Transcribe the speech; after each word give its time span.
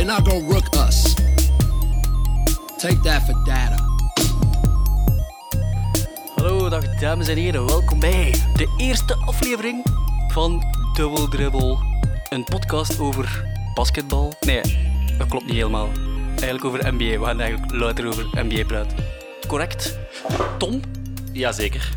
They're 0.00 0.08
not 0.08 0.24
gonna 0.28 0.48
rook 0.48 0.76
us. 0.76 1.14
Take 2.78 3.00
that 3.02 3.22
for 3.26 3.44
data. 3.44 3.76
Hallo, 6.36 6.68
dag 6.68 6.98
dames 7.00 7.28
en 7.28 7.36
heren. 7.36 7.66
Welkom 7.66 8.00
bij 8.00 8.34
de 8.56 8.74
eerste 8.76 9.14
aflevering 9.14 9.86
van 10.28 10.64
Double 10.92 11.28
Dribble. 11.28 11.78
Een 12.28 12.44
podcast 12.44 13.00
over 13.00 13.44
basketbal. 13.74 14.32
Nee, 14.40 14.62
dat 15.18 15.28
klopt 15.28 15.44
niet 15.44 15.54
helemaal. 15.54 15.88
Eigenlijk 16.28 16.64
over 16.64 16.94
NBA. 16.94 17.18
We 17.18 17.24
gaan 17.24 17.40
eigenlijk 17.40 17.72
later 17.72 18.06
over 18.06 18.26
NBA 18.32 18.64
praten. 18.64 18.96
Correct? 19.46 19.98
Tom? 20.58 20.80
Jazeker. 21.32 21.88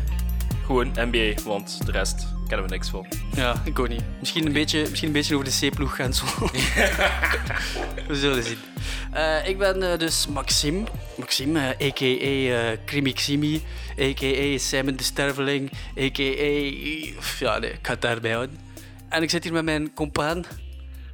Gewoon 0.66 0.92
NBA, 0.94 1.42
want 1.44 1.86
de 1.86 1.92
rest 1.92 2.33
kennen 2.54 2.70
we 2.70 2.76
niks 2.76 2.88
van. 2.88 3.06
Ja, 3.34 3.62
ik 3.64 3.78
ook 3.78 3.88
niet. 3.88 4.02
Misschien 4.20 4.46
een 4.46 4.52
beetje, 4.52 4.80
misschien 4.88 5.08
een 5.08 5.14
beetje 5.14 5.34
over 5.34 5.46
de 5.46 5.68
C-ploeg 5.68 5.96
gaan 5.96 6.12
zo. 6.12 6.24
we 8.08 8.14
zullen 8.16 8.42
zien. 8.42 8.58
Eh, 9.12 9.48
ik 9.48 9.58
ben 9.58 9.92
eh, 9.92 9.98
dus 9.98 10.26
Maxime. 10.26 10.82
Maxime, 11.16 11.74
eh, 11.74 11.86
a.k.a. 11.88 12.72
uh, 12.72 12.78
Krimi 12.84 13.62
a.k.a. 14.00 14.58
Simon 14.58 14.96
de 14.96 15.02
Sterveling, 15.02 15.70
a.k.a. 15.98 16.22
Ja, 17.38 17.58
nee, 17.58 17.70
ik 17.70 17.78
ga 17.82 17.92
het 17.92 18.02
daarbij 18.02 18.32
houden. 18.32 18.60
En 19.08 19.22
ik 19.22 19.30
zit 19.30 19.44
hier 19.44 19.52
met 19.52 19.64
mijn 19.64 19.94
compaan 19.94 20.44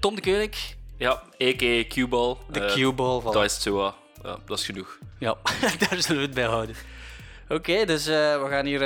Tom 0.01 0.15
de 0.15 0.21
Keurig. 0.21 0.75
Ja, 0.97 1.11
a.k.a. 1.43 1.85
Q-ball. 1.89 2.37
De 2.51 2.73
Q-ball 2.75 3.21
van... 3.21 3.33
Dat 3.33 3.45
is 3.45 3.65
het 3.65 3.75
ja, 4.23 4.39
dat 4.47 4.59
is 4.59 4.65
genoeg. 4.65 4.99
Ja, 5.19 5.37
daar 5.89 6.03
zullen 6.03 6.21
we 6.21 6.27
het 6.27 6.35
bij 6.35 6.45
houden. 6.45 6.75
Oké, 7.49 7.85
dus 7.85 8.07
we 8.07 8.47
gaan 8.51 8.67
hier... 8.67 8.81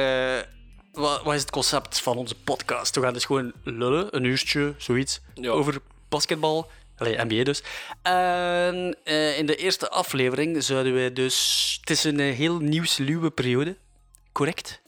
wat, 0.94 1.22
wat 1.22 1.34
is 1.34 1.40
het 1.40 1.50
concept 1.50 2.00
van 2.00 2.16
onze 2.16 2.34
podcast? 2.34 2.94
We 2.94 3.00
gaan 3.02 3.12
dus 3.12 3.24
gewoon 3.24 3.52
lullen, 3.64 4.16
een 4.16 4.24
uurtje, 4.24 4.74
zoiets, 4.78 5.20
Ja. 5.34 5.50
over 5.50 5.78
basketbal. 6.08 6.70
Allee, 6.96 7.24
NBA 7.24 7.44
dus. 7.44 7.62
En 8.02 8.96
eh, 9.04 9.38
in 9.38 9.46
de 9.46 9.56
eerste 9.56 9.90
aflevering 9.90 10.62
zouden 10.62 10.94
we 10.94 11.12
dus... 11.12 11.76
Het 11.80 11.90
is 11.90 12.04
een 12.04 12.20
eh, 12.20 12.34
heel 12.34 12.58
nieuwsluwe 12.58 13.30
periode, 13.30 13.76
correct? 14.32 14.82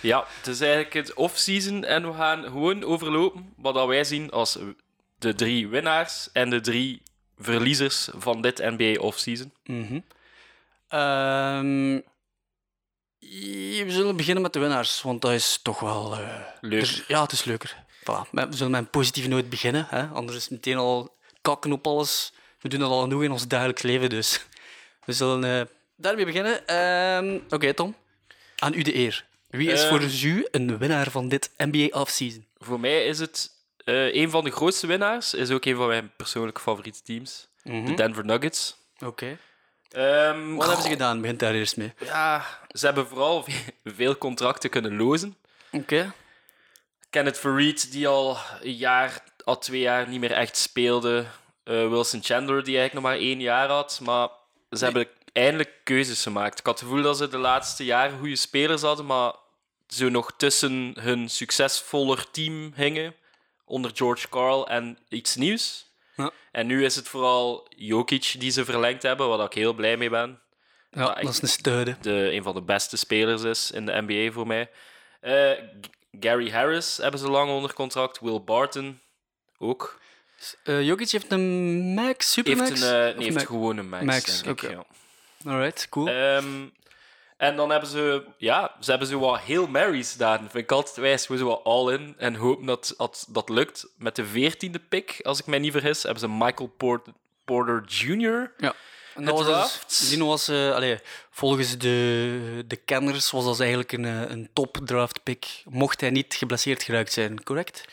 Ja, 0.00 0.24
het 0.36 0.46
is 0.46 0.60
eigenlijk 0.60 0.92
het 0.92 1.14
off-season 1.14 1.84
en 1.84 2.06
we 2.06 2.12
gaan 2.14 2.42
gewoon 2.42 2.84
overlopen 2.84 3.52
wat 3.56 3.74
dat 3.74 3.86
wij 3.86 4.04
zien 4.04 4.30
als 4.30 4.58
de 5.18 5.34
drie 5.34 5.68
winnaars 5.68 6.28
en 6.32 6.50
de 6.50 6.60
drie 6.60 7.02
verliezers 7.38 8.08
van 8.16 8.42
dit 8.42 8.58
NBA 8.58 9.00
off-season. 9.00 9.52
Ehm, 10.88 12.00
we 13.20 13.84
zullen 13.88 14.16
beginnen 14.16 14.42
met 14.42 14.52
de 14.52 14.58
winnaars, 14.58 15.02
want 15.02 15.22
dat 15.22 15.32
is 15.32 15.58
toch 15.62 15.80
wel... 15.80 16.12
eh, 16.16 16.28
Leuker. 16.60 16.88
er- 16.88 17.04
ja, 17.08 17.22
het 17.22 17.32
is 17.32 17.44
leuker. 17.44 17.76
Voilà. 18.00 18.30
We 18.30 18.46
zullen 18.50 18.70
met 18.70 18.80
een 18.80 18.90
positieve 18.90 19.28
noot 19.28 19.48
beginnen, 19.50 19.86
hè? 19.90 20.06
anders 20.06 20.36
is 20.36 20.42
het 20.42 20.52
meteen 20.52 20.76
al 20.76 21.16
kakken 21.42 21.72
op 21.72 21.86
alles. 21.86 22.32
We 22.60 22.68
doen 22.68 22.80
dat 22.80 22.90
al 22.90 23.00
genoeg 23.02 23.22
in 23.22 23.30
ons 23.30 23.48
dagelijks 23.48 23.82
leven, 23.82 24.10
dus 24.10 24.40
we 25.04 25.12
zullen 25.12 25.60
eh, 25.60 25.66
daarmee 25.96 26.24
beginnen. 26.24 26.66
Ehm, 26.66 27.38
Oké, 27.50 27.74
Tom, 27.74 27.94
aan 28.58 28.74
u 28.74 28.82
de 28.82 28.94
eer. 28.94 29.24
Wie 29.50 29.70
is 29.72 29.86
voor 29.86 30.02
u 30.24 30.46
een 30.50 30.78
winnaar 30.78 31.10
van 31.10 31.28
dit 31.28 31.50
NBA 31.56 31.98
offseason? 32.00 32.46
Voor 32.58 32.80
mij 32.80 33.04
is 33.06 33.18
het 33.18 33.50
eh, 33.84 34.14
een 34.14 34.30
van 34.30 34.44
de 34.44 34.50
grootste 34.50 34.86
winnaars, 34.86 35.34
is 35.34 35.50
ook 35.50 35.64
een 35.64 35.76
van 35.76 35.86
mijn 35.88 36.12
persoonlijke 36.16 36.60
favoriete 36.60 37.02
teams. 37.02 37.48
De 37.62 37.92
Denver 37.94 38.24
Nuggets. 38.24 38.76
Oké. 39.04 39.38
Ehm, 39.90 40.54
Wat 40.54 40.66
hebben 40.66 40.84
ze 40.84 40.90
gedaan? 40.90 41.20
Begint 41.20 41.38
daar 41.40 41.54
eerst 41.54 41.76
mee. 41.76 41.92
Ja, 42.04 42.44
ze 42.78 42.86
hebben 42.86 43.08
vooral 43.08 43.42
ve- 43.44 43.72
veel 43.96 44.18
contracten 44.18 44.70
kunnen 44.70 44.96
lozen. 44.96 45.36
Oké. 45.72 46.12
Kenneth 47.10 47.38
Farid, 47.38 47.92
die 47.92 48.08
al 48.08 48.36
een 48.60 48.76
jaar, 48.76 49.22
al 49.44 49.58
twee 49.58 49.80
jaar 49.80 50.08
niet 50.08 50.20
meer 50.20 50.32
echt 50.32 50.56
speelde. 50.56 51.26
Eh, 51.64 51.88
Wilson 51.88 52.22
Chandler, 52.22 52.64
die 52.64 52.78
eigenlijk 52.78 52.94
nog 52.94 53.02
maar 53.02 53.22
één 53.28 53.40
jaar 53.40 53.68
had. 53.68 54.00
Maar 54.02 54.28
ze 54.70 54.84
hebben 54.84 55.08
eindelijk 55.32 55.70
keuzes 55.84 56.22
gemaakt. 56.22 56.58
Ik 56.58 56.66
had 56.66 56.80
het 56.80 56.88
gevoel 56.88 57.02
dat 57.02 57.16
ze 57.16 57.28
de 57.28 57.38
laatste 57.38 57.84
jaren 57.84 58.18
goede 58.18 58.36
spelers 58.36 58.82
hadden, 58.82 59.06
maar 59.06 59.32
zo 59.88 60.08
nog 60.08 60.32
tussen 60.36 60.94
hun 61.00 61.28
succesvoller 61.28 62.30
team 62.30 62.72
hingen. 62.74 63.14
Onder 63.64 63.90
George 63.94 64.28
Carl 64.28 64.68
en 64.68 64.98
iets 65.08 65.36
nieuws. 65.36 65.86
Ja. 66.16 66.30
En 66.52 66.66
nu 66.66 66.84
is 66.84 66.96
het 66.96 67.08
vooral 67.08 67.66
Jokic 67.76 68.34
die 68.38 68.50
ze 68.50 68.64
verlengd 68.64 69.02
hebben, 69.02 69.28
waar 69.28 69.46
ik 69.46 69.52
heel 69.52 69.72
blij 69.74 69.96
mee 69.96 70.10
ben. 70.10 70.40
Ja, 70.98 71.14
dat 71.14 71.42
is 71.42 71.58
een 71.62 71.96
de, 72.00 72.32
een 72.32 72.42
van 72.42 72.54
de 72.54 72.62
beste 72.62 72.96
spelers 72.96 73.42
is 73.42 73.70
in 73.70 73.86
de 73.86 74.04
NBA 74.06 74.32
voor 74.32 74.46
mij. 74.46 74.70
Eh, 75.20 75.50
Gary 76.20 76.50
Harris 76.50 76.96
hebben 76.96 77.20
ze 77.20 77.30
lang 77.30 77.50
onder 77.50 77.72
contract. 77.72 78.20
Will 78.20 78.40
Barton 78.40 79.00
ook. 79.58 80.00
Eh 80.64 80.82
Jokic 80.82 81.10
heeft 81.10 81.32
een 81.32 81.94
max, 81.94 82.32
supermax? 82.32 82.68
Heeft, 82.70 82.82
een, 82.82 82.88
eh, 83.08 83.16
nee, 83.18 83.32
heeft 83.32 83.46
gewoon 83.46 83.76
een 83.76 83.88
max, 83.88 84.04
Max, 84.04 84.42
denk 84.42 84.60
ik. 84.60 84.64
oké. 84.68 84.74
Ja. 84.76 84.84
Alright, 85.52 85.88
cool. 85.88 86.08
Ehm, 86.08 86.66
en 87.36 87.56
dan 87.56 87.70
hebben 87.70 87.88
ze, 87.88 88.24
ja, 88.38 88.76
ze 88.80 88.90
hebben 88.90 89.08
zo 89.08 89.18
wat 89.18 89.40
heel 89.40 89.66
Marys 89.66 90.12
gedaan. 90.12 90.38
Vind 90.38 90.54
ik 90.54 90.72
altijd 90.72 90.96
wijs, 90.96 91.26
gewoon 91.26 91.40
zo 91.40 91.46
wat 91.46 91.64
all-in. 91.64 92.14
En 92.18 92.34
hopen 92.34 92.66
dat 92.66 92.94
dat, 92.96 93.26
dat 93.28 93.48
lukt. 93.48 93.86
Met 93.96 94.16
de 94.16 94.24
veertiende 94.24 94.78
pick, 94.78 95.18
als 95.22 95.38
ik 95.40 95.46
mij 95.46 95.58
niet 95.58 95.72
vergis, 95.72 96.02
hebben 96.02 96.20
ze 96.20 96.28
Michael 96.28 96.68
Port- 96.76 97.08
Porter 97.44 97.84
Jr. 97.86 98.52
Ja. 98.56 98.74
En 99.18 99.24
dat 99.24 99.46
was 99.46 99.80
dus, 99.88 100.16
was, 100.16 100.48
eh, 100.48 100.74
allee, 100.74 100.98
volgens 101.30 101.78
de, 101.78 102.64
de 102.66 102.76
kenners 102.76 103.30
was 103.30 103.44
dat 103.44 103.60
eigenlijk 103.60 103.92
een, 103.92 104.04
eh, 104.04 104.30
een 104.30 104.50
top 104.52 104.78
draft 104.84 105.22
pick. 105.22 105.62
Mocht 105.64 106.00
hij 106.00 106.10
niet 106.10 106.34
geblesseerd 106.34 106.82
geraakt 106.82 107.12
zijn, 107.12 107.42
correct? 107.42 107.84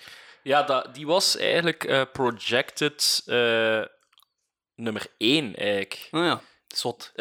Ja, 0.44 0.64
dat, 0.64 0.96
die 0.96 1.06
was 1.06 1.38
eigenlijk 1.38 1.84
eh, 1.84 2.02
projected 2.14 3.22
nummer 4.76 5.06
1 5.18 5.56
eigenlijk. 5.56 6.08
Oh 6.12 6.24
ja, 6.24 6.42
zot. 6.68 7.12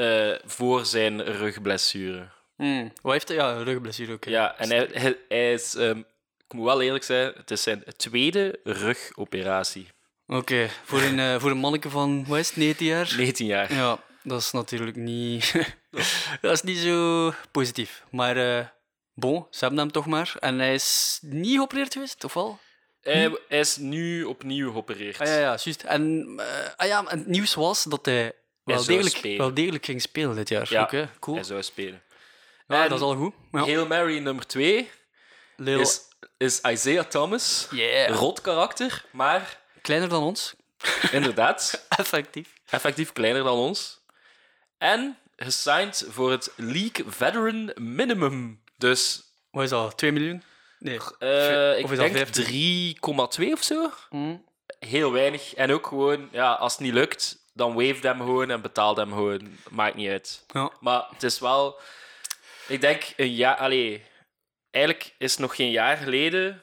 voor 0.45 0.87
zijn 0.87 1.25
rugblessure. 1.25 2.29
Hmm. 2.57 2.93
Wat 3.03 3.13
heeft 3.13 3.29
hij? 3.29 3.37
Ja, 3.37 3.51
een 3.51 3.65
rugblessure, 3.65 4.13
oké. 4.13 4.31
Ja, 4.31 4.59
en 4.59 4.69
hij, 4.69 4.89
hij, 4.93 5.19
hij 5.29 5.53
is, 5.53 5.75
ehm, 5.75 5.99
ik 6.47 6.53
moet 6.53 6.65
wel 6.65 6.83
eerlijk 6.83 7.05
zijn, 7.05 7.33
het 7.37 7.51
is 7.51 7.63
zijn 7.63 7.85
tweede 7.97 8.61
rugoperatie. 8.65 9.89
Oké, 10.27 10.69
voor, 10.85 11.03
een, 11.03 11.19
eh, 11.19 11.41
voor 11.41 11.51
een 11.51 11.57
manneke 11.57 11.91
van, 11.91 12.25
wat 12.27 12.39
is 12.39 12.47
het, 12.49 12.57
19 12.57 12.87
jaar? 12.87 13.15
19 13.17 13.47
jaar. 13.47 13.73
Ja, 13.75 13.99
dat 14.23 14.41
is 14.41 14.51
natuurlijk 14.51 14.97
niet... 14.97 15.53
dat 16.41 16.53
is 16.53 16.63
niet 16.63 16.79
zo 16.79 17.33
positief. 17.51 18.03
Maar, 18.11 18.37
eh 18.59 18.67
bon, 19.15 19.47
ze 19.51 19.59
hebben 19.59 19.79
hem 19.79 19.93
toch 19.93 20.07
maar. 20.07 20.35
En 20.41 20.59
hij 20.59 20.75
is 20.75 21.19
niet 21.23 21.55
geopereerd 21.57 21.93
geweest, 21.93 22.25
of 22.25 22.35
wel? 22.35 22.59
Hij, 23.01 23.39
hij 23.49 23.59
is 23.59 23.77
nu 23.77 24.25
opnieuw 24.25 24.71
geopereerd. 24.71 25.21
Ah 25.21 25.27
ja, 25.27 25.35
ja, 25.39 25.41
juist. 25.41 25.83
En, 25.83 26.33
eh, 26.37 26.47
ah, 26.77 26.87
ja, 26.89 26.99
en 27.07 27.19
het 27.19 27.27
nieuws 27.27 27.55
was 27.55 27.83
dat 27.83 28.07
hij 28.07 28.33
wel, 28.65 28.85
degelijk, 28.85 29.17
spelen. 29.17 29.39
wel 29.39 29.55
degelijk 29.55 29.85
ging 29.85 30.03
spelen 30.03 30.37
dit 30.37 30.49
jaar. 30.49 30.67
Ja, 30.71 30.83
Oké, 30.83 31.11
cool. 31.21 31.37
Hij 31.37 31.45
zou 31.45 31.63
spelen. 31.63 32.03
Ja, 32.69 32.83
En 32.83 32.89
dat 32.89 32.99
is 32.99 33.05
al 33.05 33.15
goed. 33.17 33.35
Ja. 33.53 33.61
Hail 33.61 33.87
Mary 33.87 34.19
nummer 34.19 34.47
2 34.47 34.91
Lil- 35.57 35.81
is, 35.81 36.01
is 36.37 36.61
Isaiah 36.61 37.05
Thomas. 37.05 37.67
Yeah. 37.71 38.15
Rot 38.15 38.41
karakter, 38.41 39.05
maar 39.11 39.61
Kleiner 39.85 40.09
dan 40.09 40.23
ons. 40.23 40.55
inderdaad, 41.13 41.87
Effectief. 41.89 42.55
effectief 42.71 43.13
kleiner 43.13 43.45
dan 43.45 43.57
ons. 43.59 44.01
En 44.79 45.19
gesigned 45.37 46.07
voor 46.09 46.31
het 46.31 46.53
League 46.57 47.05
Veteran 47.07 47.73
Minimum. 47.75 48.63
Dus 48.77 49.23
Wat 49.51 49.63
is 49.65 49.71
dat? 49.71 49.97
2 49.97 50.13
miljoen? 50.13 50.43
Nee. 50.79 50.99
eh, 51.19 51.79
ik 51.79 51.85
Of 51.85 51.93
is 51.93 51.99
dat 51.99 52.35
denk 52.35 52.97
3,2 53.47 53.53
of 53.53 53.63
zo. 53.63 53.91
Mm. 54.11 54.45
Heel 54.79 55.13
weinig. 55.13 55.55
En 55.55 55.71
ook 55.71 55.87
gewoon, 55.87 56.29
ja, 56.33 56.53
als 56.53 56.73
het 56.73 56.81
niet 56.81 56.93
lukt, 56.93 57.39
dan 57.53 57.75
wave 57.75 58.07
hem 58.07 58.19
gewoon 58.19 58.51
en 58.51 58.61
betaal 58.61 58.97
hem 58.97 59.13
gewoon. 59.13 59.59
Maakt 59.71 59.95
niet 59.95 60.09
uit. 60.11 60.45
Ja. 60.53 60.71
Maar 60.81 61.07
het 61.11 61.23
is 61.23 61.39
wel... 61.39 61.81
Ik 62.69 62.81
denk 62.81 63.13
een 63.17 63.35
jaar... 63.35 63.57
Allee, 63.57 64.05
eigenlijk 64.71 65.15
is 65.19 65.31
het 65.31 65.41
nog 65.41 65.57
geen 65.57 65.71
jaar 65.71 65.97
geleden... 65.97 66.63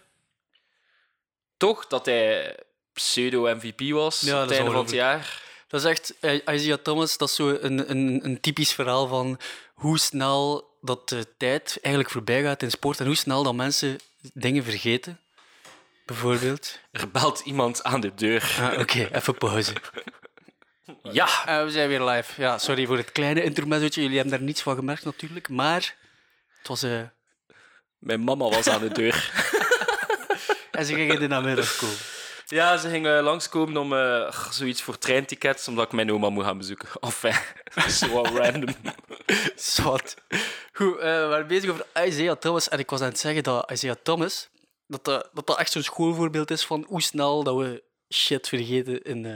Toch 1.57 1.88
dat 1.88 2.06
hij 2.06 2.56
pseudo-MVP 2.93 3.91
was 3.91 4.19
Ja, 4.21 4.35
op 4.43 4.49
het 4.49 4.57
einde 4.57 4.71
van 4.71 4.81
het 4.81 4.91
jaar. 4.91 5.41
Dat 5.67 5.79
is 5.83 5.89
echt, 5.89 6.13
eh, 6.19 6.33
Isaiah 6.33 6.77
Thomas, 6.77 7.17
dat 7.17 7.29
is 7.29 7.35
zo 7.35 7.49
een, 7.61 7.89
een, 7.91 8.19
een 8.23 8.39
typisch 8.41 8.73
verhaal 8.73 9.07
van 9.07 9.39
hoe 9.73 9.99
snel 9.99 10.69
dat 10.81 11.09
de 11.09 11.27
tijd 11.38 11.77
eigenlijk 11.81 12.13
voorbij 12.13 12.41
gaat 12.43 12.61
in 12.63 12.71
sport 12.71 12.99
en 12.99 13.05
hoe 13.05 13.15
snel 13.15 13.43
dat 13.43 13.55
mensen 13.55 13.97
dingen 14.33 14.63
vergeten. 14.63 15.19
Bijvoorbeeld. 16.05 16.79
Er 16.91 17.09
belt 17.11 17.39
iemand 17.39 17.83
aan 17.83 18.01
de 18.01 18.13
deur. 18.15 18.57
Ah, 18.59 18.79
Oké, 18.79 19.07
even 19.17 19.38
pauze. 19.38 19.73
Ja, 21.03 21.27
Eh, 21.45 21.63
we 21.63 21.71
zijn 21.71 21.89
weer 21.89 22.03
live. 22.03 22.41
Ja, 22.41 22.57
sorry 22.57 22.85
voor 22.85 22.97
het 22.97 23.11
kleine 23.11 23.43
intermezzootje. 23.43 24.01
Jullie 24.01 24.17
hebben 24.17 24.38
daar 24.38 24.45
niets 24.45 24.61
van 24.61 24.75
gemerkt 24.75 25.05
natuurlijk, 25.05 25.49
maar 25.49 25.95
het 26.57 26.67
was... 26.67 26.83
eh 26.83 27.01
mijn 27.97 28.23
mama 28.23 28.49
was 28.49 28.67
aan 28.67 28.81
de 28.81 28.88
deur. 28.91 29.31
en 30.71 30.85
ze 30.85 30.93
gingen 30.93 31.13
in 31.13 31.19
de 31.19 31.27
namiddag 31.27 31.75
komen. 31.75 31.95
Ja, 32.51 32.77
ze 32.77 32.89
gingen 32.89 33.24
langskomen 33.24 33.77
om 33.77 33.94
eh, 33.94 34.31
zoiets 34.50 34.81
voor 34.81 34.98
treintickets, 34.98 35.68
omdat 35.68 35.86
ik 35.86 35.92
mijn 35.92 36.12
oma 36.12 36.30
moet 36.30 36.44
gaan 36.44 36.57
bezoeken. 36.57 36.89
Enfin, 37.01 37.36
zo 37.89 38.07
wat 38.07 38.27
random. 38.27 38.75
Zwat. 39.56 40.15
Goed, 40.74 40.98
eh, 40.98 41.21
we 41.21 41.25
waren 41.27 41.48
bezig 41.48 41.69
over 41.69 41.86
Isaiah 42.06 42.38
Thomas. 42.38 42.69
En 42.69 42.80
ik 42.80 42.89
was 42.89 43.01
aan 43.01 43.07
het 43.07 43.19
zeggen 43.19 43.44
dat 43.44 43.71
Isaiah 43.71 43.95
Thomas... 44.03 44.50
Dat 44.88 45.06
dat, 45.33 45.57
echt 45.57 45.71
zo'n 45.71 45.83
schoolvoorbeeld 45.83 46.51
is 46.51 46.65
van 46.65 46.86
hoe 46.88 47.01
snel 47.01 47.44
dat 47.44 47.56
we 47.56 47.83
shit 48.13 48.48
vergeten 48.48 49.01
in 49.01 49.25
eh, 49.25 49.36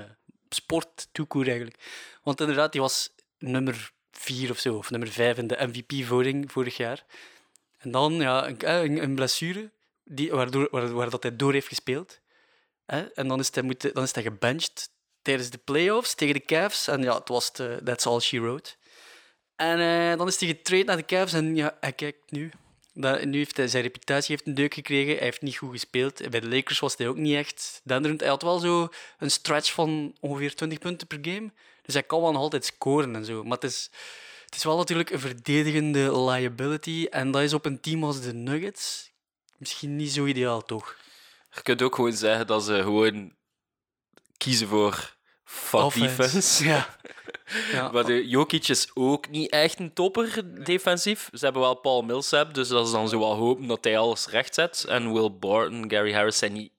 sport 0.50 1.08
eigenlijk. 1.32 1.78
Want 2.24 2.40
inderdaad, 2.40 2.72
die 2.72 2.82
was 2.82 3.10
nummer 3.38 3.92
vier 4.12 4.50
of 4.50 4.60
zo, 4.60 4.76
of 4.76 4.90
nummer 4.90 5.10
vijf 5.10 5.38
in 5.38 5.48
de 5.48 5.68
MVP-voting 5.68 6.52
vorig 6.52 6.78
jaar. 6.78 7.06
En 7.78 7.92
dan 7.92 8.14
ja, 8.14 8.48
een, 8.48 9.00
eh, 9.00 9.14
blessure 9.14 9.72
die, 10.04 10.32
waardoor, 10.32 10.68
waar, 10.72 10.94
waar 10.94 11.10
dat 11.10 11.24
hij 11.24 11.36
door 11.36 11.54
heeft 11.54 11.68
gespeeld. 11.68 12.20
En 12.86 13.28
dan 13.28 13.40
is, 13.40 13.50
hij 13.54 13.64
moeten, 13.64 13.94
dan 13.94 14.04
is 14.04 14.14
hij 14.14 14.24
gebenched 14.24 14.90
tijdens 15.22 15.50
de 15.50 15.58
playoffs 15.58 16.16
tegen 16.16 16.34
de 16.34 16.46
Cavs. 16.46 16.88
En 16.88 17.02
ja, 17.02 17.16
het 17.18 17.28
was 17.28 17.54
de, 17.54 17.82
that's 17.84 18.06
all 18.06 18.20
she 18.20 18.40
wrote. 18.40 18.76
En 19.56 19.80
eh, 19.80 20.18
dan 20.18 20.28
is 20.28 20.40
hij 20.40 20.50
getraind 20.50 20.86
naar 20.86 20.98
de 20.98 21.06
Cavs 21.06 21.34
en 21.34 21.56
ja, 21.56 21.78
hij 21.80 21.94
kijkt 21.94 22.32
nu. 22.32 22.52
Dat, 22.94 23.26
nu 23.26 23.38
heeft 23.38 23.58
hij, 23.58 23.68
zijn 23.68 23.84
reputatie 23.84 24.36
heeft 24.36 24.48
een 24.48 24.56
deuk 24.56 24.74
gekregen. 24.74 25.16
Hij 25.16 25.24
heeft 25.24 25.42
niet 25.42 25.58
goed 25.58 25.72
gespeeld. 25.72 26.30
Bij 26.30 26.40
de 26.40 26.50
Lakers 26.50 26.80
was 26.80 26.98
hij 26.98 27.08
ook 27.08 27.16
niet 27.16 27.36
echt 27.36 27.82
denderend. 27.84 28.20
Hij 28.20 28.30
had 28.30 28.42
wel 28.42 28.60
zo 28.60 28.90
een 29.18 29.32
stretch 29.32 29.74
van 29.74 30.16
ongeveer 30.20 30.56
20 30.56 30.80
punten 30.80 31.08
per 31.08 31.20
game. 31.22 31.52
Dus 31.82 31.94
hij 31.94 32.04
kan 32.04 32.22
wel 32.22 32.36
altijd 32.36 32.66
scoren 32.66 33.16
en 33.16 33.26
zo. 33.26 33.44
Maar 33.44 33.58
het 33.58 33.72
is, 33.72 33.90
het 34.46 34.56
is 34.56 34.64
wel 34.64 34.78
natuurlijk 34.78 35.10
een 35.10 35.20
verdedigende 35.20 36.22
liability. 36.22 37.08
En 37.10 37.32
dat 37.32 37.42
is 37.42 37.54
op 37.54 37.66
een 37.66 37.82
team 37.82 38.04
als 38.04 38.22
de 38.22 38.34
Nuggets 38.34 39.12
misschien 39.58 39.96
niet 39.96 40.12
zo 40.12 40.26
ideaal, 40.26 40.66
toch? 40.66 40.96
Je 41.56 41.62
kunt 41.62 41.82
ook 41.82 41.96
gewoon 41.96 42.14
zeggen 42.14 42.48
dat 42.48 42.64
ze 42.64 42.82
gewoon 42.82 43.34
kiezen 44.38 44.68
voor 44.68 45.16
fuck 45.44 45.80
Offense. 45.80 46.16
defense. 46.16 46.64
Ja. 46.70 46.98
ja. 47.72 47.92
Maar 47.92 48.06
de 48.06 48.28
Jokic 48.28 48.68
is 48.68 48.90
ook 48.94 49.30
niet 49.30 49.52
echt 49.52 49.80
een 49.80 49.94
topper 49.94 50.64
defensief. 50.64 51.30
Ze 51.34 51.44
hebben 51.44 51.62
wel 51.62 51.76
Paul 51.76 52.02
Millsap, 52.02 52.54
dus 52.54 52.68
dat 52.68 52.86
is 52.86 52.92
dan 52.92 53.10
zo 53.10 53.20
wel 53.20 53.36
hopen 53.36 53.68
dat 53.68 53.84
hij 53.84 53.98
alles 53.98 54.28
recht 54.28 54.54
zet. 54.54 54.84
En 54.84 55.14
Will 55.14 55.32
Barton, 55.32 55.90
Gary 55.90 56.14
Harris 56.14 56.38
zijn 56.38 56.54
niet 56.54 56.72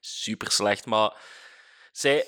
super 0.00 0.50
slecht, 0.50 0.86
maar 0.86 1.12
zij, 1.92 2.26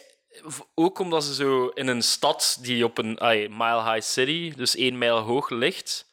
ook 0.75 0.99
omdat 0.99 1.25
ze 1.25 1.35
zo 1.35 1.67
in 1.67 1.87
een 1.87 2.03
stad 2.03 2.59
die 2.61 2.85
op 2.85 2.99
een 2.99 3.19
ay, 3.19 3.49
mile 3.49 3.93
high 3.93 4.07
city, 4.07 4.53
dus 4.57 4.77
één 4.77 4.99
mijl 4.99 5.19
hoog 5.19 5.51
ligt, 5.51 6.07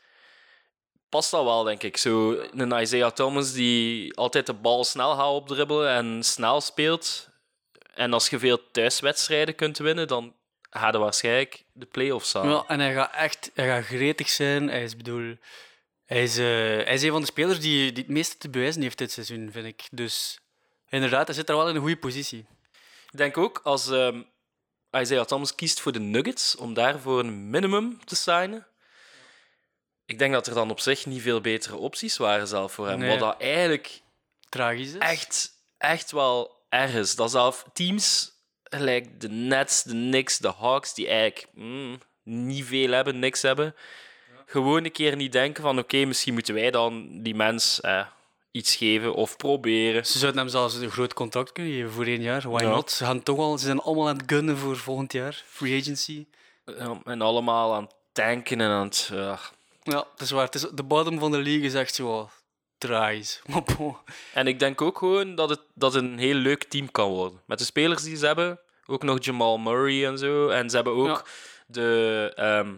past 1.12 1.31
dat 1.31 1.44
wel, 1.44 1.63
denk 1.63 1.84
ik. 1.84 1.98
Zo 1.98 2.42
een 2.52 2.81
Isaiah 2.81 3.12
Thomas 3.12 3.54
die 3.54 4.16
altijd 4.18 4.46
de 4.46 4.54
bal 4.54 4.84
snel 4.84 5.16
gaat 5.16 5.30
opdribbelen 5.30 5.90
en 5.90 6.24
snel 6.24 6.62
speelt. 6.62 7.30
En 7.94 8.13
als 8.13 8.30
je 8.30 8.40
veel 8.40 8.72
thuiswedstrijden 8.72 9.56
kunt 9.56 9.78
winnen, 9.78 10.08
dan 10.08 10.36
ga 10.69 10.92
je 10.92 10.98
waarschijnlijk 10.98 11.63
de 11.74 11.86
play-offs 11.86 12.34
halen. 12.34 12.52
Ja, 12.52 12.63
en 12.68 12.80
hij 12.80 12.94
gaat 12.94 13.13
echt 13.13 13.52
hij 13.54 13.68
gaat 13.68 13.86
gretig 13.86 14.30
zijn. 14.30 14.68
Hij 14.68 14.84
is, 14.84 14.98
bedoel, 14.98 15.36
hij 16.06 16.24
is, 16.24 16.38
eh, 16.38 16.46
hij 16.46 16.94
is 16.94 17.04
een 17.04 17.12
van 17.12 17.22
de 17.22 17.28
spelers 17.28 17.60
die, 17.60 17.92
die 17.92 18.04
het 18.04 18.13
meeste 18.13 18.38
te 18.38 18.50
bewijzen 18.50 18.81
heeft 18.81 18.98
dit 18.98 19.12
seizoen, 19.12 19.50
vind 19.52 19.66
ik. 19.66 19.88
Dus 19.92 20.40
inderdaad, 20.90 21.28
hij 21.28 21.36
zit 21.36 21.50
er 21.50 21.56
wel 21.56 21.69
in 21.69 21.75
een 21.75 21.81
goede 21.81 21.98
positie. 21.98 22.46
Ik 23.12 23.18
denk 23.18 23.38
ook 23.38 23.60
als 23.63 23.90
ehm, 23.90 24.22
Isaiah 24.92 25.25
Thomas 25.25 25.56
kiest 25.56 25.80
voor 25.80 25.92
de 25.92 26.00
Nuggets 26.00 26.56
om 26.56 26.74
daar 26.74 27.00
voor 27.00 27.19
een 27.19 27.50
minimum 27.50 28.06
te 28.06 28.16
signen. 28.16 28.68
Ik 30.12 30.19
denk 30.19 30.34
dat 30.34 30.48
er 30.48 30.54
dan 30.54 30.69
op 30.69 30.80
zich 30.80 31.06
niet 31.06 31.22
veel 31.22 31.42
betere 31.42 31.75
opties 31.78 32.18
waren 32.18 32.48
zelf 32.48 32.72
voor 32.72 32.88
hem. 32.88 33.00
Nee. 33.00 33.10
Wat 33.10 33.19
dat 33.19 33.42
eigenlijk 33.42 34.02
Tragisch 34.50 34.94
is. 34.94 34.98
echt, 34.98 35.52
echt 35.78 36.12
wel 36.12 36.56
erg 36.69 36.94
is. 36.94 37.16
Dat 37.16 37.31
zelf 37.31 37.66
teams 37.74 38.31
gelijk 38.63 39.22
de 39.22 39.30
Nets, 39.30 39.84
de 39.84 39.92
Knicks, 39.92 40.38
de 40.38 40.54
Hawks, 40.58 40.94
die 40.94 41.08
eigenlijk 41.08 41.48
mm, 41.54 41.98
niet 42.24 42.66
veel 42.66 42.92
hebben, 42.92 43.19
niks 43.19 43.42
hebben, 43.42 43.75
gewoon 44.46 44.86
een 44.86 44.92
keer 44.92 45.16
niet 45.16 45.31
denken 45.31 45.63
van 45.63 45.80
oké, 45.80 46.06
misschien 46.06 46.34
moeten 46.34 46.54
wij 46.54 46.72
dan 46.72 47.22
die 47.22 47.36
mens 47.36 47.81
eh, 47.81 48.06
iets 48.52 48.75
geven 48.75 49.13
of 49.13 49.38
proberen. 49.38 50.06
Ze 50.06 50.18
zouden 50.19 50.42
hem 50.42 50.50
zelfs 50.50 50.75
een 50.75 50.92
groot 50.92 51.13
contract 51.13 51.52
kunnen 51.52 51.74
geven 51.74 51.92
voor 51.92 52.06
één 52.06 52.22
jaar. 52.22 52.50
Why 52.50 52.63
Ja. 52.63 52.69
not? 52.69 52.92
Ze, 52.92 53.06
gaan 53.06 53.24
toch 53.24 53.38
al, 53.38 53.58
ze 53.58 53.66
zijn 53.66 53.80
allemaal 53.80 54.08
aan 54.08 54.18
het 54.18 54.31
gunnen 54.31 54.58
voor 54.58 54.78
volgend 54.78 55.13
jaar. 55.13 55.44
Free 55.48 55.81
agency. 55.81 56.25
Ja, 56.66 57.02
en 57.04 57.22
allemaal 57.22 57.74
aan 57.74 57.84
het 57.84 57.96
tanken 58.12 58.62
en 58.62 58.69
aan 58.69 58.86
het... 58.86 59.12
Ja, 59.83 60.06
het 60.12 60.22
is 60.22 60.31
waar. 60.31 60.45
Het 60.45 60.56
is, 60.56 60.66
de 60.74 60.83
bottom 60.83 61.19
van 61.19 61.31
de 61.31 61.38
league 61.42 61.63
is 61.66 61.74
echt 61.74 61.95
zo 61.95 62.30
bon. 63.78 63.98
En 64.33 64.48
ik 64.48 64.60
denk 64.60 64.81
ook 64.81 64.98
gewoon 64.98 65.36
dat 65.36 65.50
het, 65.50 65.60
dat 65.74 65.94
het 65.94 66.04
een 66.04 66.18
heel 66.18 66.33
leuk 66.36 66.63
team 66.63 66.92
kan 66.92 67.10
worden. 67.10 67.42
Met 67.45 67.57
de 67.57 67.63
spelers 67.66 68.04
die 68.04 68.16
ze 68.18 68.25
hebben, 68.25 68.60
ook 68.86 69.04
nog 69.04 69.24
Jamal 69.25 69.57
Murray 69.57 70.06
en 70.06 70.18
zo. 70.18 70.50
En 70.50 70.69
ze 70.69 70.75
hebben 70.75 70.94
ook 70.94 71.07
Ja. 71.07 71.24
de, 71.68 72.31
ehm, 72.36 72.74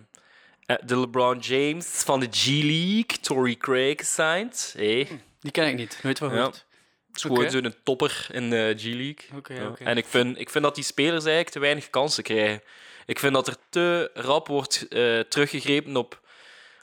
eh, 0.66 0.76
de 0.86 1.00
LeBron 1.00 1.40
James 1.40 1.86
van 1.88 2.20
de 2.20 2.28
G-League, 2.32 3.20
Torrey 3.22 3.56
Craig, 3.56 3.98
gesigned. 3.98 4.74
Hey. 4.78 5.08
Die 5.40 5.52
ken 5.52 5.68
ik 5.68 5.76
niet. 5.76 6.00
Nooit 6.04 6.18
van 6.18 6.28
Ja. 6.30 6.36
gehoord. 6.36 6.66
Het 7.08 7.16
is 7.16 7.22
gewoon 7.22 7.50
zo'n 7.52 7.76
topper 7.84 8.28
in 8.32 8.50
de 8.50 8.74
G-League. 8.78 9.58
Ja. 9.58 9.76
En 9.86 9.98
ik 9.98 10.06
vind, 10.06 10.40
ik 10.40 10.50
vind 10.50 10.64
dat 10.64 10.76
die 10.76 10.84
spelers 10.84 11.24
eigenlijk 11.24 11.50
te 11.50 11.60
weinig 11.60 11.90
kansen 11.90 12.24
krijgen. 12.24 12.62
Ik 13.06 13.20
vind 13.20 13.34
dat 13.34 13.48
er 13.48 13.56
te 13.70 14.12
rap 14.14 14.48
wordt 14.48 14.88
eh, 14.90 15.20
teruggegrepen 15.20 15.96
op, 15.98 16.22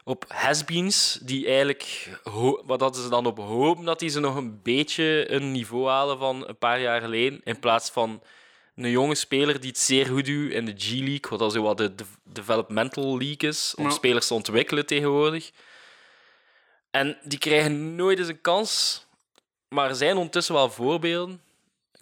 op 0.05 0.25
has-beens, 0.29 1.19
die 1.23 1.47
eigenlijk, 1.47 2.09
wat 2.65 2.79
dat 2.79 2.97
ze 2.97 3.09
dan 3.09 3.27
op 3.27 3.39
hopen 3.39 3.85
dat 3.85 3.99
die 3.99 4.09
ze 4.09 4.21
nog 4.21 4.37
een 4.37 4.63
beetje 4.63 5.31
een 5.31 5.53
niveau 5.53 5.89
halen 5.89 6.19
van 6.19 6.49
een 6.49 6.59
paar 6.59 6.81
jaar 6.81 7.01
geleden, 7.01 7.41
in 7.45 7.59
plaats 7.61 7.91
van 7.91 8.23
een 8.77 8.91
jonge 8.91 9.15
speler 9.15 9.61
die 9.61 9.71
het 9.71 9.79
zeer 9.79 10.07
goed 10.07 10.25
doet 10.27 10.51
in 10.53 10.65
de 10.65 10.75
G-League, 10.77 11.31
wat 11.31 11.39
dan 11.39 11.51
zo 11.51 11.63
wat 11.63 11.77
de 11.77 11.95
de- 11.95 12.05
developmental 12.25 13.19
league 13.19 13.49
is, 13.51 13.75
om 13.77 13.85
Ja. 13.85 13.91
spelers 13.91 14.27
te 14.27 14.35
ontwikkelen 14.35 14.87
tegenwoordig. 14.87 15.51
En 16.91 17.19
die 17.23 17.39
krijgen 17.39 17.95
nooit 17.95 18.19
eens 18.19 18.29
een 18.29 18.41
kans. 18.41 19.05
Maar 19.69 19.89
er 19.89 19.95
zijn 19.97 20.17
ondertussen 20.17 20.55
wel 20.55 20.71
voorbeelden. 20.71 21.41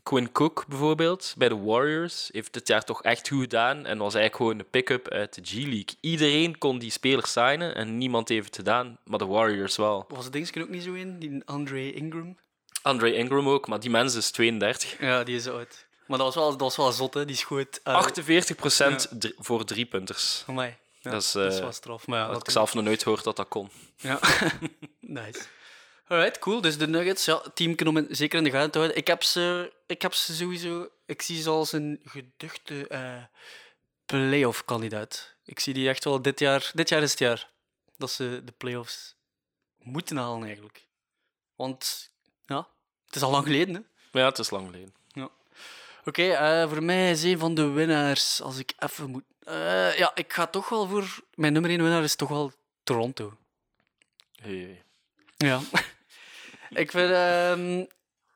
Quinn 0.09 0.33
Cook 0.33 0.65
bijvoorbeeld, 0.69 1.35
bij 1.39 1.49
de 1.49 1.57
Warriors, 1.57 2.29
heeft 2.33 2.53
dit 2.53 2.69
jaar 2.69 2.85
toch 2.85 3.03
echt 3.03 3.29
goed 3.29 3.41
gedaan 3.41 3.77
en 3.87 3.99
was 3.99 4.15
eigenlijk 4.15 4.37
gewoon 4.37 4.59
een 4.59 4.71
pick-up 4.71 5.09
uit 5.09 5.35
de 5.35 5.41
G-League. 5.45 5.97
Iedereen 6.01 6.59
kon 6.59 6.79
die 6.79 6.91
speler 6.91 7.27
signen 7.27 7.75
en 7.75 7.99
niemand 7.99 8.29
heeft 8.29 8.47
het 8.47 8.57
gedaan, 8.57 8.99
maar 9.05 9.19
de 9.19 9.27
Warriors 9.27 9.77
wel. 9.77 10.05
Was 10.09 10.25
het 10.25 10.33
ding 10.33 10.59
ook 10.61 10.69
niet 10.69 10.83
zo 10.83 10.93
in? 10.93 11.19
Die 11.19 11.43
Andre 11.45 11.93
Ingram? 11.93 12.37
Andre 12.83 13.15
Ingram 13.15 13.49
ook, 13.49 13.69
maar 13.69 13.81
die 13.81 13.91
mens 13.91 14.15
is 14.15 14.31
32. 14.31 15.01
Ja, 15.01 15.25
die 15.25 15.37
is 15.37 15.49
oud. 15.49 15.87
Maar 16.07 16.19
dat 16.19 16.27
was 16.27 16.35
wel, 16.35 16.51
dat 16.51 16.61
was 16.61 16.77
wel 16.77 16.93
zot, 16.93 17.15
hè. 17.15 17.25
Die 17.25 17.37
schoot... 17.37 17.81
Uh, 17.85 18.07
48% 19.13 19.19
drie- 19.19 19.35
voor 19.39 19.65
driepunters. 19.65 20.45
Amai. 20.47 20.77
Ja, 21.01 21.11
Dat 21.11 21.23
is, 21.23 21.33
dat 21.33 21.53
is 21.53 21.57
eh, 21.57 21.63
wel 21.63 21.73
straf. 21.73 22.07
Maar 22.07 22.19
ja, 22.19 22.25
Had 22.25 22.33
dat 22.35 22.47
ik 22.47 22.51
zelf 22.51 22.75
nog 22.75 22.85
nooit 22.85 23.03
gehoord 23.03 23.25
dat 23.25 23.37
dat 23.37 23.49
kon. 23.49 23.71
Ja. 23.97 24.19
nice. 25.01 25.41
Alright, 26.09 26.39
cool. 26.39 26.61
Dus 26.61 26.79
de 26.79 26.89
Nuggets, 26.89 27.25
ja, 27.25 27.43
team 27.55 27.75
om 27.87 27.97
in- 27.97 28.07
zeker 28.11 28.39
in 28.39 28.45
de 28.45 28.51
gaten 28.51 28.71
te 28.71 28.79
houden. 28.79 28.99
Ik 28.99 29.07
heb 29.07 29.23
ze, 29.23 29.73
ik 29.87 30.03
heb 30.03 30.15
ze 30.15 30.35
sowieso... 30.35 30.89
Ik 31.07 31.23
zie 31.23 31.43
ze 31.43 31.51
als 31.51 31.73
een 31.73 32.01
geduchte 32.05 32.87
eh 32.89 33.23
playoff 34.07 34.65
kandidaat. 34.65 35.35
Ik 35.45 35.61
zie 35.61 35.75
die 35.75 35.89
echt 35.89 36.05
wel 36.05 36.23
dit 36.23 36.39
jaar... 36.39 36.71
Dit 36.75 36.89
jaar 36.89 37.03
is 37.03 37.11
het 37.11 37.19
jaar 37.19 37.51
dat 37.97 38.11
ze 38.11 38.43
de 38.45 38.53
playoffs 38.53 39.17
moeten 39.79 40.17
halen, 40.17 40.45
eigenlijk. 40.45 40.87
Want, 41.57 42.11
ja, 42.47 42.69
het 43.07 43.17
is 43.17 43.23
al 43.23 43.31
lang 43.31 43.45
geleden, 43.45 43.75
hè. 43.75 43.81
Ja, 44.21 44.27
het 44.29 44.39
is 44.39 44.51
lang 44.51 44.67
geleden. 44.67 44.93
Oké, 46.05 46.23
eh, 46.23 46.69
voor 46.69 46.83
mij 46.83 47.11
is 47.11 47.23
een 47.23 47.39
van 47.39 47.55
de 47.55 47.67
winnaars, 47.69 48.43
als 48.43 48.59
ik 48.59 48.73
even 48.79 49.11
moet... 49.11 49.25
eh, 49.41 49.99
ja, 49.99 50.11
ik 50.15 50.33
ga 50.33 50.47
toch 50.47 50.69
wel 50.69 50.87
voor... 50.89 51.19
Mijn 51.35 51.53
nummer 51.53 51.71
1 51.71 51.83
winnaar 51.83 52.03
is 52.03 52.15
toch 52.15 52.29
wel 52.29 52.53
Toronto. 52.83 53.37
Hey. 54.43 54.83
Ja. 55.37 55.61
ik 56.71 56.91
vind... 56.91 57.11
ehm, 57.11 57.85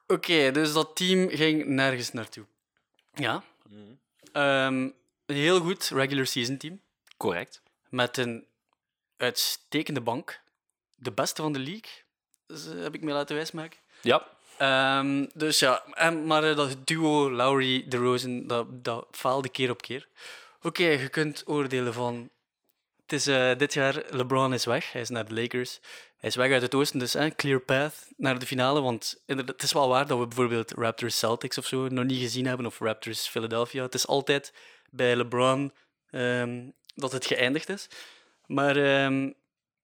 Oké, 0.07 0.51
dus 0.51 0.73
dat 0.73 0.97
team 0.97 1.29
ging 1.29 1.65
nergens 1.67 2.13
naartoe. 2.13 2.45
Ja. 3.15 3.43
Ehm, 4.33 4.89
een 5.27 5.37
heel 5.37 5.61
goed 5.61 5.91
regular 5.95 6.27
season 6.27 6.57
team. 6.57 6.81
Correct. 7.17 7.63
Met 7.89 8.17
een 8.17 8.47
uitstekende 9.17 10.01
bank. 10.01 10.41
De 10.97 11.13
beste 11.13 11.43
van 11.43 11.53
de 11.53 11.59
league, 11.59 11.91
dus, 12.47 12.65
heb 12.65 12.95
ik 12.95 13.03
me 13.03 13.13
laten 13.13 13.37
wijsmaken. 13.37 13.79
Ja, 14.01 14.27
Ehm, 14.59 15.27
dus 15.35 15.59
ja, 15.59 15.85
en, 15.95 16.27
maar 16.27 16.45
eh, 16.45 16.57
dat 16.57 16.77
duo 16.87 17.31
Lowry, 17.31 17.85
DeRozan, 17.89 18.47
dat, 18.47 18.85
dat 18.85 19.07
faalde 19.11 19.49
keer 19.49 19.71
op 19.71 19.83
keer. 19.83 20.09
Oké, 20.63 20.85
je 20.85 21.09
kunt 21.09 21.43
oordelen 21.47 21.95
van... 21.95 22.31
Is 23.13 23.27
eh, 23.27 23.57
dit 23.57 23.75
jaar, 23.75 24.03
LeBron 24.11 24.53
is 24.53 24.65
weg. 24.65 24.93
Hij 24.93 25.01
is 25.01 25.09
naar 25.09 25.29
de 25.29 25.35
Lakers. 25.35 25.81
Hij 26.17 26.29
is 26.29 26.37
weg 26.37 26.53
uit 26.53 26.63
het 26.63 26.75
oosten, 26.75 26.99
dus 26.99 27.13
hè, 27.13 27.31
clear 27.31 27.61
path 27.61 27.95
naar 28.17 28.39
de 28.39 28.47
finale. 28.47 28.81
Want 28.81 29.23
het 29.27 29.63
is 29.63 29.73
wel 29.73 29.89
waar 29.89 30.07
dat 30.07 30.19
we 30.19 30.27
bijvoorbeeld 30.27 30.71
Raptors 30.71 31.19
Celtics 31.19 31.59
of 31.59 31.67
zo 31.67 31.89
nog 31.89 32.05
niet 32.05 32.21
gezien 32.21 32.47
hebben, 32.47 32.67
of 32.67 32.79
Raptors 32.79 33.29
Philadelphia. 33.29 33.83
Het 33.83 33.95
is 33.95 34.07
altijd 34.07 34.53
bij 34.91 35.17
LeBron 35.17 35.73
ehm, 36.11 36.69
dat 36.95 37.13
het 37.13 37.27
geëindigd 37.27 37.69
is. 37.69 37.89
Maar 38.47 38.77
ehm, 38.77 39.31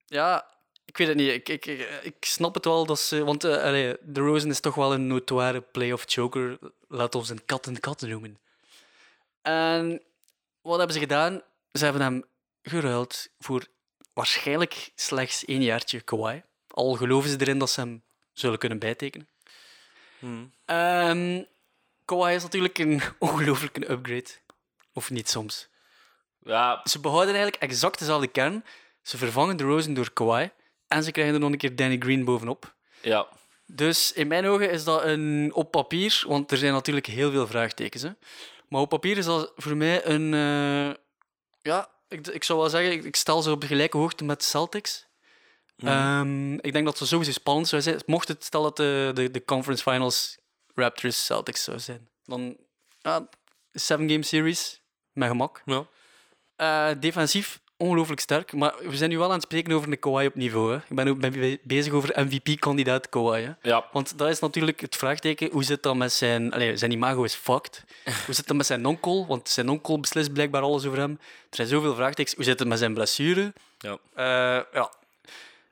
ja, 0.07 0.47
ik 0.85 0.97
weet 0.97 1.09
het 1.09 1.17
niet. 1.17 1.31
Ik, 1.31 1.49
ik, 1.49 1.67
ik, 2.03 2.17
snap 2.21 2.55
het 2.55 2.65
wel. 2.65 2.87
Dat 2.87 3.01
ze, 3.01 3.25
want 3.25 3.45
allee, 3.45 3.97
de 4.03 4.21
Rosen 4.21 4.51
is 4.51 4.61
toch 4.61 4.75
wel 4.75 4.93
een 4.93 5.07
notoire 5.07 5.61
playoff 5.61 6.13
joker. 6.13 6.59
Laat 6.89 7.15
ons 7.15 7.29
een 7.29 7.45
kat 7.45 7.67
en 7.67 7.81
kat 7.81 8.01
noemen. 8.01 8.39
En 9.43 10.03
wat 10.63 10.77
hebben 10.77 10.95
ze 10.95 11.01
gedaan? 11.01 11.43
Ze 11.73 11.85
hebben 11.85 12.03
hem 12.03 12.25
geruild 12.69 13.29
voor 13.39 13.67
waarschijnlijk 14.13 14.91
slechts 14.95 15.45
één 15.45 15.63
jaartje 15.63 16.01
Kawhi. 16.01 16.43
Al 16.69 16.95
geloven 16.95 17.31
ze 17.31 17.37
erin 17.41 17.59
dat 17.59 17.71
ze 17.71 17.81
hem 17.81 18.03
zullen 18.33 18.59
kunnen 18.59 18.79
bijtekenen. 18.79 19.29
Hmm. 20.19 20.53
Ehm 20.65 21.43
Kawhi 22.05 22.35
is 22.35 22.43
natuurlijk 22.43 22.79
een 22.79 23.01
ongelooflijke 23.19 23.91
upgrade. 23.91 24.31
Of 24.93 25.11
niet 25.11 25.29
soms? 25.29 25.69
Ja, 26.43 26.81
Ze 26.85 27.01
behouden 27.01 27.35
eigenlijk 27.35 27.63
exact 27.63 27.99
dezelfde 27.99 28.27
kern. 28.29 28.65
Ze 29.03 29.17
vervangen 29.19 29.57
de 29.57 29.65
Rosen 29.65 29.95
door 29.95 30.13
Kawhi. 30.13 30.51
En 30.87 31.03
ze 31.03 31.11
krijgen 31.13 31.35
er 31.35 31.41
nog 31.41 31.51
een 31.51 31.59
keer 31.59 31.77
Danny 31.77 31.97
Green 31.99 32.25
bovenop. 32.25 32.75
ja. 33.01 33.29
Dus 33.71 34.13
in 34.13 34.27
mijn 34.29 34.47
ogen 34.47 34.71
is 34.71 34.85
dat 34.85 35.05
een 35.05 35.51
op 35.55 35.71
papier, 35.71 36.25
want 36.27 36.51
er 36.51 36.57
zijn 36.59 36.73
natuurlijk 36.73 37.07
heel 37.07 37.31
veel 37.31 37.47
vraagtekens. 37.47 38.03
Hè. 38.03 38.11
Maar 38.69 38.81
op 38.81 38.89
papier 38.89 39.17
is 39.19 39.25
dat 39.25 39.53
voor 39.57 39.77
mij 39.77 40.05
een. 40.07 40.35
eh, 40.35 40.95
ja, 41.63 41.89
ik, 42.09 42.27
ik 42.27 42.45
zou 42.45 42.59
wel 42.59 42.69
zeggen, 42.69 42.93
ik, 42.93 43.05
ik 43.05 43.17
stel 43.17 43.43
ze 43.43 43.51
op 43.51 43.61
de 43.61 43.67
gelijke 43.67 43.97
hoogte 43.97 44.25
met 44.25 44.39
de 44.39 44.45
Celtics. 44.45 45.07
Ehm, 45.77 46.55
ik 46.55 46.73
denk 46.73 46.85
dat 46.85 46.99
het 46.99 47.09
sowieso 47.09 47.33
spannend 47.33 47.69
zou 47.69 47.83
zijn. 47.83 48.01
Mocht 48.07 48.29
het 48.29 48.45
stel 48.45 48.63
dat 48.63 48.77
de, 48.77 49.11
de, 49.15 49.31
de 49.31 49.45
conference 49.45 49.83
finals 49.83 50.39
Raptors 50.75 51.25
Celtics 51.25 51.65
zou 51.65 51.79
zijn, 51.79 52.09
dan 52.25 52.57
ja, 53.01 53.29
seven 53.73 54.11
game 54.11 54.23
series 54.23 54.81
met 55.13 55.29
gemak. 55.29 55.63
ja. 55.65 55.87
Eh, 56.57 56.91
defensief 57.01 57.61
ongelooflijk 57.79 58.21
sterk, 58.21 58.53
maar 58.53 58.75
we 58.83 58.97
zijn 58.97 59.11
nu 59.11 59.19
wel 59.19 59.27
aan 59.27 59.33
het 59.33 59.43
spreken 59.43 59.73
over 59.73 59.93
een 59.93 59.99
Kawhi 59.99 60.27
op 60.27 60.35
niveau. 60.35 60.73
Hè. 60.73 60.77
Ik 60.77 60.97
ben 60.97 61.09
ook 61.09 61.19
ben 61.19 61.59
bezig 61.63 61.93
over 61.93 62.25
MVP-kandidaat 62.25 63.09
Kawhi. 63.09 63.43
Hè. 63.43 63.53
Ja. 63.63 63.85
Want 63.93 64.19
dat 64.19 64.29
is 64.29 64.39
natuurlijk 64.39 64.81
het 64.81 64.97
vraagteken. 64.97 65.51
Hoe 65.51 65.65
zit 65.65 65.83
dat 65.83 65.97
met 65.97 66.13
zijn... 66.13 66.53
Zijn 66.79 66.91
imago 66.91 67.23
is 67.23 67.35
fucked. 67.35 67.85
Hoe 68.27 68.35
zit 68.35 68.47
dat 68.47 68.57
met 68.57 68.67
zijn 68.67 68.87
onkel? 68.87 69.27
Want 69.27 69.49
zijn 69.49 69.69
onkel 69.69 70.01
beslist 70.01 70.33
blijkbaar 70.33 70.63
alles 70.63 70.87
over 70.87 70.99
hem. 70.99 71.19
Er 71.51 71.57
zijn 71.57 71.69
zoveel 71.69 71.95
vraagtekens. 71.95 72.35
Hoe 72.35 72.45
zit 72.45 72.59
het 72.59 72.69
met 72.69 72.79
zijn 72.79 72.95
blessure? 72.95 73.53
ja. 73.79 73.99
Eh 74.15 74.25
ja, 74.73 74.91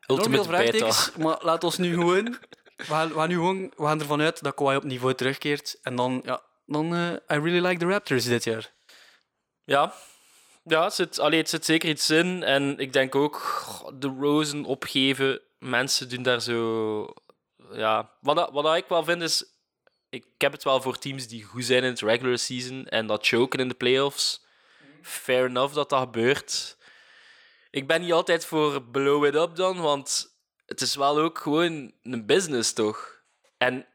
veel 0.01 0.17
Ultimate 0.17 0.49
beta. 0.49 0.57
vraagtekens. 0.57 1.11
Maar 1.23 1.37
laat 1.41 1.65
ons 1.65 1.77
nu 1.79 1.95
gewoon... 1.95 2.39
We 2.77 2.85
gaan, 2.85 3.09
we 3.09 3.15
gaan 3.15 3.29
nu 3.29 3.35
gewoon 3.35 3.73
we 3.77 3.85
gaan 3.85 4.01
ervan 4.01 4.21
uit 4.21 4.43
dat 4.43 4.55
Kawhi 4.55 4.77
op 4.77 4.85
niveau 4.85 5.15
terugkeert. 5.15 5.79
En 5.83 5.97
dan... 5.97 6.23
Ja, 6.25 6.41
dan 6.67 6.95
eh, 6.95 7.37
I 7.37 7.41
really 7.41 7.67
like 7.67 7.79
the 7.79 7.87
Raptors 7.87 8.25
dit 8.25 8.45
jaar. 8.45 8.73
Ja, 9.65 9.95
ja 10.67 10.85
het, 10.85 10.95
zit, 10.95 11.19
allee, 11.19 11.39
het 11.39 11.49
zit 11.49 11.65
zeker 11.65 11.89
iets 11.89 12.11
in. 12.11 12.43
En 12.43 12.79
ik 12.79 12.93
denk 12.93 13.15
ook 13.15 13.43
de 13.95 14.15
Rosen 14.21 14.65
opgeven. 14.65 15.41
Mensen 15.59 16.09
doen 16.09 16.23
daar 16.23 16.41
zo. 16.41 17.15
Ja, 17.73 18.11
wat, 18.21 18.51
wat 18.53 18.77
ik 18.77 18.89
wel 18.89 19.05
vind 19.05 19.23
is. 19.23 19.45
Ik 20.09 20.25
heb 20.39 20.53
het 20.53 20.65
wel 20.65 20.81
voor 20.81 20.99
teams 20.99 21.29
die 21.29 21.45
goed 21.45 21.65
zijn 21.65 21.83
in 21.83 21.91
het 21.91 22.01
regular 22.01 22.39
season 22.39 22.87
en 22.87 23.07
dat 23.07 23.27
choken 23.27 23.61
in 23.61 23.69
de 23.69 23.75
playoffs. 23.75 24.45
Fair 25.03 25.47
enough 25.47 25.75
dat 25.75 25.89
dat 25.89 26.01
gebeurt. 26.01 26.77
Ik 27.71 27.87
ben 27.87 28.01
niet 28.01 28.13
altijd 28.13 28.45
voor 28.45 28.83
blow 28.83 29.25
it 29.25 29.35
up 29.35 29.57
dan, 29.57 29.81
want 29.81 30.37
het 30.67 30.81
is 30.81 30.95
wel 30.95 31.19
ook 31.19 31.39
gewoon 31.39 31.93
een 32.03 32.27
business 32.27 32.73
toch? 32.73 33.21
En 33.59 33.87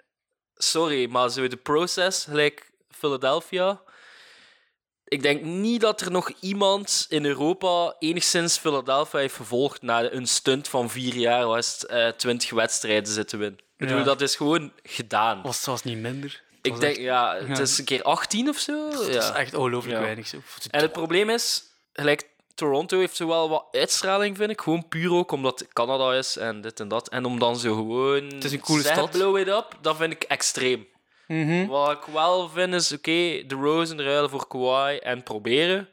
sorry, 0.55 1.09
maar 1.09 1.29
zo 1.29 1.47
de 1.47 1.57
process, 1.57 2.23
gelijk 2.23 2.71
Philadelphia. 2.89 3.81
Ik 5.11 5.21
denk 5.21 5.41
niet 5.43 5.81
dat 5.81 6.01
er 6.01 6.11
nog 6.11 6.31
iemand 6.39 7.05
in 7.09 7.25
Europa 7.25 7.95
enigszins 7.99 8.57
Philadelphia 8.57 9.19
heeft 9.19 9.33
vervolgd 9.35 9.81
na 9.81 10.11
een 10.11 10.27
stunt 10.27 10.67
van 10.67 10.89
vier 10.89 11.13
jaar, 11.15 11.45
was 11.45 11.67
het 11.79 11.85
eh, 11.85 12.07
20 12.07 12.49
wedstrijden 12.49 13.13
zitten 13.13 13.39
winnen. 13.39 13.59
Ik 13.59 13.65
bedoel, 13.77 13.97
Ja. 13.97 14.03
dat 14.03 14.21
is 14.21 14.35
gewoon 14.35 14.71
gedaan. 14.83 15.41
Was 15.41 15.61
zelfs 15.63 15.83
niet 15.83 15.97
minder. 15.97 16.41
Het 16.61 16.65
Ik 16.73 16.79
denk, 16.79 16.95
echt- 16.95 17.05
ja, 17.05 17.35
het 17.35 17.57
ja. 17.57 17.63
is 17.63 17.77
een 17.77 17.85
keer 17.85 18.03
18 18.03 18.49
of 18.49 18.57
zo. 18.57 18.89
Dat 18.89 19.07
is 19.07 19.15
Ja. 19.15 19.35
echt 19.35 19.53
ongelooflijk 19.53 19.99
weinig. 19.99 20.27
Zo. 20.27 20.37
En 20.69 20.81
het 20.81 20.91
probleem 20.91 21.29
is, 21.29 21.63
gelijk 21.93 22.29
Toronto 22.55 22.99
heeft 22.99 23.15
zo 23.15 23.27
wel 23.27 23.49
wat 23.49 23.65
uitstraling, 23.71 24.37
vind 24.37 24.51
ik. 24.51 24.61
Gewoon 24.61 24.87
puur 24.87 25.11
ook 25.13 25.31
omdat 25.31 25.59
het 25.59 25.73
Canada 25.73 26.13
is 26.13 26.37
en 26.37 26.61
dit 26.61 26.79
en 26.79 26.87
dat. 26.87 27.09
En 27.09 27.25
om 27.25 27.39
dan 27.39 27.57
zo 27.57 27.75
gewoon. 27.75 28.23
Het 28.23 28.43
is 28.43 28.51
een 28.51 28.59
coole 28.59 28.81
zeggen, 28.81 29.01
stad. 29.07 29.11
blow 29.19 29.37
it 29.37 29.47
up, 29.47 29.77
dat 29.81 29.97
vind 29.97 30.13
ik 30.13 30.23
extreem. 30.23 30.87
Mhm. 31.31 31.65
Wat 31.67 31.91
ik 31.91 32.03
wel 32.13 32.49
vind 32.49 32.73
is, 32.73 32.91
oké, 32.91 33.43
de 33.47 33.55
Rosen 33.61 34.01
ruilen 34.03 34.29
voor 34.29 34.47
Kawhi 34.47 34.97
en 34.97 35.23
proberen. 35.23 35.89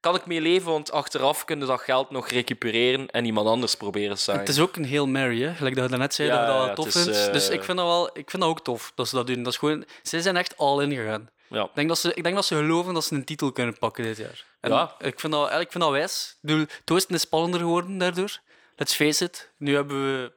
Kan 0.00 0.14
ik 0.14 0.26
mee 0.26 0.40
leven, 0.40 0.70
want 0.70 0.92
achteraf 0.92 1.44
kunnen 1.44 1.68
dat 1.68 1.80
geld 1.80 2.10
nog 2.10 2.28
recupereren 2.28 3.10
en 3.10 3.24
iemand 3.24 3.46
anders 3.48 3.74
proberen 3.74 4.16
te 4.16 4.32
Het 4.32 4.48
is 4.48 4.60
ook 4.60 4.76
een 4.76 4.84
heel 4.84 5.06
Mary, 5.06 5.42
hè? 5.42 5.54
gelijk 5.54 5.74
dat 5.74 5.84
je 5.84 5.90
daarnet 5.90 6.14
zei 6.14 6.28
Ja, 6.28 6.36
dat 6.36 6.46
je 6.46 6.58
dat 6.58 6.66
ja, 6.68 6.74
tof 6.74 6.90
vindt. 6.92 7.26
eh, 7.26 7.32
Dus 7.32 7.48
ik 7.48 7.64
vind, 7.64 7.78
dat 7.78 7.86
wel, 7.86 8.06
ik 8.06 8.30
vind 8.30 8.42
dat 8.42 8.50
ook 8.50 8.60
tof 8.64 8.92
dat 8.94 9.08
ze 9.08 9.14
dat 9.14 9.26
doen. 9.26 9.42
Dat 9.42 9.52
is 9.52 9.58
gewoon, 9.58 9.84
zij 10.02 10.20
zijn 10.20 10.36
echt 10.36 10.56
all 10.56 10.82
in 10.82 10.92
gegaan. 10.94 11.30
Ja. 11.48 11.62
Ik 11.64 11.70
denk, 11.74 11.88
dat 11.88 11.98
ze, 11.98 12.14
ik 12.14 12.22
denk 12.22 12.34
dat 12.34 12.44
ze 12.44 12.54
geloven 12.56 12.94
dat 12.94 13.04
ze 13.04 13.14
een 13.14 13.24
titel 13.24 13.52
kunnen 13.52 13.78
pakken 13.78 14.04
dit 14.04 14.16
jaar. 14.16 14.44
En 14.60 14.70
Ja. 14.70 14.94
ik, 14.98 15.20
vind 15.20 15.32
dat, 15.32 15.50
ik 15.60 15.70
vind 15.72 15.84
dat 15.84 15.92
wijs. 15.92 16.36
Oosten 16.84 17.14
is 17.14 17.20
spannender 17.20 17.60
geworden 17.60 17.98
daardoor. 17.98 18.38
Let's 18.76 18.94
face 18.94 19.24
it. 19.24 19.50
Nu 19.56 19.74
hebben 19.74 20.02
we 20.12 20.32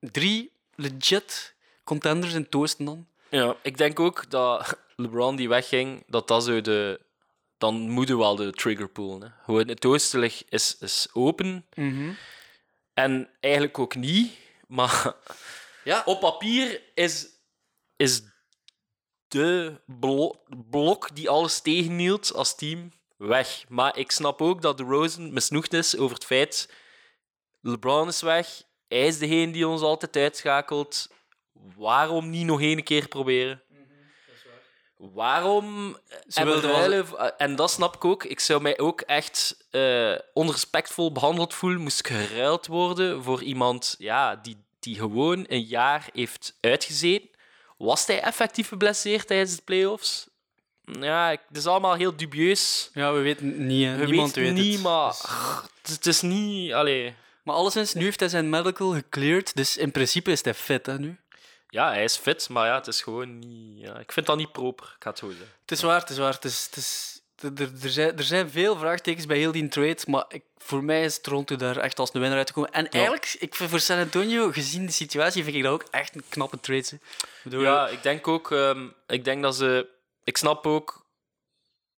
drie 0.00 0.52
legit 0.74 1.54
contenders 1.84 2.34
in 2.34 2.42
het 2.42 2.54
oosten 2.54 2.84
dan. 2.84 3.06
Ja, 3.30 3.56
ik 3.62 3.76
denk 3.76 4.00
ook 4.00 4.30
dat 4.30 4.78
LeBron 4.96 5.36
die 5.36 5.48
wegging, 5.48 6.04
dat 6.06 6.28
dat 6.28 6.44
zo 6.44 6.60
de... 6.60 7.00
Dan 7.58 7.88
moeten 7.90 8.18
wel 8.18 8.36
de 8.36 8.50
triggerpool. 8.52 9.20
Hè. 9.20 9.28
Gewoon 9.44 9.68
het 9.68 9.84
oostelijk 9.84 10.42
is, 10.48 10.76
is 10.78 11.08
open. 11.12 11.66
En 12.94 13.30
eigenlijk 13.40 13.78
ook 13.78 13.94
niet. 13.94 14.32
Maar 14.66 15.14
Ja. 15.84 16.02
op 16.04 16.20
papier 16.20 16.82
is, 16.94 17.26
is 17.96 18.22
de 19.28 19.80
blo- 19.86 20.40
blok 20.70 21.14
die 21.16 21.28
alles 21.30 21.60
tegenhield 21.60 22.34
als 22.34 22.54
team 22.56 22.92
weg. 23.16 23.64
Maar 23.68 23.96
ik 23.98 24.10
snap 24.10 24.42
ook 24.42 24.62
dat 24.62 24.76
de 24.78 24.82
Rosen 24.84 25.32
misnoegd 25.32 25.72
is 25.72 25.96
over 25.96 26.14
het 26.14 26.24
feit... 26.24 26.72
LeBron 27.62 28.08
is 28.08 28.20
weg. 28.22 28.62
Hij 28.88 29.06
is 29.06 29.18
degene 29.18 29.52
die 29.52 29.68
ons 29.68 29.80
altijd 29.82 30.16
uitschakelt. 30.16 31.08
Waarom 31.76 32.30
niet 32.30 32.46
nog 32.46 32.60
één 32.60 32.82
keer 32.82 33.08
proberen? 33.08 33.62
Waarom 34.96 35.96
Ze 36.28 36.40
en, 36.40 36.46
wilden 36.46 36.70
wel- 36.70 36.78
ruilen, 36.78 37.38
en 37.38 37.56
dat 37.56 37.70
snap 37.70 37.94
ik 37.94 38.04
ook. 38.04 38.24
Ik 38.24 38.40
zou 38.40 38.62
mij 38.62 38.78
ook 38.78 39.00
echt 39.00 39.56
eh, 39.70 40.14
onrespectvol 40.34 41.12
behandeld 41.12 41.54
voelen 41.54 41.80
moest 41.80 41.98
ik 41.98 42.06
geruild 42.08 42.66
worden 42.66 43.22
voor 43.22 43.42
iemand 43.42 43.94
ja, 43.98 44.36
die, 44.36 44.56
die 44.80 44.94
gewoon 44.96 45.44
een 45.48 45.62
jaar 45.62 46.08
heeft 46.12 46.56
uitgezeten. 46.60 47.28
Was 47.78 48.06
hij 48.06 48.20
effectief 48.22 48.68
geblesseerd 48.68 49.26
tijdens 49.26 49.56
de 49.56 49.62
playoffs? 49.62 50.28
Ja, 50.84 51.28
het 51.48 51.56
is 51.56 51.66
allemaal 51.66 51.94
heel 51.94 52.16
dubieus. 52.16 52.90
Ja, 52.94 53.12
we 53.12 53.20
weten 53.20 53.66
niet. 53.66 53.86
hè. 53.86 53.96
We 53.96 54.04
Niemand 54.06 54.34
weten 54.34 54.54
weet 54.54 54.64
niet, 54.64 54.72
het. 54.74 54.82
maar 54.82 55.08
Dus- 55.10 55.22
het, 55.82 55.90
het 55.96 56.06
is 56.06 56.20
niet... 56.20 56.72
Allee. 56.72 57.14
Maar 57.44 57.54
alleszins, 57.54 57.94
nu 57.94 58.04
heeft 58.04 58.20
hij 58.20 58.28
zijn 58.28 58.50
medical 58.50 58.90
gecleared. 58.92 59.56
Dus 59.56 59.76
in 59.76 59.90
principe 59.90 60.30
is 60.30 60.44
hij 60.44 60.54
fit 60.54 60.86
hè, 60.86 60.98
nu. 60.98 61.18
Ja, 61.70 61.88
hij 61.88 62.04
is 62.04 62.16
fit, 62.16 62.48
maar 62.48 62.66
ja, 62.66 62.74
het 62.74 62.86
is 62.86 63.02
gewoon 63.02 63.38
niet... 63.38 63.80
Ja, 63.80 63.98
ik 63.98 64.12
vind 64.12 64.26
dat 64.26 64.36
niet 64.36 64.52
proper, 64.52 64.84
ik 64.96 65.02
ga 65.02 65.10
het 65.10 65.18
zo 65.18 65.28
zeggen. 65.28 65.48
Het 65.60 65.70
is 65.70 65.82
waar, 65.82 66.00
het 66.00 66.10
is 66.10 66.18
waar. 66.18 66.32
Het 66.32 66.44
is, 66.44 66.64
het 66.64 66.76
is, 66.76 67.20
er, 67.40 67.72
er, 67.82 67.90
zijn, 67.90 68.16
er 68.18 68.24
zijn 68.24 68.50
veel 68.50 68.76
vraagtekens 68.78 69.26
bij 69.26 69.38
heel 69.38 69.52
die 69.52 69.68
trade, 69.68 69.98
maar 70.06 70.24
ik, 70.28 70.42
voor 70.56 70.84
mij 70.84 71.04
is 71.04 71.20
Toronto 71.20 71.56
daar 71.56 71.76
echt 71.76 71.98
als 71.98 72.14
een 72.14 72.20
winnaar 72.20 72.38
uitgekomen. 72.38 72.72
En 72.72 72.88
eigenlijk, 72.88 73.36
ik 73.38 73.54
vind 73.54 73.70
voor 73.70 73.80
San 73.80 73.98
Antonio, 73.98 74.50
gezien 74.52 74.86
de 74.86 74.92
situatie, 74.92 75.44
vind 75.44 75.56
ik 75.56 75.62
dat 75.62 75.72
ook 75.72 75.84
echt 75.90 76.14
een 76.14 76.24
knappe 76.28 76.60
trade. 76.60 76.86
hè. 76.90 76.96
Bedoel, 77.42 77.62
Ja, 77.62 77.88
ik 77.88 78.02
denk 78.02 78.28
ook... 78.28 78.50
ehm, 78.50 78.88
ik 79.06 79.24
denk 79.24 79.42
dat 79.42 79.56
ze... 79.56 79.88
Ik 80.24 80.36
snap 80.36 80.66
ook 80.66 81.06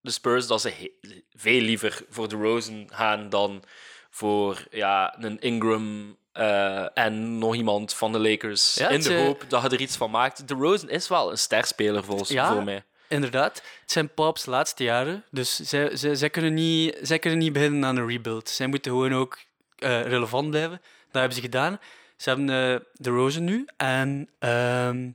de 0.00 0.10
Spurs 0.10 0.46
dat 0.46 0.60
ze 0.60 0.92
veel 1.32 1.60
liever 1.60 2.04
voor 2.08 2.28
de 2.28 2.36
Rosen 2.36 2.88
gaan 2.92 3.28
dan 3.28 3.64
voor 4.10 4.64
ja, 4.70 5.16
een 5.18 5.40
Ingram 5.40 6.16
eh, 6.32 6.98
en 6.98 7.38
nog 7.38 7.54
iemand 7.54 7.94
van 7.94 8.12
de 8.12 8.18
Lakers. 8.18 8.74
Ja, 8.74 8.88
in 8.88 9.00
de 9.00 9.14
hoop 9.14 9.44
dat 9.48 9.62
je 9.62 9.68
er 9.68 9.80
iets 9.80 9.96
van 9.96 10.10
maakt. 10.10 10.48
De 10.48 10.54
Rosen 10.54 10.88
is 10.88 11.08
wel 11.08 11.30
een 11.30 11.38
sterspeler 11.38 12.04
volgens 12.04 12.28
Ja. 12.28 12.52
voor 12.52 12.64
mij. 12.64 12.84
Inderdaad, 13.08 13.62
het 13.80 13.92
zijn 13.92 14.14
Paps 14.14 14.46
laatste 14.46 14.84
jaren, 14.84 15.24
dus 15.30 15.56
zij, 15.56 15.96
zij, 15.96 16.14
zij, 16.14 16.30
kunnen 16.30 16.54
niet, 16.54 16.98
zij 17.02 17.18
kunnen 17.18 17.38
niet 17.38 17.52
beginnen 17.52 17.84
aan 17.84 17.96
een 17.96 18.08
rebuild. 18.08 18.48
Zij 18.48 18.66
moeten 18.66 18.90
gewoon 18.92 19.14
ook 19.14 19.38
eh, 19.78 20.02
relevant 20.02 20.50
blijven. 20.50 20.80
Dat 21.10 21.20
hebben 21.20 21.32
ze 21.34 21.40
gedaan. 21.40 21.80
Ze 22.16 22.28
hebben 22.28 22.48
eh, 22.48 22.80
de 22.92 23.10
Rosen 23.10 23.44
nu 23.44 23.66
en 23.76 24.28
ehm, 24.38 25.10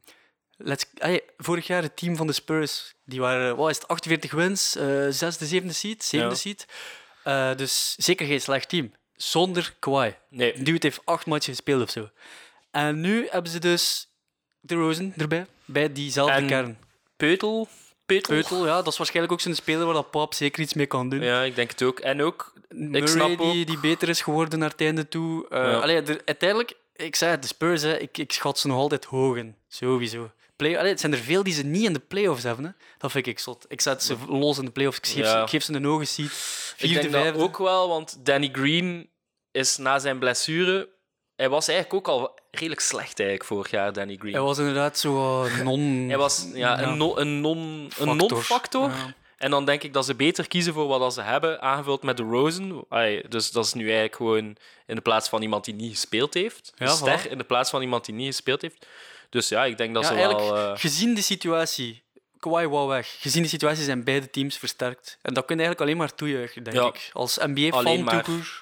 let's, 0.58 0.86
vorig 1.38 1.68
jaar 1.68 1.82
het 1.82 1.98
team 1.98 2.16
van 2.16 2.28
de 2.28 2.34
Spurs, 2.34 2.94
die 3.06 3.20
waren 3.20 3.56
wat 3.56 3.70
is 3.70 3.76
het, 3.76 3.88
48 3.88 4.32
wins, 4.32 4.72
zesde, 5.10 5.46
zevende 5.46 5.74
seed, 5.74 6.04
zevende 6.04 6.34
Ja. 6.34 6.40
seed. 6.40 6.66
Dus 7.58 7.96
zeker 7.98 8.26
geen 8.28 8.42
slecht 8.42 8.70
team. 8.70 8.92
Zonder 9.18 9.76
Kawhi. 9.80 10.14
Nee, 10.30 10.54
dude 10.64 10.78
heeft 10.88 11.02
acht 11.06 11.26
matchen 11.26 11.54
gespeeld 11.54 11.82
of 11.82 11.90
zo. 11.90 12.10
En 12.72 13.02
nu 13.02 13.28
hebben 13.30 13.52
ze 13.52 13.60
dus 13.60 14.10
de 14.60 14.76
Rosen 14.76 15.14
erbij, 15.18 15.46
bij 15.66 15.92
diezelfde 15.94 16.34
En- 16.36 16.48
kern. 16.48 16.78
Peutel. 17.18 17.68
Peutel. 18.06 18.34
Peutel, 18.34 18.66
ja, 18.66 18.76
dat 18.76 18.88
is 18.88 18.98
waarschijnlijk 18.98 19.34
ook 19.34 19.42
zo'n 19.42 19.56
speler 19.56 19.86
waar 19.86 19.94
dat 19.94 20.12
Pap 20.12 20.34
zeker 20.34 20.62
iets 20.62 20.74
mee 20.74 20.86
kan 20.86 21.10
doen. 21.10 21.22
Ja, 21.22 21.42
ik 21.42 21.56
denk 21.56 21.70
het 21.72 21.84
ook. 21.84 22.00
En 22.00 22.22
ook... 22.22 22.54
Murray, 22.70 23.08
snap 23.08 23.28
die, 23.28 23.40
ook- 23.40 23.68
die 23.68 23.80
beter 23.80 24.10
is 24.10 24.22
geworden 24.22 24.60
naar 24.60 24.70
het 24.70 24.82
einde 24.82 25.08
toe. 25.08 25.46
Ja. 25.50 25.74
allee, 25.80 26.02
er- 26.02 26.22
uiteindelijk, 26.26 26.74
ik 26.96 27.16
zei 27.16 27.32
het, 27.32 27.42
de 27.42 27.48
Spurs, 27.48 27.82
hè, 27.82 27.98
ik, 27.98 28.18
ik 28.18 28.32
schat 28.32 28.60
ze 28.60 28.68
nog 28.68 28.78
altijd 28.78 29.06
hoog 29.06 29.38
in. 29.38 29.56
Sowieso. 29.68 30.32
Play, 30.58 30.78
allee, 30.78 30.92
het 30.92 31.00
zijn 31.00 31.12
er 31.14 31.18
veel 31.20 31.44
die 31.44 31.54
ze 31.54 31.64
niet 31.64 31.84
in 31.84 31.94
de 31.94 32.00
playoffs 32.00 32.44
hebben. 32.44 32.66
Hè. 32.66 32.72
Dat 32.98 33.12
vind 33.12 33.28
ik 33.28 33.40
zot. 33.40 33.66
Ik 33.68 33.82
zet 33.82 34.04
ze 34.04 34.16
los 34.28 34.58
in 34.58 34.66
de 34.66 34.72
playoffs. 34.72 34.98
Ik 34.98 35.06
geef, 35.06 35.16
Ja. 35.26 35.32
ze, 35.32 35.38
ik 35.42 35.50
geef 35.50 35.64
ze 35.64 35.74
een 35.74 35.84
hoge 35.84 36.06
seed. 36.06 36.32
Ik 36.78 36.94
denk 36.94 37.12
dat 37.12 37.36
ook 37.36 37.58
wel, 37.58 37.88
want 37.88 38.18
Danny 38.26 38.50
Green 38.52 39.10
is 39.52 39.78
na 39.78 40.00
zijn 40.00 40.20
blessure... 40.20 40.90
Hij 41.36 41.50
was 41.50 41.68
eigenlijk 41.68 42.10
ook 42.10 42.20
al 42.20 42.40
redelijk 42.52 42.82
slecht 42.82 43.20
eigenlijk 43.20 43.50
vorig 43.50 43.72
jaar, 43.72 43.94
Danny 43.94 44.16
Green. 44.20 44.34
Hij 44.34 44.42
was 44.42 44.58
inderdaad 44.58 44.98
zo 45.00 45.44
eh, 45.44 45.60
non... 45.68 46.06
Hij 46.08 46.18
was 46.18 46.48
ja, 46.54 46.80
Ja. 46.80 46.82
een, 46.88 46.98
no- 46.98 47.18
een 47.18 47.42
non- 47.42 47.58
een 47.58 47.92
Factor. 47.92 48.16
non-factor. 48.16 48.90
Ja. 48.90 49.14
En 49.38 49.52
dan 49.52 49.66
denk 49.66 49.84
ik 49.84 49.94
dat 49.94 50.06
ze 50.06 50.16
beter 50.16 50.48
kiezen 50.48 50.74
voor 50.74 50.88
wat 50.88 51.14
ze 51.14 51.22
hebben, 51.22 51.62
aangevuld 51.62 52.04
met 52.04 52.18
de 52.18 52.24
Rosen. 52.24 52.86
Dus 53.30 53.52
dat 53.52 53.66
is 53.66 53.74
nu 53.74 53.84
eigenlijk 53.84 54.16
gewoon 54.16 54.56
in 54.86 54.96
de 54.96 55.02
plaats 55.02 55.30
van 55.30 55.42
iemand 55.42 55.66
die 55.66 55.74
niet 55.74 55.92
gespeeld 55.92 56.34
heeft. 56.34 56.74
Ja, 56.76 56.88
ster 56.88 57.32
in 57.32 57.38
de 57.38 57.44
plaats 57.44 57.70
van 57.70 57.82
iemand 57.82 58.06
die 58.06 58.16
niet 58.16 58.28
gespeeld 58.28 58.62
heeft. 58.62 58.86
Dus 59.30 59.50
ja, 59.50 59.66
ik 59.66 59.78
denk 59.78 59.94
dat 59.94 60.04
Ja, 60.04 60.10
ze 60.10 60.16
wel... 60.16 60.56
eh, 60.58 60.72
gezien 60.80 61.14
de 61.14 61.22
situatie, 61.22 62.04
Kawhi 62.40 62.68
wou 62.68 62.88
weg. 62.88 63.16
Gezien 63.20 63.44
de 63.44 63.50
situatie 63.50 63.84
zijn 63.84 64.04
beide 64.04 64.30
teams 64.30 64.58
versterkt. 64.58 65.18
En 65.22 65.34
dat 65.34 65.46
kun 65.46 65.56
je 65.58 65.62
eigenlijk 65.62 65.82
alleen 65.82 65.98
maar 66.08 66.16
toejuichen, 66.16 66.64
denk 66.64 66.76
Ja. 66.76 66.86
ik. 66.88 67.10
Als 67.14 67.38
NBA-fan. 67.42 67.98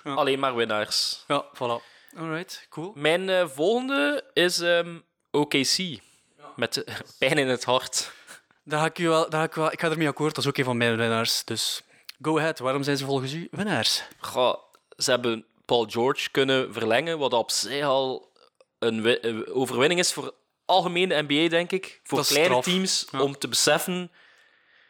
Ja. 0.04 0.14
Alleen 0.14 0.40
maar 0.40 0.56
winnaars. 0.56 1.24
ja, 1.28 1.46
voilà. 1.56 1.94
Alright, 2.18 2.66
cool. 2.70 2.92
Mijn 2.96 3.30
eh, 3.30 3.48
volgende 3.48 4.24
is 4.34 4.60
ehm, 4.60 4.98
OKC. 5.32 6.00
Met 6.56 6.84
eh, 6.84 6.96
pijn 7.20 7.38
in 7.38 7.48
het 7.48 7.64
hart. 7.64 8.12
Daar 8.64 8.80
ga 8.80 8.86
ik, 8.86 9.00
u 9.00 9.08
wel, 9.08 9.30
daar 9.30 9.40
ga 9.40 9.46
ik, 9.46 9.54
wel, 9.54 9.72
ik 9.72 9.80
ga 9.80 9.90
ermee 9.90 10.08
akkoord, 10.08 10.36
dat 10.36 10.44
is 10.44 10.50
ook 10.50 10.58
een 10.58 10.64
van 10.64 10.78
mijn 10.78 10.98
winnaars. 10.98 11.44
Dus 11.44 11.82
go 12.22 12.38
ahead, 12.38 12.60
waarom 12.60 12.84
zijn 12.84 12.98
ze 12.98 13.06
volgens 13.06 13.34
u 13.34 13.48
winnaars? 13.52 14.04
Goh, 14.20 14.56
ze 14.98 15.10
hebben 15.12 15.46
Paul 15.66 15.86
George 15.90 16.30
kunnen 16.32 16.74
verlengen, 16.74 17.18
wat 17.18 17.34
op 17.34 17.52
zich 17.52 17.84
al 17.84 18.32
een 18.80 19.48
overwinning 19.54 20.00
is 20.00 20.14
voor 20.14 20.34
algemene 20.66 21.22
NBA, 21.28 21.48
denk 21.50 21.72
ik. 21.72 22.00
Voor 22.04 22.18
Dat 22.18 22.28
kleine 22.28 22.62
teams, 22.62 23.08
Ja. 23.12 23.22
om 23.22 23.38
te 23.38 23.48
beseffen... 23.48 24.12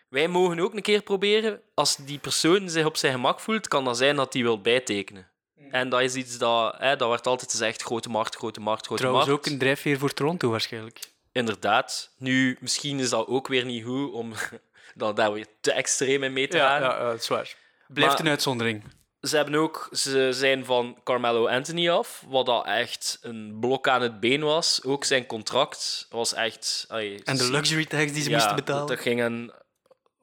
Wij 0.09 0.27
mogen 0.27 0.59
ook 0.59 0.73
een 0.73 0.81
keer 0.81 1.01
proberen. 1.01 1.61
Als 1.73 1.95
die 1.95 2.17
persoon 2.19 2.69
zich 2.69 2.85
op 2.85 2.97
zijn 2.97 3.13
gemak 3.13 3.39
voelt, 3.39 3.67
kan 3.67 3.85
dat 3.85 3.97
zijn 3.97 4.15
dat 4.15 4.33
hij 4.33 4.41
wil 4.41 4.61
bijtekenen. 4.61 5.29
Mm. 5.55 5.71
En 5.71 5.89
dat 5.89 6.01
is 6.01 6.15
iets 6.15 6.37
dat... 6.37 6.75
Hè, 6.77 6.95
dat 6.95 7.07
wordt 7.07 7.27
altijd 7.27 7.51
gezegd, 7.51 7.81
grote 7.81 8.09
markt, 8.09 8.35
grote 8.35 8.59
markt, 8.59 8.85
grote 8.85 9.01
Trouwens 9.01 9.27
markt. 9.29 9.45
ook 9.45 9.51
een 9.51 9.59
drijfveer 9.59 9.97
voor 9.99 10.13
Toronto 10.13 10.49
waarschijnlijk. 10.49 10.99
Inderdaad. 11.31 12.13
Nu, 12.17 12.57
misschien 12.59 12.99
is 12.99 13.09
dat 13.09 13.27
ook 13.27 13.47
weer 13.47 13.65
niet 13.65 13.83
goed 13.83 14.11
om 14.13 14.33
dan 14.95 15.15
daar 15.15 15.33
weer 15.33 15.47
te 15.61 15.71
extreem 15.71 16.23
in 16.23 16.33
mee 16.33 16.47
te 16.47 16.57
gaan. 16.57 16.81
ja, 16.81 16.99
dat 16.99 17.19
is 17.19 17.27
waar. 17.27 17.55
Blijft 17.87 18.13
Maar- 18.13 18.21
een 18.25 18.31
uitzondering. 18.31 18.83
Ze, 19.27 19.35
hebben 19.35 19.55
ook, 19.55 19.89
ze 19.91 20.33
zijn 20.33 20.65
van 20.65 20.97
Carmelo 21.03 21.47
Anthony 21.47 21.89
af, 21.89 22.23
wat 22.27 22.45
dat 22.45 22.65
echt 22.65 23.17
een 23.21 23.57
blok 23.59 23.87
aan 23.87 24.01
het 24.01 24.19
been 24.19 24.41
was. 24.41 24.83
Ook 24.83 25.03
zijn 25.03 25.25
contract 25.25 26.07
was 26.09 26.33
echt... 26.33 26.85
allee, 26.87 27.23
En 27.23 27.37
de 27.37 27.51
luxury 27.51 27.85
tax 27.85 28.11
die 28.11 28.21
ze 28.23 28.29
ja, 28.29 28.35
moesten 28.35 28.55
betalen. 28.55 28.87
dat 28.87 28.99
ging 28.99 29.21
een... 29.21 29.53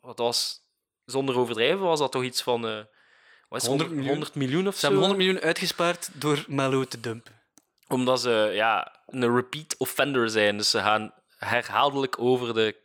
Wat 0.00 0.18
was... 0.18 0.60
Zonder 1.04 1.38
overdrijven 1.38 1.80
was 1.80 1.98
dat 1.98 2.12
toch 2.12 2.22
iets 2.22 2.42
van... 2.42 2.60
wat 2.62 3.62
is 3.62 3.62
het, 3.62 3.66
100 3.66 3.90
miljoen? 3.90 4.08
100 4.08 4.34
miljoen 4.34 4.66
of 4.66 4.74
Ze 4.74 4.80
zo? 4.80 4.86
hebben 4.86 5.06
100 5.06 5.24
miljoen 5.26 5.44
uitgespaard 5.44 6.10
door 6.12 6.44
Melo 6.48 6.84
te 6.84 7.00
dumpen. 7.00 7.40
Omdat 7.88 8.20
ze 8.20 8.50
ja, 8.52 9.02
een 9.06 9.34
repeat 9.34 9.74
offender 9.78 10.30
zijn. 10.30 10.56
Dus 10.56 10.70
ze 10.70 10.78
gaan 10.78 11.14
herhaaldelijk 11.36 12.18
over 12.18 12.54
de 12.54 12.76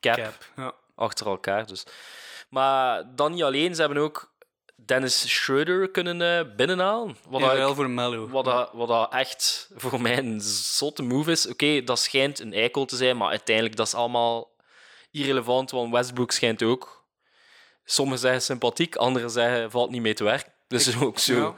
cap, 0.00 0.16
Cap. 0.16 0.48
Ja. 0.56 0.74
achter 0.94 1.26
elkaar. 1.26 1.66
Dus. 1.66 1.86
Maar 2.48 3.14
dan 3.14 3.32
niet 3.32 3.42
alleen, 3.42 3.74
ze 3.74 3.80
hebben 3.80 4.02
ook 4.02 4.34
Dennis 4.76 5.34
Schroeder 5.34 5.90
kunnen 5.90 6.38
eh, 6.38 6.56
binnenhalen. 6.56 7.16
Wat 7.28 7.74
voor 7.74 7.90
Melo. 7.90 8.28
Wat, 8.28 8.44
dat, 8.44 8.70
wat 8.72 8.88
dat 8.88 9.12
echt 9.12 9.70
voor 9.76 10.00
mij 10.00 10.18
een 10.18 10.40
zotte 10.40 11.02
move 11.02 11.30
is. 11.30 11.48
Oké, 11.48 11.82
dat 11.82 11.98
schijnt 11.98 12.40
een 12.40 12.52
eikel 12.52 12.84
te 12.84 12.96
zijn, 12.96 13.16
maar 13.16 13.28
uiteindelijk 13.30 13.76
dat 13.76 13.86
is 13.86 13.94
allemaal 13.94 14.50
irrelevant, 15.10 15.70
want 15.70 15.92
Westbrook 15.92 16.32
schijnt 16.32 16.62
ook. 16.62 17.04
Sommigen 17.84 18.20
zeggen 18.20 18.42
sympathiek, 18.42 18.96
anderen 18.96 19.30
zeggen 19.30 19.70
valt 19.70 19.90
niet 19.90 20.02
mee 20.02 20.14
te 20.14 20.24
werken. 20.24 20.52
Dus 20.68 21.00
ook 21.00 21.18
zo. 21.18 21.34
ja. 21.34 21.54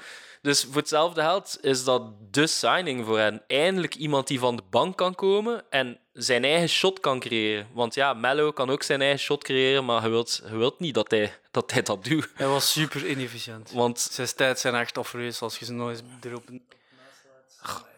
Dus 0.48 0.64
voor 0.64 0.76
hetzelfde 0.76 1.20
geld 1.20 1.58
is 1.60 1.84
dat 1.84 2.02
de 2.30 2.46
signing 2.46 3.04
voor 3.04 3.18
hen. 3.18 3.42
Eindelijk 3.46 3.94
iemand 3.94 4.26
die 4.26 4.38
van 4.38 4.56
de 4.56 4.62
bank 4.70 4.96
kan 4.96 5.14
komen 5.14 5.64
en 5.70 5.98
zijn 6.12 6.44
eigen 6.44 6.68
shot 6.68 7.00
kan 7.00 7.20
creëren. 7.20 7.66
Want 7.72 7.94
ja, 7.94 8.14
Mello 8.14 8.52
kan 8.52 8.70
ook 8.70 8.82
zijn 8.82 9.00
eigen 9.00 9.18
shot 9.18 9.44
creëren, 9.44 9.84
maar 9.84 10.02
je 10.02 10.08
wilt, 10.08 10.42
je 10.48 10.56
wilt 10.56 10.78
niet 10.78 10.94
dat 10.94 11.10
hij, 11.10 11.34
dat 11.50 11.70
hij 11.70 11.82
dat 11.82 12.04
doet. 12.04 12.30
Hij 12.34 12.46
was 12.46 12.72
super 12.72 13.06
inefficiënt. 13.06 13.70
Want 13.70 14.00
Zijn 14.00 14.28
stats 14.28 14.60
zijn 14.60 14.74
echt 14.74 14.98
afreus 14.98 15.40
als 15.40 15.58
je 15.58 15.64
ze 15.64 15.72
nog 15.72 15.88
eens 15.88 16.00
erop... 16.20 16.42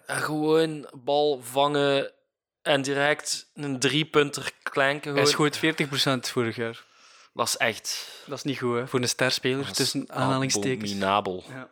Gewoon 0.06 0.88
bal 0.92 1.40
vangen 1.42 2.12
en 2.62 2.82
direct 2.82 3.50
een 3.54 3.78
driepunter 3.78 4.52
klanken. 4.62 5.14
Hij 5.14 5.26
schoot 5.26 5.56
40% 5.56 5.60
vorig 6.20 6.56
jaar. 6.56 6.84
Dat 7.32 7.46
is 7.46 7.56
echt 7.56 8.08
Dat 8.26 8.36
is 8.36 8.44
niet 8.44 8.58
goed, 8.58 8.74
hè? 8.74 8.86
Voor 8.86 9.00
een 9.00 9.08
sterspeler, 9.08 9.72
tussen 9.72 10.04
aanhalingstekens. 10.08 10.90
abominabel. 10.90 11.44
Ja, 11.48 11.68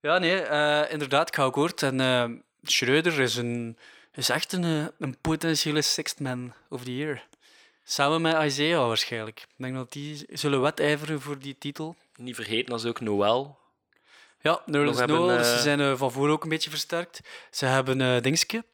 ja 0.00 0.18
nee, 0.18 0.40
eh, 0.40 0.92
inderdaad, 0.92 1.28
ik 1.28 1.34
ga 1.34 1.44
akkoord. 1.44 1.82
En 1.82 2.00
eh 2.00 2.24
Schreuder 2.62 3.20
is, 3.20 3.36
een, 3.36 3.78
is 4.12 4.28
echt 4.28 4.52
een, 4.52 4.64
eh, 4.64 4.86
een 4.98 5.16
potentiële 5.20 5.82
sixth 5.82 6.20
man 6.20 6.52
of 6.68 6.84
the 6.84 6.96
year. 6.96 7.26
Samen 7.84 8.22
met 8.22 8.42
Isaiah 8.44 8.86
waarschijnlijk. 8.86 9.40
Ik 9.40 9.54
denk 9.56 9.74
dat 9.74 9.92
die 9.92 10.26
zullen 10.32 10.60
wedijveren 10.60 11.20
voor 11.20 11.38
die 11.38 11.58
titel. 11.58 11.96
Niet 12.16 12.34
vergeten, 12.34 12.70
dat 12.70 12.80
is 12.80 12.86
ook 12.86 13.00
Noël. 13.00 13.58
Ja, 14.40 14.62
Nerlens 14.66 14.98
hebben, 14.98 15.16
Noel, 15.16 15.36
dus 15.36 15.52
ze 15.52 15.58
zijn 15.58 15.96
van 15.96 16.12
voor 16.12 16.28
ook 16.28 16.42
een 16.42 16.48
beetje 16.48 16.70
versterkt. 16.70 17.20
Ze 17.50 17.66
hebben 17.66 18.00
eh 18.00 18.20
Dingske, 18.20 18.64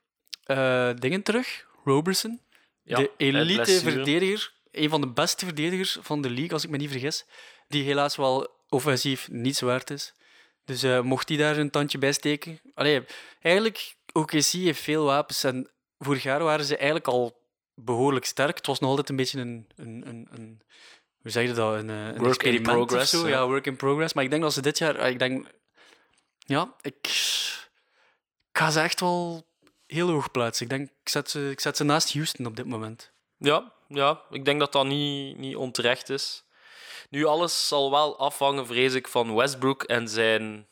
dingen 0.98 1.22
terug, 1.22 1.66
Robertson. 1.84 2.40
Ja, 2.82 2.96
de 2.96 3.10
elite 3.16 3.80
verdediger, 3.80 4.52
een 4.70 4.88
van 4.88 5.00
de 5.00 5.06
beste 5.06 5.44
verdedigers 5.44 5.98
van 6.00 6.22
de 6.22 6.30
league, 6.30 6.52
als 6.52 6.64
ik 6.64 6.70
me 6.70 6.76
niet 6.76 6.90
vergis. 6.90 7.24
Die 7.68 7.84
helaas 7.84 8.16
wel 8.16 8.50
offensief 8.68 9.28
niets 9.30 9.60
waard 9.60 9.90
is. 9.90 10.12
Dus 10.66 10.82
eh, 10.82 11.00
mocht 11.00 11.28
hij 11.28 11.38
daar 11.38 11.56
een 11.56 11.70
tandje 11.70 11.98
bij 11.98 12.12
steken. 12.12 12.60
Allee, 12.74 13.04
eigenlijk, 13.40 13.96
OKC 14.12 14.44
heeft 14.44 14.80
veel 14.80 15.04
wapens. 15.04 15.44
En 15.44 15.70
vorig 15.98 16.22
jaar 16.22 16.42
waren 16.42 16.64
ze 16.64 16.76
eigenlijk 16.76 17.06
al 17.06 17.40
behoorlijk 17.74 18.24
sterk. 18.24 18.56
Het 18.56 18.66
was 18.66 18.78
nog 18.80 18.90
altijd 18.90 19.08
een 19.08 19.16
beetje 19.16 19.40
een. 19.40 19.66
een, 19.76 20.02
een, 20.06 20.28
een 20.30 20.60
hoe 21.22 21.30
zeg 21.30 21.46
je 21.46 21.52
dat? 21.52 21.74
Een, 21.74 21.90
eh, 21.90 22.06
een 22.06 22.54
in 22.54 22.62
progress, 22.62 23.10
zo. 23.10 23.28
ja. 23.28 23.28
Ja, 23.28 23.46
work 23.46 23.66
in 23.66 23.76
progress. 23.76 24.12
Maar 24.14 24.24
ik 24.24 24.30
denk 24.30 24.42
dat 24.42 24.52
ze 24.52 24.62
dit 24.62 24.78
jaar. 24.78 24.98
ah, 24.98 25.08
Ik 25.08 25.18
denk, 25.18 25.46
ja, 26.38 26.74
ik, 26.80 26.94
ik 28.52 28.58
ga 28.62 28.70
ze 28.70 28.80
echt 28.80 29.00
wel 29.00 29.46
heel 29.86 30.10
hoog 30.10 30.30
plaatsen. 30.30 30.64
Ik 30.64 30.70
denk, 30.70 30.88
ik 31.02 31.08
zet 31.08 31.30
ze, 31.30 31.50
ik 31.50 31.60
zet 31.60 31.76
ze 31.76 31.84
naast 31.84 32.12
Houston 32.12 32.46
op 32.46 32.56
dit 32.56 32.66
moment. 32.66 33.12
Ja, 33.38 33.72
ja, 33.88 34.22
ik 34.30 34.44
denk 34.44 34.60
dat 34.60 34.72
dat 34.72 34.86
niet, 34.86 35.36
niet 35.36 35.56
onterecht 35.56 36.08
is. 36.08 36.44
Nu, 37.10 37.24
alles 37.24 37.68
zal 37.68 37.90
wel 37.90 38.18
afhangen, 38.18 38.66
vrees 38.66 38.94
ik, 38.94 39.08
van 39.08 39.34
Westbrook 39.34 39.82
en 39.82 40.08
zijn, 40.08 40.66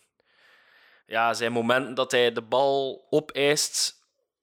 ja, 1.06 1.34
zijn 1.34 1.52
moment 1.52 1.96
dat 1.96 2.10
hij 2.10 2.32
de 2.32 2.42
bal 2.42 3.06
opeist, 3.10 3.94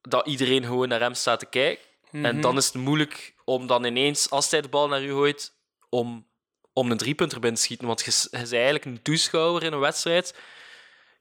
dat 0.02 0.28
iedereen 0.28 0.64
gewoon 0.64 0.88
naar 0.88 1.00
hem 1.00 1.14
staat 1.14 1.40
te 1.40 1.46
kijken. 1.46 1.86
En 2.12 2.42
dan 2.42 2.58
is 2.58 2.66
het 2.66 2.74
moeilijk 2.76 3.34
om 3.46 3.68
dan 3.68 3.84
ineens, 3.86 4.30
als 4.30 4.52
hij 4.52 4.62
de 4.62 4.70
bal 4.70 4.88
naar 4.88 5.04
u 5.04 5.10
gooit, 5.10 5.54
om, 5.90 6.26
om 6.74 6.92
een 6.92 6.98
driepunter 6.98 7.40
binnen 7.40 7.60
te 7.60 7.66
schieten. 7.66 7.88
Want 7.88 8.02
je, 8.02 8.12
s- 8.12 8.28
je 8.32 8.38
bent 8.38 8.52
eigenlijk 8.54 8.86
een 8.86 9.02
toeschouwer 9.02 9.64
in 9.64 9.74
een 9.74 9.80
wedstrijd. 9.80 10.36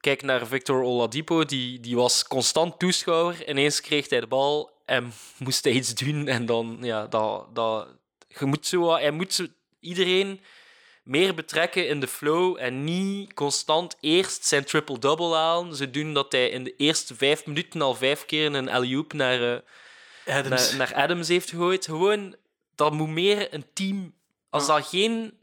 Kijk 0.01 0.23
naar 0.23 0.47
Victor 0.47 0.83
Oladipo, 0.83 1.45
die, 1.45 1.81
die 1.81 1.97
was 1.97 2.25
constant 2.27 2.79
toeschouwer. 2.79 3.49
Ineens 3.49 3.81
kreeg 3.81 4.09
hij 4.09 4.21
de 4.21 4.27
bal 4.27 4.71
en 4.85 5.13
moest 5.39 5.65
hij 5.65 5.73
iets 5.73 5.95
doen. 5.95 6.27
En 6.29 6.47
dan, 6.47 6.79
ja, 6.81 7.07
dat, 7.07 7.55
dat, 7.55 7.89
je 8.39 8.45
moet 8.45 8.67
zo, 8.67 8.91
hij 8.93 9.11
moet 9.11 9.33
zo, 9.33 9.47
iedereen 9.81 10.41
meer 11.03 11.35
betrekken 11.35 11.89
in 11.89 12.01
de 12.01 12.07
flow 12.07 12.57
en 12.59 12.85
niet 12.85 13.35
constant 13.35 13.97
eerst 14.01 14.45
zijn 14.45 14.65
triple-double 14.65 15.35
halen. 15.35 15.77
Ze 15.77 15.91
doen 15.91 16.15
dat 16.15 16.33
hij 16.33 16.49
in 16.49 16.65
de 16.65 16.77
eerste 16.77 17.15
vijf 17.15 17.47
minuten 17.47 17.83
al 17.83 17.95
vijf 17.95 18.27
keer 18.27 18.55
een 18.55 18.71
alley-oop 18.71 19.13
naar, 19.13 19.55
eh, 19.55 20.37
Adams. 20.37 20.71
naar, 20.71 20.79
naar 20.79 21.03
Adams 21.03 21.29
heeft 21.29 21.51
gegooid. 21.51 21.85
Gewoon, 21.85 22.37
dat 22.75 22.93
moet 22.93 23.09
meer 23.09 23.55
een 23.55 23.67
team. 23.73 24.15
Als 24.51 24.67
dat 24.67 24.87
geen. 24.87 25.39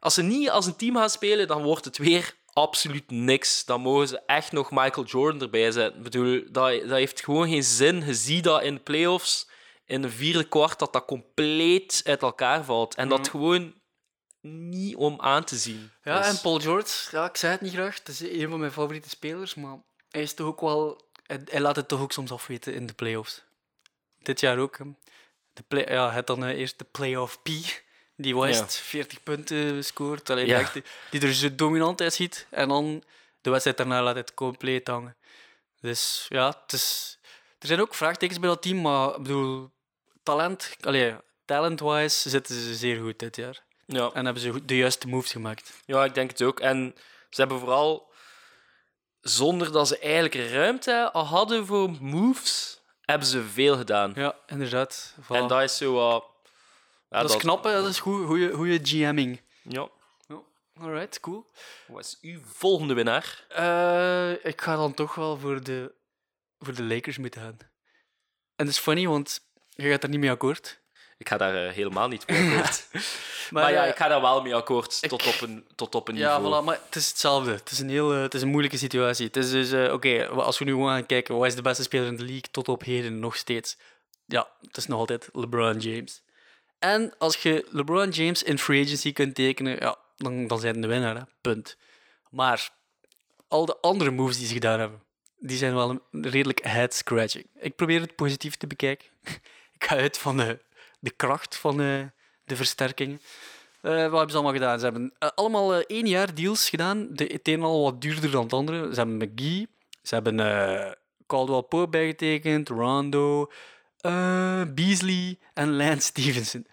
Als 0.00 0.14
ze 0.14 0.22
niet 0.22 0.50
als 0.50 0.66
een 0.66 0.76
team 0.76 0.96
gaan 0.96 1.10
spelen, 1.10 1.46
dan 1.46 1.62
wordt 1.62 1.84
het 1.84 1.98
weer 1.98 2.34
absoluut 2.52 3.10
niks. 3.10 3.64
Dan 3.64 3.80
mogen 3.80 4.08
ze 4.08 4.20
echt 4.26 4.52
nog 4.52 4.70
Michael 4.70 5.06
Jordan 5.06 5.40
erbij 5.40 5.70
zetten. 5.70 5.96
Ik 5.96 6.02
bedoel, 6.02 6.42
dat, 6.50 6.80
dat 6.80 6.90
heeft 6.90 7.24
gewoon 7.24 7.48
geen 7.48 7.64
zin. 7.64 8.06
Je 8.06 8.14
ziet 8.14 8.44
dat 8.44 8.62
in 8.62 8.74
de 8.74 8.80
playoffs, 8.80 9.48
in 9.86 10.02
de 10.02 10.10
vierde 10.10 10.44
kwart, 10.44 10.78
dat 10.78 10.92
dat 10.92 11.04
compleet 11.04 12.00
uit 12.04 12.22
elkaar 12.22 12.64
valt. 12.64 12.94
En 12.94 13.08
dat 13.08 13.28
gewoon 13.28 13.74
niet 14.40 14.96
om 14.96 15.20
aan 15.20 15.44
te 15.44 15.56
zien. 15.56 15.90
Ja, 16.02 16.18
Dus- 16.18 16.26
en 16.26 16.40
Paul 16.40 16.58
George, 16.60 17.16
ja, 17.16 17.28
ik 17.28 17.36
zei 17.36 17.52
het 17.52 17.60
niet 17.60 17.72
graag, 17.72 17.98
het 17.98 18.08
is 18.08 18.20
een 18.20 18.48
van 18.50 18.58
mijn 18.60 18.72
favoriete 18.72 19.08
spelers, 19.08 19.54
maar 19.54 19.76
hij 20.10 20.22
is 20.22 20.34
toch 20.34 20.46
ook 20.46 20.60
wel... 20.60 21.08
Hij, 21.26 21.40
hij 21.44 21.60
laat 21.60 21.76
het 21.76 21.88
toch 21.88 22.00
ook 22.00 22.12
soms 22.12 22.32
afweten 22.32 22.74
in 22.74 22.86
de 22.86 22.92
playoffs. 22.92 23.42
Dit 24.22 24.40
jaar 24.40 24.58
ook. 24.58 24.78
De 25.52 25.62
play, 25.68 25.84
ja, 25.92 26.04
hij 26.06 26.14
had 26.14 26.26
dan 26.26 26.44
eh, 26.44 26.58
eerst 26.58 26.78
de 26.78 26.84
playoff 26.84 27.42
P, 27.42 27.48
die 28.16 28.36
West 28.36 28.74
40 28.76 29.22
punten 29.22 29.84
scoort, 29.84 30.28
Ja. 30.28 30.36
echt- 30.58 30.78
die 31.10 31.20
er 31.20 31.34
zo 31.34 31.54
dominant 31.54 32.00
uitziet, 32.00 32.46
en 32.50 32.68
dan 32.68 33.04
de 33.40 33.50
wedstrijd 33.50 33.76
daarna 33.76 34.02
laat 34.02 34.12
hij 34.12 34.20
het 34.20 34.34
compleet 34.34 34.86
hangen. 34.88 35.16
Dus 35.80 36.26
ja, 36.28 36.48
het 36.62 36.72
is, 36.72 37.18
er 37.58 37.66
zijn 37.66 37.80
ook 37.80 37.94
vraagtekens 37.94 38.38
bij 38.38 38.48
dat 38.48 38.62
team, 38.62 38.80
maar 38.80 39.08
ik 39.10 39.22
bedoel, 39.22 39.70
talent, 40.22 40.76
allee, 40.80 41.14
talent-wise 41.44 42.28
zitten 42.28 42.54
ze 42.54 42.74
zeer 42.74 43.00
goed 43.02 43.18
dit 43.18 43.36
jaar. 43.36 43.62
Ja. 43.90 44.10
En 44.12 44.24
hebben 44.24 44.42
ze 44.42 44.64
de 44.64 44.76
juiste 44.76 45.08
moves 45.08 45.32
gemaakt. 45.32 45.72
Ja, 45.84 46.04
ik 46.04 46.14
denk 46.14 46.30
het 46.30 46.42
ook. 46.42 46.60
En 46.60 46.94
ze 47.30 47.40
hebben 47.40 47.58
vooral, 47.58 48.12
zonder 49.20 49.72
dat 49.72 49.88
ze 49.88 49.98
eigenlijk 49.98 50.50
ruimte 50.50 51.12
al 51.12 51.24
hadden 51.24 51.66
voor 51.66 51.90
moves, 52.00 52.80
hebben 53.00 53.26
ze 53.26 53.42
veel 53.42 53.76
gedaan. 53.76 54.12
Ja, 54.14 54.36
inderdaad. 54.46 55.14
Voilà. 55.22 55.36
En 55.36 55.46
dat 55.46 55.62
is 55.62 55.76
zo 55.76 55.92
wat... 55.92 56.24
Ja, 57.08 57.20
dat 57.20 57.30
is 57.30 57.36
knap, 57.36 57.64
hè? 57.64 57.72
Dat 57.72 57.88
is 57.88 58.00
goed, 58.00 58.26
goede, 58.26 58.52
goede 58.52 58.78
GM'ing. 58.82 59.40
Ja. 59.62 59.88
Alright, 60.80 61.20
cool. 61.20 61.50
Wat 61.86 62.04
is 62.04 62.18
uw 62.20 62.40
volgende 62.44 62.94
winnaar? 62.94 63.44
Eh, 63.48 64.44
ik 64.44 64.60
ga 64.60 64.76
dan 64.76 64.94
toch 64.94 65.14
wel 65.14 65.38
voor 65.38 65.62
de, 65.62 65.94
voor 66.58 66.74
de 66.74 66.82
Lakers 66.82 67.18
moeten 67.18 67.40
gaan. 67.40 67.56
En 68.56 68.66
dat 68.66 68.68
is 68.68 68.78
funny, 68.78 69.06
want 69.06 69.40
je 69.68 69.90
gaat 69.90 70.02
er 70.02 70.08
niet 70.08 70.20
mee 70.20 70.30
akkoord. 70.30 70.79
Ik 71.20 71.28
ga 71.28 71.36
daar 71.36 71.66
eh, 71.66 71.72
helemaal 71.72 72.08
niet 72.08 72.26
mee 72.28 72.40
akkoord. 72.48 72.86
maar, 73.50 73.72
ja, 73.72 73.82
eh, 73.84 73.90
ik 73.90 73.96
ga 73.96 74.08
daar 74.08 74.20
wel 74.20 74.42
mee 74.42 74.54
akkoord 74.54 75.08
tot 75.08 75.26
op 75.26 75.40
een, 75.40 75.66
tot 75.74 75.94
op 75.94 76.08
een 76.08 76.16
Ja, 76.16 76.38
niveau. 76.38 76.62
voilà, 76.62 76.64
maar 76.64 76.80
het 76.84 76.96
is 76.96 77.08
hetzelfde. 77.08 77.50
Het 77.52 77.70
is 77.70 77.78
een, 77.78 77.88
heel, 77.88 78.12
eh, 78.14 78.20
het 78.20 78.34
is 78.34 78.42
een 78.42 78.48
moeilijke 78.48 78.78
situatie. 78.78 79.26
Het 79.26 79.36
is 79.36 79.50
dus, 79.50 79.90
oké, 79.90 80.26
als 80.28 80.58
we 80.58 80.64
nu 80.64 80.70
gewoon 80.70 80.88
gaan 80.90 81.06
kijken, 81.06 81.36
wat 81.36 81.46
is 81.46 81.54
de 81.54 81.62
beste 81.62 81.82
speler 81.82 82.06
in 82.06 82.16
de 82.16 82.22
league 82.22 82.50
tot 82.50 82.68
op 82.68 82.84
heden 82.84 83.18
nog 83.18 83.36
steeds? 83.36 83.76
Ja, 84.26 84.48
het 84.66 84.76
is 84.76 84.86
nog 84.86 84.98
altijd 84.98 85.28
LeBron 85.32 85.78
James. 85.78 86.22
En 86.78 87.14
als 87.18 87.36
je 87.36 87.66
LeBron 87.70 88.08
James 88.10 88.42
in 88.42 88.58
free 88.58 88.84
agency 88.84 89.12
kunt 89.12 89.34
tekenen, 89.34 89.76
ja, 89.80 89.96
dan, 90.16 90.46
dan 90.46 90.60
zijn 90.60 90.80
de 90.80 90.86
winnaar, 90.86 91.16
hè. 91.16 91.22
punt. 91.40 91.76
Maar 92.30 92.70
al 93.48 93.64
de 93.66 93.76
andere 93.80 94.10
moves 94.10 94.38
die 94.38 94.46
ze 94.46 94.52
gedaan 94.52 94.80
hebben, 94.80 95.02
die 95.38 95.56
zijn 95.56 95.74
wel 95.74 95.90
een 95.90 96.02
redelijk 96.30 96.60
head-scratching. 96.64 97.46
Ik 97.58 97.76
probeer 97.76 98.00
het 98.00 98.14
positief 98.14 98.56
te 98.56 98.66
bekijken. 98.66 99.06
Ik 99.80 99.86
ga 99.86 99.96
uit 99.96 100.18
van 100.18 100.36
de, 100.36 100.58
de 101.00 101.10
kracht 101.10 101.56
van 101.56 101.80
eh, 101.80 102.02
de 102.44 102.56
versterkingen. 102.56 103.20
Eh, 103.80 103.92
wat 103.92 104.00
hebben 104.00 104.30
ze 104.30 104.34
allemaal 104.34 104.52
gedaan? 104.52 104.78
Ze 104.78 104.84
hebben 104.84 105.12
eh, 105.18 105.28
allemaal 105.34 105.80
één 105.80 106.06
jaar 106.06 106.34
deals 106.34 106.68
gedaan. 106.68 107.08
De 107.10 107.24
het 107.24 107.48
een 107.48 107.62
al 107.62 107.82
wat 107.82 108.00
duurder 108.00 108.30
dan 108.30 108.42
het 108.42 108.52
andere. 108.52 108.94
Ze 108.94 109.00
hebben 109.00 109.16
McGee, 109.16 109.68
ze 110.02 110.14
hebben 110.14 110.36
Caldwell 111.26 111.62
Pope 111.62 111.88
bijgetekend, 111.88 112.68
Rondo, 112.68 113.50
Beasley 114.74 115.38
en 115.54 115.76
Lance 115.76 116.00
Stevenson. 116.00 116.66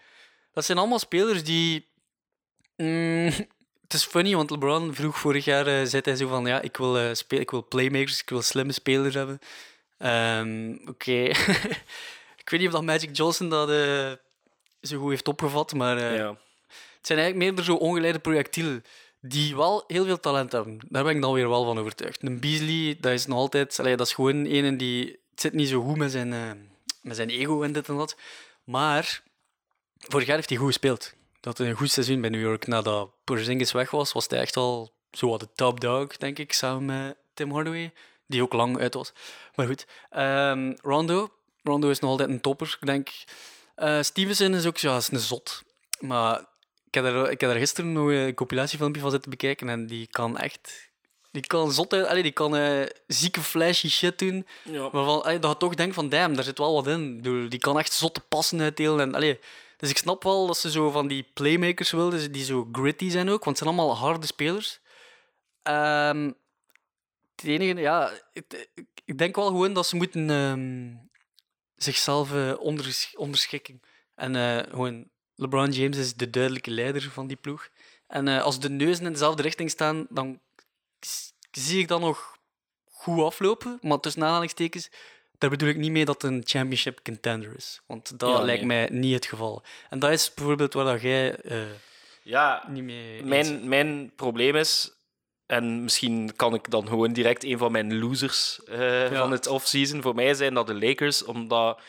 Dat 0.52 0.64
zijn 0.64 0.78
allemaal 0.78 0.98
spelers 0.98 1.44
die. 1.44 1.86
Mm, 2.76 3.30
het 3.82 3.96
is 3.96 4.04
funny, 4.04 4.34
want 4.34 4.50
LeBron 4.50 4.94
vroeg 4.94 5.18
vorig 5.18 5.44
jaar, 5.44 5.86
zei 5.86 6.02
hij 6.04 6.16
zo 6.16 6.28
van, 6.28 6.46
ja, 6.46 6.60
ik 6.60 6.76
wil, 6.76 7.14
speel, 7.14 7.40
ik 7.40 7.50
wil 7.50 7.68
playmakers, 7.68 8.20
ik 8.20 8.28
wil 8.28 8.42
slimme 8.42 8.72
spelers 8.72 9.14
hebben. 9.14 9.38
Ehm, 9.98 10.76
Oké. 10.86 11.30
ik 12.48 12.54
weet 12.54 12.62
niet 12.62 12.74
of 12.74 12.84
dat 12.84 12.94
Magic 12.94 13.16
Johnson 13.16 13.48
dat 13.48 13.70
eh, 13.70 14.12
zo 14.80 14.98
goed 14.98 15.10
heeft 15.10 15.28
opgevat, 15.28 15.74
maar 15.74 15.96
eh, 15.96 16.16
Ja. 16.16 16.28
het 16.96 17.06
zijn 17.06 17.18
eigenlijk 17.18 17.56
meer 17.56 17.64
zo 17.64 17.74
ongeleide 17.74 18.18
projectielen 18.18 18.84
die 19.20 19.56
wel 19.56 19.84
heel 19.86 20.04
veel 20.04 20.20
talent 20.20 20.52
hebben. 20.52 20.78
Daar 20.88 21.04
ben 21.04 21.14
ik 21.16 21.22
dan 21.22 21.32
weer 21.32 21.48
wel 21.48 21.64
van 21.64 21.78
overtuigd. 21.78 22.22
Een 22.22 22.40
Beasley, 22.40 22.96
dat 23.00 23.12
is 23.12 23.26
nog 23.26 23.38
altijd... 23.38 23.78
Allee, 23.78 23.96
dat 23.96 24.06
is 24.06 24.12
gewoon 24.12 24.44
een 24.44 24.76
die... 24.76 25.20
Het 25.30 25.40
zit 25.40 25.52
niet 25.52 25.68
zo 25.68 25.82
goed 25.82 25.96
met 25.96 26.10
zijn, 26.10 26.32
eh, 26.32 26.50
met 27.02 27.16
zijn 27.16 27.30
ego 27.30 27.62
en 27.62 27.72
dit 27.72 27.88
en 27.88 27.96
dat. 27.96 28.16
Maar 28.64 29.22
vorig 29.98 30.26
jaar 30.26 30.36
heeft 30.36 30.48
hij 30.48 30.58
goed 30.58 30.66
gespeeld. 30.66 31.14
Dat 31.40 31.58
een 31.58 31.74
goed 31.74 31.90
seizoen 31.90 32.20
bij 32.20 32.30
New 32.30 32.40
York. 32.40 32.66
Nadat 32.66 33.10
Porzingis 33.24 33.72
weg 33.72 33.90
was, 33.90 34.12
was 34.12 34.26
hij 34.28 34.38
echt 34.38 34.56
al 34.56 34.92
zo 35.10 35.28
wat 35.28 35.40
de 35.40 35.48
top 35.54 35.80
dog, 35.80 36.16
denk 36.16 36.38
ik, 36.38 36.52
samen 36.52 36.84
met 36.84 37.16
Tim 37.34 37.52
Hardaway. 37.52 37.92
Die 38.26 38.42
ook 38.42 38.52
lang 38.52 38.78
uit 38.78 38.94
was. 38.94 39.12
Maar 39.54 39.66
goed. 39.66 39.86
Ehm, 40.10 40.74
Rondo. 40.82 41.32
Rondo 41.68 41.90
is 41.90 41.98
nog 41.98 42.10
altijd 42.10 42.28
een 42.28 42.40
topper, 42.40 42.76
ik 42.80 42.86
denk. 42.86 43.08
Eh, 43.74 44.02
Stevenson 44.02 44.54
is 44.54 44.66
ook 44.66 44.76
ja, 44.76 44.96
is 44.96 45.10
een 45.10 45.18
zot. 45.18 45.62
Maar 46.00 46.38
ik 46.86 46.94
heb, 46.94 47.04
er, 47.04 47.30
ik 47.30 47.40
heb 47.40 47.50
daar 47.50 47.58
gisteren 47.58 47.92
nog 47.92 48.08
een 48.08 48.34
compilatiefilmpje 48.34 49.00
van 49.00 49.10
zitten 49.10 49.30
bekijken 49.30 49.68
en 49.68 49.86
die 49.86 50.06
kan 50.06 50.38
echt... 50.38 50.86
Die 51.30 51.46
kan 51.46 51.72
zot 51.72 51.92
uit, 51.92 52.06
allee, 52.06 52.22
die 52.22 52.32
kan 52.32 52.56
eh, 52.56 52.86
zieke 53.06 53.40
flashy 53.40 53.88
shit 53.88 54.18
doen. 54.18 54.46
Ja. 54.64 54.90
Waarvan 54.90 55.22
allee, 55.22 55.38
dat 55.38 55.50
je 55.50 55.56
toch 55.56 55.74
denkt 55.74 55.94
van, 55.94 56.08
damn, 56.08 56.34
daar 56.34 56.44
zit 56.44 56.58
wel 56.58 56.74
wat 56.74 56.86
in. 56.86 57.16
Bedoel, 57.16 57.48
die 57.48 57.58
kan 57.58 57.78
echt 57.78 57.92
zotte 57.92 58.20
passen 58.20 58.60
uitdelen. 58.60 59.00
En, 59.00 59.14
allee, 59.14 59.38
dus 59.76 59.90
ik 59.90 59.98
snap 59.98 60.22
wel 60.22 60.46
dat 60.46 60.58
ze 60.58 60.70
zo 60.70 60.90
van 60.90 61.08
die 61.08 61.26
playmakers 61.34 61.90
wilden, 61.90 62.32
die 62.32 62.44
zo 62.44 62.68
gritty 62.72 63.10
zijn 63.10 63.28
ook, 63.28 63.44
want 63.44 63.58
het 63.58 63.66
zijn 63.68 63.78
allemaal 63.78 63.96
harde 63.96 64.26
spelers. 64.26 64.80
Ehm, 65.62 66.24
het 67.36 67.44
enige, 67.44 67.80
ja, 67.80 68.10
het- 68.32 68.68
ik, 68.74 68.86
ik 69.04 69.18
denk 69.18 69.36
wel 69.36 69.46
gewoon 69.46 69.72
dat 69.72 69.86
ze 69.86 69.96
moeten 69.96 70.30
ehm, 70.30 71.06
zichzelf 71.78 72.32
eh, 72.32 72.54
onders- 72.60 73.14
onderschikken. 73.16 73.80
En 74.14 74.36
eh, 74.36 74.70
gewoon, 74.70 75.08
LeBron 75.34 75.70
James 75.70 75.96
is 75.96 76.14
de 76.14 76.30
duidelijke 76.30 76.70
leider 76.70 77.10
van 77.10 77.26
die 77.26 77.36
ploeg. 77.36 77.68
En 78.06 78.28
eh, 78.28 78.42
als 78.42 78.60
de 78.60 78.70
neuzen 78.70 79.06
in 79.06 79.12
dezelfde 79.12 79.42
richting 79.42 79.70
staan, 79.70 80.06
dan 80.10 80.40
zie 81.50 81.80
ik 81.80 81.88
dat 81.88 82.00
nog 82.00 82.36
goed 82.84 83.22
aflopen. 83.22 83.78
Maar 83.82 84.00
tussen 84.00 84.24
aanhalingstekens, 84.24 84.90
daar 85.38 85.50
bedoel 85.50 85.68
ik 85.68 85.76
niet 85.76 85.90
mee 85.90 86.04
dat 86.04 86.22
het 86.22 86.30
een 86.32 86.42
championship 86.46 87.00
contender 87.04 87.56
is. 87.56 87.80
Want 87.86 88.18
dat 88.18 88.38
Ja, 88.38 88.42
lijkt 88.44 88.64
nee. 88.64 88.88
mij 88.88 88.98
niet 88.98 89.14
het 89.14 89.26
geval. 89.26 89.62
En 89.90 89.98
dat 89.98 90.10
is 90.10 90.34
bijvoorbeeld 90.34 90.72
waar 90.72 90.84
dat 90.84 91.00
jij 91.00 91.38
ja, 92.22 92.64
niet 92.68 92.82
mee 92.82 93.22
mijn, 93.24 93.68
mijn 93.68 94.12
probleem 94.16 94.56
is, 94.56 94.90
en 95.48 95.82
misschien 95.82 96.32
kan 96.36 96.54
ik 96.54 96.70
dan 96.70 96.88
gewoon 96.88 97.12
direct 97.12 97.44
een 97.44 97.58
van 97.58 97.72
mijn 97.72 97.98
losers 97.98 98.60
eh, 98.64 99.10
Ja. 99.10 99.18
van 99.18 99.30
het 99.32 99.46
offseason 99.46 100.02
voor 100.02 100.14
mij 100.14 100.34
zijn 100.34 100.54
dat 100.54 100.66
de 100.66 100.74
Lakers, 100.74 101.24
omdat 101.24 101.80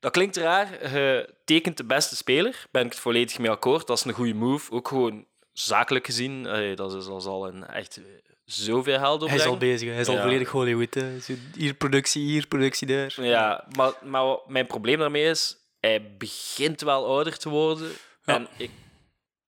dat 0.00 0.12
klinkt 0.12 0.36
raar. 0.36 0.92
Je 0.94 1.34
tekent 1.44 1.76
de 1.76 1.84
beste 1.84 2.16
speler, 2.16 2.66
ben 2.70 2.84
ik 2.84 2.90
het 2.90 3.00
volledig 3.00 3.38
mee 3.38 3.50
akkoord. 3.50 3.86
Dat 3.86 3.98
is 3.98 4.04
een 4.04 4.12
goede 4.12 4.34
move, 4.34 4.72
ook 4.72 4.88
gewoon 4.88 5.24
zakelijk 5.52 6.06
gezien. 6.06 6.46
eh, 6.46 6.76
dat 6.76 6.94
is 6.94 7.06
al 7.26 7.46
een 7.48 7.66
echt 7.66 7.96
eh, 7.96 8.02
zoveel 8.44 8.98
geld 8.98 9.26
Hij 9.28 9.36
is 9.36 9.44
al 9.46 9.56
bezig, 9.56 9.88
hij 9.88 10.00
is 10.00 10.08
al 10.08 10.20
volledig 10.20 10.50
Hollywood. 10.50 10.94
Hè. 10.94 11.16
Hier 11.56 11.74
productie, 11.74 12.22
hier 12.22 12.46
productie, 12.46 12.86
daar. 12.86 13.14
Ja, 13.22 13.64
maar, 13.76 13.92
maar 14.02 14.36
mijn 14.46 14.66
probleem 14.66 14.98
daarmee 14.98 15.24
is, 15.30 15.56
hij 15.80 16.14
begint 16.18 16.80
wel 16.80 17.06
ouder 17.06 17.38
te 17.38 17.48
worden. 17.48 17.90
Ja. 18.24 18.34
En 18.34 18.48
ik 18.56 18.70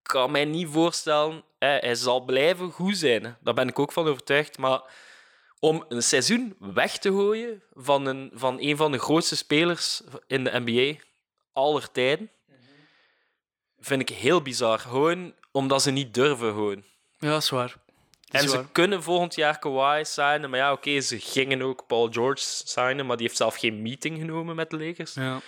kan 0.02 0.30
mij 0.30 0.44
niet 0.44 0.68
voorstellen, 0.70 1.42
hij 1.58 1.94
zal 1.94 2.20
blijven 2.20 2.70
goed 2.70 2.96
zijn. 2.96 3.36
Daar 3.40 3.54
ben 3.54 3.68
ik 3.68 3.78
ook 3.78 3.92
van 3.92 4.06
overtuigd. 4.08 4.58
Maar 4.58 4.82
om 5.60 5.84
een 5.88 6.02
seizoen 6.02 6.56
weg 6.58 6.98
te 6.98 7.10
gooien 7.10 7.62
van 7.74 8.06
een 8.06 8.30
van, 8.34 8.56
een 8.60 8.76
van 8.76 8.92
de 8.92 8.98
grootste 8.98 9.36
spelers 9.36 10.02
in 10.26 10.44
de 10.44 10.62
NBA 10.64 11.00
aller 11.52 11.90
tijden, 11.92 12.30
vind 13.78 14.00
ik 14.00 14.08
heel 14.16 14.42
bizar. 14.42 14.78
Gewoon 14.78 15.34
omdat 15.52 15.82
ze 15.82 15.90
niet 15.90 16.14
durven. 16.14 16.52
Gewoon. 16.52 16.84
Ja, 17.18 17.36
is 17.36 17.50
waar. 17.50 17.76
Dat 18.20 18.40
En 18.40 18.44
is 18.44 18.50
ze 18.50 18.56
waar. 18.56 18.66
kunnen 18.72 19.02
volgend 19.02 19.34
jaar 19.34 19.58
Kawhi 19.58 20.04
signen. 20.04 20.50
Maar 20.50 20.58
ja, 20.58 20.72
oké, 20.72 21.00
ze 21.00 21.18
gingen 21.20 21.62
ook 21.62 21.86
Paul 21.86 22.08
George 22.12 22.42
signen, 22.44 23.06
maar 23.06 23.16
die 23.16 23.26
heeft 23.26 23.38
zelf 23.38 23.56
geen 23.56 23.82
meeting 23.82 24.18
genomen 24.18 24.56
met 24.56 24.70
de 24.70 24.78
Lakers. 24.78 25.14
Ja. 25.14 25.40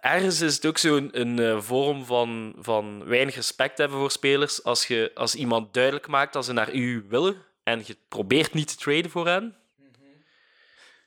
Ergens 0.00 0.40
is 0.40 0.54
het 0.54 0.66
ook 0.66 0.78
zo'n 0.78 1.08
een, 1.12 1.38
eh, 1.38 1.60
vorm 1.60 2.04
van, 2.04 2.54
van 2.58 3.04
weinig 3.04 3.34
respect 3.34 3.78
hebben 3.78 3.98
voor 3.98 4.10
spelers. 4.10 4.64
Als, 4.64 4.86
je, 4.86 5.10
als 5.14 5.34
iemand 5.34 5.74
duidelijk 5.74 6.06
maakt 6.06 6.32
dat 6.32 6.44
ze 6.44 6.52
naar 6.52 6.74
u 6.74 7.04
willen 7.08 7.42
en 7.62 7.82
je 7.86 7.96
probeert 8.08 8.54
niet 8.54 8.68
te 8.68 8.76
traden 8.76 9.10
voor 9.10 9.26
hen. 9.26 9.56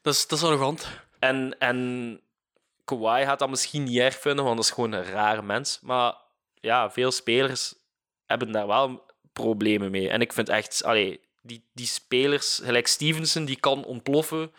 Dat, 0.01 0.13
is, 0.13 0.27
dat 0.27 0.37
is 0.37 0.45
arrogant. 0.45 0.87
En, 1.19 1.55
en 1.59 2.21
Kawhi 2.85 3.23
gaat 3.23 3.39
dat 3.39 3.49
misschien 3.49 3.83
niet 3.83 3.97
erg 3.97 4.19
vinden, 4.19 4.43
want 4.45 4.55
dat 4.55 4.65
is 4.65 4.71
gewoon 4.71 4.91
een 4.91 5.05
rare 5.05 5.41
mens. 5.41 5.79
Maar 5.81 6.15
ja, 6.53 6.91
veel 6.91 7.11
spelers 7.11 7.75
hebben 8.25 8.51
daar 8.51 8.67
wel 8.67 9.05
problemen 9.33 9.91
mee. 9.91 10.09
En 10.09 10.21
ik 10.21 10.33
vind 10.33 10.49
echt, 10.49 10.83
allee, 10.83 11.21
die, 11.41 11.69
die 11.73 11.85
spelers, 11.85 12.61
gelijk 12.63 12.87
Stevenson, 12.87 13.45
die 13.45 13.59
kan 13.59 13.85
ontploffen. 13.85 14.51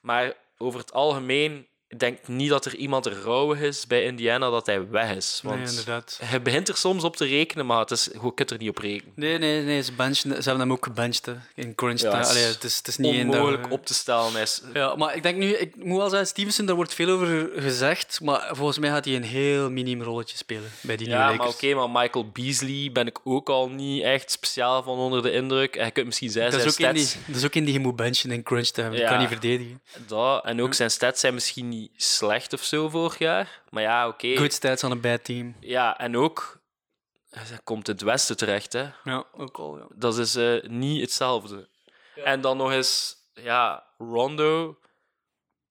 Maar 0.00 0.34
over 0.56 0.80
het 0.80 0.92
algemeen, 0.92 1.68
denk 1.96 2.28
niet 2.28 2.48
dat 2.48 2.64
er 2.64 2.74
iemand 2.74 3.06
rouwig 3.06 3.60
is 3.60 3.86
bij 3.86 4.04
Indiana 4.04 4.50
dat 4.50 4.66
hij 4.66 4.88
weg 4.90 5.14
is. 5.16 5.40
Nee, 5.42 5.52
Want 5.56 5.70
inderdaad. 5.70 6.18
hij 6.22 6.42
begint 6.42 6.68
er 6.68 6.76
soms 6.76 7.04
op 7.04 7.16
te 7.16 7.24
rekenen, 7.24 7.66
maar 7.66 7.78
het 7.78 7.90
is, 7.90 8.08
je 8.22 8.34
kunt 8.34 8.50
er 8.50 8.58
niet 8.58 8.68
op 8.68 8.78
rekenen. 8.78 9.12
Nee, 9.14 9.38
nee, 9.38 9.62
nee. 9.62 9.82
Ze, 9.82 9.92
benchen, 9.92 10.42
ze 10.42 10.48
hebben 10.48 10.60
hem 10.60 10.72
ook 10.72 10.84
gebenched 10.84 11.26
hè, 11.26 11.34
in 11.54 11.74
crunch 11.74 12.00
Ja, 12.00 12.16
het 12.16 12.24
is 12.24 12.30
Allee, 12.30 12.44
het, 12.44 12.64
is, 12.64 12.76
het 12.76 12.88
is 12.88 12.96
niet 12.96 13.12
dag, 13.12 13.20
Onmogelijk 13.22 13.72
op 13.72 13.86
te 13.86 13.94
stellen. 13.94 14.32
Hij 14.32 14.42
is, 14.42 14.62
Ja, 14.74 14.96
maar 14.96 15.16
ik 15.16 15.22
denk 15.22 15.36
nu, 15.38 15.54
ik 15.54 15.76
moet 15.76 15.98
wel 15.98 16.08
zeggen, 16.08 16.28
Stevenson, 16.28 16.66
daar 16.66 16.76
wordt 16.76 16.94
veel 16.94 17.08
over 17.08 17.50
gezegd, 17.56 18.20
maar 18.22 18.48
volgens 18.52 18.78
mij 18.78 18.90
gaat 18.90 19.04
hij 19.04 19.14
een 19.16 19.22
heel 19.22 19.70
miniem 19.70 20.02
rolletje 20.02 20.36
spelen 20.36 20.70
bij 20.80 20.96
die 20.96 21.08
Ja, 21.08 21.28
nieuwe 21.28 21.36
maar 21.36 21.48
oké, 21.48 21.74
maar 21.74 21.90
Michael 21.90 22.30
Beasley 22.32 22.90
ben 22.92 23.06
ik 23.06 23.18
ook 23.24 23.48
al 23.48 23.68
niet 23.68 24.02
echt 24.02 24.30
speciaal 24.30 24.82
van 24.82 24.98
onder 24.98 25.22
de 25.22 25.32
indruk. 25.32 25.76
En 25.76 25.84
je 25.84 25.90
kunt 25.90 26.06
misschien 26.06 26.30
zeggen, 26.30 26.52
Dat 26.52 26.60
is, 26.60 26.66
ook 26.66 26.72
zijn 26.72 26.96
in 26.96 27.02
die, 27.02 27.10
dat 27.26 27.36
is 27.36 27.44
ook 27.44 27.54
in 27.54 27.64
die 27.64 27.72
je 27.72 27.80
moet 27.80 27.96
benchen 27.96 28.30
in 28.30 28.42
crunch 28.42 28.66
time. 28.68 28.96
Ja. 28.96 29.08
kan 29.08 29.18
niet 29.18 29.28
verdedigen. 29.28 29.80
Dat, 30.06 30.44
en 30.44 30.62
ook 30.62 30.74
zijn 30.74 30.90
stats 30.90 31.20
zijn 31.20 31.34
misschien 31.34 31.68
niet 31.68 31.77
slecht 31.96 32.52
of 32.52 32.62
zo 32.62 32.88
vorig 32.88 33.18
jaar. 33.18 33.62
Maar 33.70 33.82
ja, 33.82 34.08
oké. 34.08 34.36
Good 34.36 34.52
stats 34.52 34.84
on 34.84 34.92
a 34.92 34.96
bad 34.96 35.24
team. 35.24 35.54
Ja, 35.60 35.98
en 35.98 36.16
ook... 36.16 36.60
Hij 37.30 37.58
komt 37.64 37.86
het 37.86 38.00
westen 38.02 38.36
terecht, 38.36 38.72
hè. 38.72 38.88
Ja, 39.04 39.24
ook 39.36 39.58
al, 39.58 39.78
ja. 39.78 39.86
Dat 39.94 40.18
is 40.18 40.34
eh, 40.36 40.62
niet 40.62 41.00
hetzelfde. 41.00 41.68
En 42.24 42.40
dan 42.40 42.56
nog 42.56 42.72
eens... 42.72 43.16
Ja, 43.34 43.84
Rondo... 43.98 44.78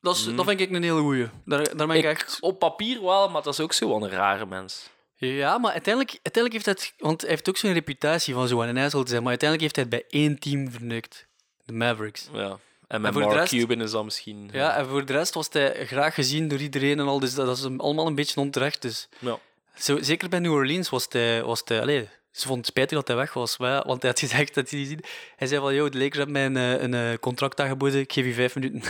Dat, 0.02 0.16
is, 0.16 0.36
dat 0.36 0.46
vind 0.46 0.60
ik 0.60 0.70
een 0.72 0.84
hele 0.84 1.00
goeie. 1.02 1.30
Daar, 1.46 1.76
daar 1.78 1.88
ben 1.88 1.98
ik, 1.98 2.04
Ik- 2.04 2.10
echt... 2.10 2.38
Op 2.42 2.60
papier 2.60 3.02
wel, 3.02 3.30
maar 3.30 3.42
dat 3.42 3.54
is 3.54 3.60
ook 3.60 3.74
zo 3.74 3.88
wel 3.88 4.04
een 4.04 4.10
rare 4.10 4.46
mens. 4.46 4.90
Ja, 5.16 5.58
maar 5.58 5.72
uiteindelijk, 5.72 6.20
uiteindelijk 6.24 6.54
heeft 6.54 6.66
hij... 6.66 6.74
het- 6.74 6.94
Want 7.08 7.22
hij 7.22 7.30
heeft 7.30 7.50
ook 7.50 7.58
zo'n 7.58 7.74
reputatie 7.74 8.34
van 8.34 8.48
zo'n 8.48 8.68
een 8.68 8.78
ijzel 8.78 9.04
te 9.04 9.10
zijn, 9.10 9.22
maar 9.22 9.30
uiteindelijk 9.30 9.74
heeft 9.76 9.90
hij 9.90 9.98
het 10.00 10.10
bij 10.10 10.22
één 10.22 10.40
team 10.40 10.72
verneukt. 10.72 11.28
De 11.66 11.74
Mavericks. 11.74 12.30
Ja. 12.34 12.58
En 12.88 13.02
met 13.02 13.14
voor 13.14 13.22
de 13.22 13.28
Mark 13.28 13.40
rest- 13.40 13.52
Cuban 13.54 13.82
is 13.82 13.92
dat 13.92 14.04
misschien... 14.04 14.50
Ja, 14.52 14.76
en 14.78 14.88
voor 14.88 15.06
de 15.06 15.14
rest 15.14 15.34
was 15.34 15.48
hij 15.52 15.86
graag 15.88 16.14
gezien 16.14 16.48
door 16.48 16.60
iedereen 16.60 17.00
en 17.00 17.08
al, 17.08 17.20
dus 17.20 17.34
dat, 17.34 17.58
is 17.58 17.64
hem 17.64 17.80
allemaal 17.80 18.08
een 18.08 18.16
beetje 18.16 18.40
onterecht. 18.40 18.82
Dus 18.82 19.10
Ja. 19.20 19.40
Zo, 19.76 19.98
zeker 20.02 20.30
bij 20.30 20.40
New 20.40 20.54
Orleans 20.54 20.90
was 20.90 21.08
eh, 21.08 21.42
Was 21.42 21.60
het 21.60 21.72
eh, 21.72 21.80
allee, 21.80 22.10
ze 22.32 22.48
vond 22.48 22.58
het 22.58 22.68
spijtig 22.68 22.98
dat 22.98 23.08
hij 23.08 23.18
weg 23.18 23.34
was. 23.34 23.58
Want 23.58 24.02
hij 24.02 24.10
had 24.10 24.20
gezegd 24.20 24.54
dat 24.54 24.70
hij... 24.70 25.00
Hij 25.36 25.48
zei 25.48 25.62
van, 25.62 25.74
yo, 25.74 25.90
de 25.90 25.98
Lakers 25.98 26.18
hebben 26.18 26.32
mij 26.32 26.46
een, 26.46 26.78
eh, 26.78 26.84
een, 26.84 26.94
eh, 26.94 27.18
contract 27.20 27.60
aangeboden. 27.60 28.00
Ik 28.00 28.14
geef 28.14 28.26
je 28.26 28.34
vijf 28.34 28.56
minuten. 28.56 28.82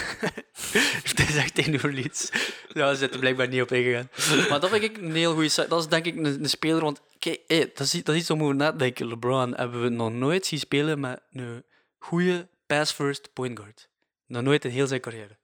Hij 1.16 1.26
gezegd 1.26 1.56
tegen 1.56 1.72
New 1.72 1.86
Orleans. 1.86 2.30
Ja, 2.74 2.90
ze 2.92 2.96
zijn 2.98 3.12
er 3.12 3.20
blijkbaar 3.20 3.48
niet 3.48 3.62
op 3.62 3.72
ingegaan. 3.72 4.10
Maar 4.50 4.60
dat 4.60 4.70
vind 4.70 4.84
ik 4.84 4.98
een 4.98 5.16
heel 5.16 5.34
goede... 5.34 5.66
Dat 5.68 5.80
is 5.80 5.88
denk 5.88 6.06
ik 6.06 6.16
een, 6.16 6.26
een 6.26 6.50
speler... 6.50 6.82
Want 6.82 7.02
kijk, 7.20 7.40
dat, 7.48 7.80
is, 7.80 7.92
dat 8.04 8.16
is 8.16 8.22
iets 8.22 8.30
om 8.30 8.42
over 8.42 8.56
na 8.56 8.72
te 8.72 8.78
denken. 8.78 9.08
LeBron 9.08 9.56
hebben 9.56 9.82
we 9.82 9.90
nog 9.90 10.12
nooit 10.12 10.46
zien 10.46 10.60
spelen 10.60 11.00
met 11.00 11.22
een 11.34 11.64
goede 12.00 12.48
pass-first 12.68 13.34
point 13.34 13.60
guard. 13.60 13.90
Nog 14.26 14.44
nooit 14.44 14.66
in 14.66 14.72
heel 14.72 14.88
zijn 14.88 15.02
carrière. 15.02 15.38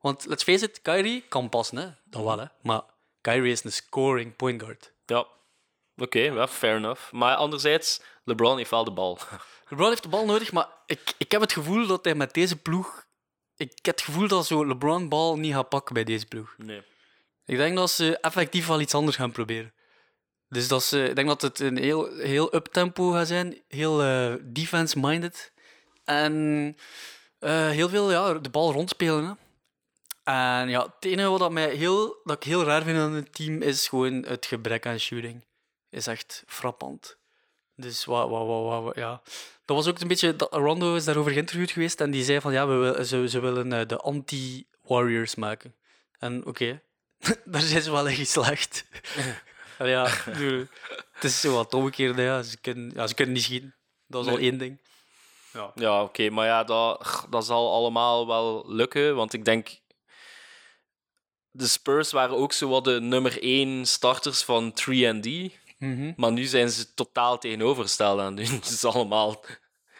Want 0.00 0.26
let's 0.26 0.42
face 0.42 0.64
it, 0.64 0.82
Kyrie 0.82 1.24
kan 1.28 1.48
passen, 1.48 1.76
hè? 1.76 1.88
dat 2.04 2.22
wel, 2.22 2.38
hè? 2.38 2.46
maar 2.62 2.82
Kyrie 3.20 3.52
is 3.52 3.64
een 3.64 3.72
scoring 3.72 4.36
point 4.36 4.62
guard. 4.62 4.92
Ja, 5.06 5.26
oké, 5.96 6.18
ja, 6.18 6.48
fair 6.48 6.76
enough. 6.76 7.12
Maar 7.12 7.36
anderzijds, 7.36 8.00
LeBron 8.24 8.56
heeft 8.56 8.70
wel 8.70 8.84
de 8.84 8.90
bal. 8.90 9.18
LeBron 9.68 9.88
heeft 9.88 10.02
de 10.02 10.08
bal 10.08 10.24
nodig, 10.24 10.52
maar 10.52 10.68
ik, 10.86 11.14
ik 11.18 11.32
heb 11.32 11.40
het 11.40 11.52
gevoel 11.52 11.86
dat 11.86 12.04
hij 12.04 12.14
met 12.14 12.34
deze 12.34 12.56
ploeg. 12.56 13.06
Ik 13.56 13.84
heb 13.84 13.96
het 13.96 14.04
gevoel 14.04 14.28
dat 14.28 14.46
zo 14.46 14.66
LeBron 14.66 15.08
bal 15.08 15.38
niet 15.38 15.52
gaat 15.52 15.68
pakken 15.68 15.94
bij 15.94 16.04
deze 16.04 16.26
ploeg. 16.26 16.54
Nee. 16.58 16.82
Ik 17.44 17.56
denk 17.56 17.76
dat 17.76 17.90
ze 17.90 18.18
effectief 18.18 18.66
wel 18.66 18.80
iets 18.80 18.94
anders 18.94 19.16
gaan 19.16 19.32
proberen. 19.32 19.74
Dus 20.48 20.68
dat 20.68 20.84
ze, 20.84 21.08
ik 21.08 21.14
denk 21.14 21.28
dat 21.28 21.42
het 21.42 21.60
een 21.60 21.76
heel, 21.76 22.16
heel 22.16 22.54
up-tempo 22.54 23.10
gaat 23.10 23.26
zijn, 23.26 23.62
heel 23.68 24.02
eh, 24.02 24.34
defense-minded. 24.42 25.52
En 26.06 26.76
eh, 27.38 27.68
heel 27.68 27.88
veel 27.88 28.10
ja, 28.10 28.34
de 28.34 28.50
bal 28.50 28.72
rondspelen. 28.72 29.24
Hè. 29.24 29.32
En 30.32 30.68
ja, 30.68 30.82
het 30.82 31.04
enige 31.10 31.28
wat 31.28 31.50
mij 31.52 31.74
heel, 31.74 32.20
dat 32.24 32.36
ik 32.36 32.42
heel 32.42 32.64
raar 32.64 32.82
vind 32.82 32.98
aan 32.98 33.12
het 33.12 33.34
team 33.34 33.62
is 33.62 33.88
gewoon 33.88 34.12
het 34.24 34.46
gebrek 34.46 34.86
aan 34.86 34.98
shooting. 35.00 35.44
Is 35.90 36.06
echt 36.06 36.42
frappant. 36.46 37.16
Dus 37.74 38.04
wat, 38.04 38.28
wat, 38.28 38.46
wat, 38.46 38.82
wat, 38.82 38.94
ja. 38.96 39.22
Dat 39.64 39.76
was 39.76 39.86
ook 39.86 40.00
een 40.00 40.08
beetje. 40.08 40.36
dat- 40.36 40.52
Rondo 40.52 40.94
is 40.94 41.04
daarover 41.04 41.32
geïnterviewd 41.32 41.70
geweest 41.70 42.00
en 42.00 42.10
die 42.10 42.24
zei 42.24 42.40
van 42.40 42.52
ja, 42.52 42.66
we, 42.66 43.06
ze, 43.06 43.28
ze 43.28 43.40
willen 43.40 43.72
eh, 43.72 43.86
de 43.86 43.96
anti-Warriors 43.96 45.34
maken. 45.34 45.74
En 46.18 46.46
oké, 46.46 46.82
daar 47.44 47.60
zijn 47.60 47.82
ze 47.82 47.90
wel 47.90 48.06
in 48.08 48.14
geslaagd. 48.16 48.84
En 49.78 49.88
ja, 49.88 50.06
het 51.12 51.24
is 51.24 51.40
zo 51.40 51.54
wat 51.54 51.74
omgekeerd. 51.74 52.16
Ja. 52.16 52.42
Ze, 52.42 52.56
kunnen, 52.60 52.90
ja, 52.94 53.06
ze 53.06 53.14
kunnen 53.14 53.34
niet 53.34 53.42
schieten. 53.44 53.74
Dat 54.06 54.26
is 54.26 54.30
al 54.32 54.38
één 54.38 54.58
ding. 54.58 54.80
Ja, 55.74 56.02
oké, 56.02 56.30
maar 56.30 56.46
ja, 56.46 56.64
dat, 56.64 57.26
dat 57.30 57.46
zal 57.46 57.72
allemaal 57.74 58.26
wel 58.26 58.64
lukken, 58.66 59.16
want 59.16 59.32
ik 59.32 59.44
denk... 59.44 59.68
De 61.50 61.66
Spurs 61.66 62.12
waren 62.12 62.36
ook 62.36 62.52
zo 62.52 62.68
wat 62.68 62.84
de 62.84 63.00
nummer 63.00 63.42
1 63.42 63.86
starters 63.86 64.42
van 64.42 64.72
3D, 64.72 65.28
Mhm. 65.78 66.12
maar 66.16 66.32
nu 66.32 66.44
zijn 66.44 66.70
ze 66.70 66.94
totaal 66.94 67.38
tegenovergesteld 67.38 68.20
aan 68.20 68.34
doen. 68.36 68.44
Het 68.60 68.68
is 68.70 68.84
allemaal... 68.84 69.44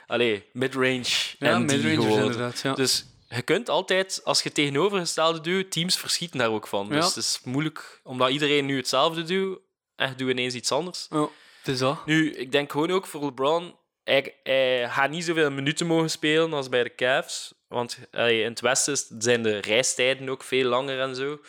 Allee, 0.06 0.44
midrange 0.52 1.04
Ja, 1.38 1.52
en 1.52 1.70
inderdaad. 1.70 2.60
Ja. 2.60 2.74
Dus 2.74 3.04
je 3.28 3.42
kunt 3.42 3.68
altijd, 3.68 4.20
als 4.24 4.42
je 4.42 4.52
tegenovergestelde 4.52 5.40
doet, 5.40 5.70
teams 5.70 5.96
verschieten 5.96 6.38
daar 6.38 6.50
ook 6.50 6.66
van. 6.66 6.86
Ja. 6.86 6.94
Dus 6.94 7.06
het 7.06 7.16
is 7.16 7.40
moeilijk, 7.44 8.00
omdat 8.04 8.30
iedereen 8.30 8.66
nu 8.66 8.76
hetzelfde 8.76 9.22
doet, 9.22 9.58
echt 9.96 10.18
doe 10.18 10.30
ineens 10.30 10.54
iets 10.54 10.72
anders. 10.72 11.06
ja, 11.10 11.28
het 11.58 11.68
is 11.68 11.78
dat. 11.78 12.06
Nu, 12.06 12.32
ik 12.34 12.52
denk 12.52 12.72
gewoon 12.72 12.90
ook 12.90 13.06
voor 13.06 13.24
LeBron, 13.24 13.74
hij, 14.06 14.34
hij 14.42 14.88
gaat 14.90 15.10
niet 15.10 15.24
zoveel 15.24 15.50
minuten 15.50 15.86
mogen 15.86 16.10
spelen 16.10 16.52
als 16.52 16.68
bij 16.68 16.82
de 16.82 16.94
Cavs. 16.94 17.54
Want 17.68 17.98
allee, 18.12 18.42
in 18.42 18.50
het 18.50 18.60
Westen 18.60 18.96
zijn 19.18 19.42
de 19.42 19.58
reistijden 19.58 20.28
ook 20.28 20.42
veel 20.42 20.68
langer 20.68 21.00
en 21.00 21.14
zo. 21.14 21.40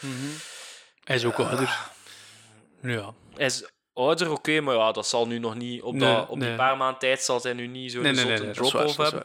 Hij 1.04 1.15
is 1.15 1.26
ook 1.26 1.39
ouder. 1.39 1.80
Ja. 2.82 3.13
Hij 3.34 3.46
is 3.46 3.70
ouder, 3.93 4.32
oké, 4.32 4.60
maar 4.60 4.76
ja, 4.76 4.91
dat 4.91 5.08
zal 5.08 5.28
nu 5.28 5.39
nog 5.39 5.56
niet... 5.56 5.82
Op, 5.82 5.93
Nee, 5.93 6.13
dat, 6.13 6.28
op 6.30 6.39
die 6.39 6.56
paar 6.56 6.78
maanden 6.78 7.00
tijd 7.00 7.22
zal 7.22 7.41
hij 7.41 7.54
nu 7.54 7.67
niet 7.67 7.91
zo'n 7.91 8.02
Nee, 8.02 8.12
nee, 8.12 8.26
nee, 8.26 8.36
zotte 8.36 8.46
nee, 8.46 8.54
dat 8.54 8.65
is 8.65 8.72
drop-off 8.72 8.98
hebben. 8.98 9.24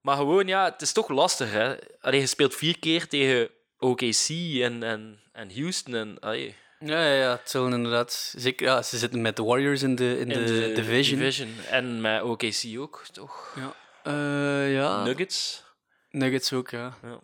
Maar 0.00 0.16
gewoon, 0.16 0.46
ja, 0.46 0.64
het 0.64 0.82
is 0.82 0.92
toch 0.92 1.08
lastig, 1.08 1.50
hè. 1.52 1.74
Allee, 2.00 2.20
je 2.20 2.26
speelt 2.26 2.54
vier 2.54 2.78
keer 2.78 3.08
tegen 3.08 3.50
OKC 3.78 4.28
en, 4.60 4.82
en, 4.82 5.20
en 5.32 5.54
Houston 5.54 5.94
en... 5.94 6.18
allee, 6.20 6.56
Ja, 6.78 7.06
ja, 7.06 7.14
ja, 7.14 7.30
het 7.30 7.50
zullen 7.50 7.72
inderdaad. 7.72 8.32
Zeker, 8.36 8.66
ja, 8.66 8.82
ze 8.82 8.98
zitten 8.98 9.20
met 9.20 9.36
de 9.36 9.42
Warriors 9.42 9.82
in 9.82 9.94
de, 9.94 10.18
in 10.18 10.30
in 10.30 10.46
de, 10.46 10.72
division. 10.74 11.48
En 11.70 12.00
met 12.00 12.22
OKC 12.22 12.78
ook, 12.78 13.04
toch? 13.12 13.56
Ja. 13.56 13.74
Eh, 14.02 14.74
ja. 14.74 15.04
Nuggets. 15.04 15.62
Nuggets 16.10 16.52
ook, 16.52 16.70
ja. 16.70 16.94
Ja. 17.02 17.18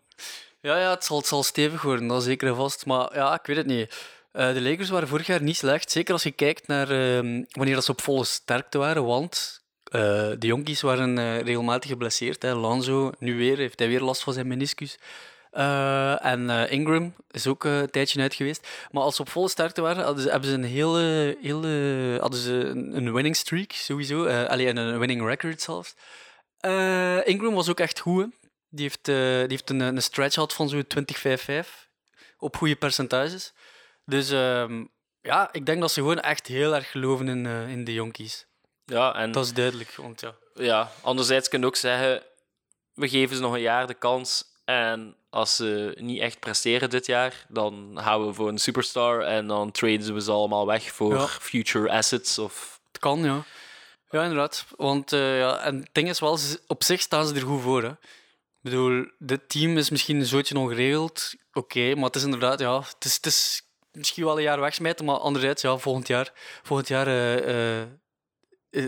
Ja, 0.61 0.79
ja 0.79 0.91
het, 0.91 1.05
zal, 1.05 1.17
het 1.19 1.27
zal 1.27 1.43
stevig 1.43 1.83
worden, 1.83 2.07
dat 2.07 2.23
zeker 2.23 2.49
en 2.49 2.57
vast. 2.57 2.87
Maar 2.87 3.15
ja, 3.15 3.35
ik 3.35 3.47
weet 3.47 3.57
het 3.57 3.67
niet. 3.67 3.95
Eh, 4.33 4.53
de 4.53 4.63
Lakers 4.63 4.89
waren 4.89 5.09
vorig 5.09 5.27
jaar 5.27 5.43
niet 5.43 5.57
slecht. 5.57 5.91
Zeker 5.91 6.13
als 6.13 6.23
je 6.23 6.31
kijkt 6.31 6.67
naar 6.67 6.91
ehm, 6.91 7.45
wanneer 7.51 7.75
dat 7.75 7.85
ze 7.85 7.91
op 7.91 8.01
volle 8.01 8.25
sterkte 8.25 8.79
waren. 8.79 9.05
Want 9.05 9.63
eh, 9.85 10.01
de 10.39 10.47
jonkies 10.47 10.81
waren 10.81 11.43
regelmatig 11.43 11.91
geblesseerd. 11.91 12.43
Hè. 12.43 12.55
Lonzo, 12.55 13.13
nu 13.19 13.37
weer, 13.37 13.57
heeft 13.57 13.79
hij 13.79 13.89
weer 13.89 14.01
last 14.01 14.23
van 14.23 14.33
zijn 14.33 14.47
meniscus. 14.47 14.99
Eh, 15.51 16.25
en 16.25 16.51
eh, 16.51 16.73
Ingram 16.73 17.15
is 17.31 17.47
ook 17.47 17.65
eh, 17.65 17.79
een 17.79 17.91
tijdje 17.91 18.21
uit 18.21 18.35
geweest. 18.35 18.69
Maar 18.91 19.03
als 19.03 19.17
ze 19.17 19.23
op 19.23 19.29
volle 19.29 19.49
sterkte 19.49 19.81
waren, 19.81 20.05
hadden 20.05 20.23
ze, 20.23 20.31
hebben 20.31 20.49
ze 20.49 20.55
een 20.55 20.65
hele, 20.65 21.37
hele 21.43 22.17
hadden 22.21 22.41
ze 22.41 22.53
een, 22.53 22.97
een 22.97 23.13
winning 23.13 23.37
streak 23.37 23.73
sowieso. 23.73 24.27
Alleen 24.27 24.77
een 24.77 24.99
winning 24.99 25.27
record 25.27 25.63
zelfs. 25.63 25.95
Ingram 27.25 27.55
was 27.55 27.69
ook 27.69 27.81
echt 27.81 28.01
goed. 28.01 28.23
hè. 28.23 28.29
Die 28.69 28.83
heeft, 28.83 29.05
die 29.05 29.15
heeft 29.49 29.71
een, 29.71 29.81
een 29.81 30.03
stretch 30.03 30.35
gehad 30.35 30.53
van 30.53 30.69
zo'n 30.69 30.87
20-5-5 31.65 31.69
op 32.39 32.57
goede 32.57 32.77
percentages. 32.77 33.53
Dus 34.05 34.31
ehm, 34.31 34.85
ja, 35.21 35.49
ik 35.53 35.67
denk 35.67 35.81
dat 35.81 35.93
ze 35.93 36.01
gewoon 36.01 36.21
echt 36.21 36.47
heel 36.47 36.75
erg 36.75 36.91
geloven 36.91 37.29
in, 37.29 37.47
in 37.47 37.85
de 37.85 37.93
jonkies. 37.93 38.47
Ja, 38.85 39.15
en 39.15 39.33
Dat 39.33 39.45
is 39.45 39.53
duidelijk, 39.53 39.95
want 39.95 40.21
ja. 40.21 40.35
ja, 40.55 40.91
anderzijds 41.03 41.49
kun 41.49 41.61
je 41.61 41.67
ook 41.67 41.77
zeggen, 41.77 42.23
we 42.95 43.09
geven 43.09 43.37
ze 43.37 43.43
nog 43.43 43.55
een 43.55 43.61
jaar 43.61 43.87
de 43.87 43.95
kans. 43.95 44.50
En 44.71 45.17
als 45.31 45.57
ze 45.57 45.97
niet 46.01 46.21
echt 46.21 46.39
presteren 46.41 46.91
dit 46.91 47.07
jaar, 47.07 47.47
dan 47.49 47.91
gaan 47.95 48.27
we 48.27 48.33
voor 48.33 48.49
een 48.49 48.59
superstar 48.59 49.21
en 49.23 49.47
dan 49.47 49.71
traden 49.71 50.15
we 50.15 50.21
ze 50.21 50.31
allemaal 50.31 50.67
weg 50.67 50.93
voor 50.93 51.15
Ja. 51.15 51.27
future 51.27 51.91
assets. 51.91 52.39
Of... 52.39 52.81
Het 52.93 53.01
kan, 53.01 53.25
ja. 53.25 53.45
Ja, 54.11 54.23
inderdaad. 54.23 54.67
Want 54.77 55.13
eh, 55.13 55.39
ja, 55.39 55.59
en 55.61 55.77
het 55.77 55.89
ding 55.93 56.09
is 56.09 56.21
wel, 56.21 56.39
op 56.67 56.85
zich 56.85 57.01
staan 57.01 57.27
ze 57.27 57.35
er 57.35 57.41
goed 57.43 57.63
voor. 57.63 57.83
Hè. 57.83 57.89
Ik 57.91 57.97
bedoel, 58.71 59.07
dit 59.19 59.49
team 59.49 59.77
is 59.77 59.91
misschien 59.91 60.17
een 60.17 60.27
zootje 60.27 60.59
ongeregeld. 60.59 61.35
Oké, 61.53 61.95
maar 61.95 62.05
het 62.05 62.17
is 62.17 62.23
inderdaad, 62.23 62.61
ja, 62.61 62.79
het 62.81 63.05
is, 63.05 63.15
het 63.15 63.27
is 63.27 63.63
misschien 63.93 64.25
wel 64.25 64.37
een 64.37 64.43
jaar 64.43 64.61
wegsmijten, 64.61 65.05
maar 65.05 65.17
anderzijds, 65.17 65.63
ja, 65.63 65.77
volgend 65.77 66.07
jaar, 66.07 66.33
volgend 66.63 66.89
jaar 66.89 67.07
eh, 67.07 67.81
eh, 67.81 67.87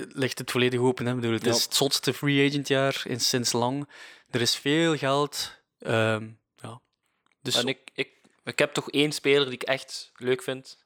ligt 0.09 0.39
het 0.39 0.51
volledig 0.51 0.81
open. 0.81 1.05
Hè. 1.07 1.11
Ik 1.15 1.21
bedoel, 1.21 1.35
het 1.35 1.45
Ja. 1.45 1.51
is 1.51 1.65
het 1.65 1.75
zotste 1.75 2.13
free 2.15 2.49
agent 2.49 2.69
jaar 2.69 3.03
in 3.05 3.21
sinds 3.21 3.53
lang. 3.53 3.89
Er 4.31 4.41
is 4.41 4.57
veel 4.57 4.97
geld. 4.97 5.61
Ehm, 5.83 6.29
ja. 6.57 6.81
Dus 7.43 7.55
En 7.57 7.69
ik, 7.69 7.79
ik, 7.95 8.09
ik 8.45 8.59
heb 8.59 8.73
toch 8.75 8.91
één 8.91 9.13
speler 9.13 9.45
die 9.45 9.55
ik 9.55 9.63
echt 9.63 10.11
leuk 10.17 10.43
vind. 10.43 10.81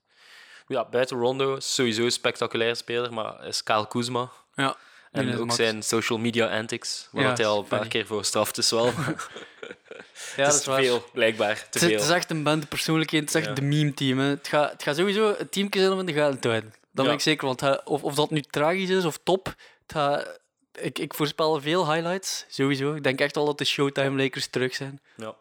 Ja, 0.66 0.85
buiten 0.88 1.18
Rondo 1.18 1.56
is 1.56 1.74
sowieso 1.74 2.02
een 2.02 2.11
spectaculair 2.12 2.76
speler, 2.76 3.12
maar 3.12 3.46
is 3.46 3.62
Kyle 3.62 3.88
Kuzma. 3.88 4.30
ja, 4.54 4.76
En 5.12 5.35
ook 5.35 5.44
max. 5.46 5.54
zijn 5.56 5.82
social 5.82 6.18
media 6.18 6.59
antics, 6.59 7.09
waar 7.12 7.22
Ja, 7.24 7.35
hij 7.35 7.46
al 7.46 7.59
een 7.59 7.64
paar 7.68 7.88
keer 7.88 8.06
voor 8.06 8.24
straft 8.24 8.59
is 8.59 8.70
wel. 8.70 8.92
Ja, 10.37 10.44
dat 10.44 10.54
is 10.54 10.64
waar. 10.66 10.80
veel, 10.82 11.04
blijkbaar. 11.12 11.54
Te 11.56 11.62
Het 11.64 11.74
is, 11.74 11.80
het 11.82 11.90
veel. 11.90 12.00
is 12.00 12.09
echt 12.09 12.30
een 12.30 12.42
band 12.42 12.68
persoonlijkheid. 12.68 13.22
Het 13.24 13.35
is 13.35 13.40
echt 13.40 13.48
Ja. 13.48 13.54
de 13.54 13.62
meme-team. 13.62 14.18
Het 14.18 14.48
gaat, 14.48 14.72
het 14.72 14.82
gaat 14.82 14.96
sowieso 14.96 15.35
het 15.38 15.52
teamje 15.52 15.78
zijn 15.80 15.92
om 15.92 15.98
in 15.98 16.06
de 16.06 16.12
gaten 16.12 16.38
te 16.40 16.48
houden. 16.48 16.74
Dat 16.92 17.04
ben 17.04 17.14
ik 17.14 17.20
zeker. 17.20 17.46
Want 17.46 17.85
of, 17.85 18.02
of 18.02 18.14
dat 18.14 18.30
nu 18.30 18.40
tragisch 18.40 18.88
is 18.88 19.04
of 19.04 19.18
top, 19.22 19.46
het 19.46 19.92
gaat, 19.92 20.40
ik, 20.80 20.98
ik 20.98 21.14
voorspel 21.14 21.60
veel 21.60 21.92
highlights. 21.92 22.44
Sowieso. 22.48 22.94
Ik 22.94 23.02
denk 23.02 23.20
echt 23.20 23.34
wel 23.34 23.44
dat 23.44 23.58
de 23.58 23.64
Showtime 23.64 24.22
Lakers 24.22 24.46
terug 24.46 24.74
zijn. 24.74 25.00
Ja. 25.16 25.34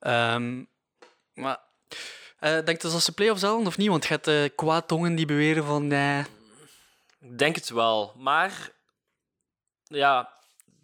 Ehm, 0.00 0.62
maar 1.34 1.58
eh 2.38 2.52
denk 2.64 2.82
je 2.82 2.88
dat 2.88 3.02
ze 3.02 3.12
play-offs 3.12 3.42
halen 3.42 3.66
of 3.66 3.76
niet? 3.76 3.88
Want 3.88 4.02
je 4.06 4.08
hebt 4.08 4.26
eh 4.26 4.44
kwaadtongen 4.56 5.14
die 5.14 5.26
beweren 5.26 5.64
van... 5.64 5.86
nee. 5.86 6.24
Ik 7.20 7.38
denk 7.38 7.54
het 7.54 7.68
wel. 7.68 8.14
Maar 8.16 8.70
ja, 9.84 10.32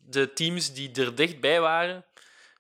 de 0.07 0.33
teams 0.33 0.73
die 0.73 0.93
er 0.93 1.15
dichtbij 1.15 1.61
waren, 1.61 2.05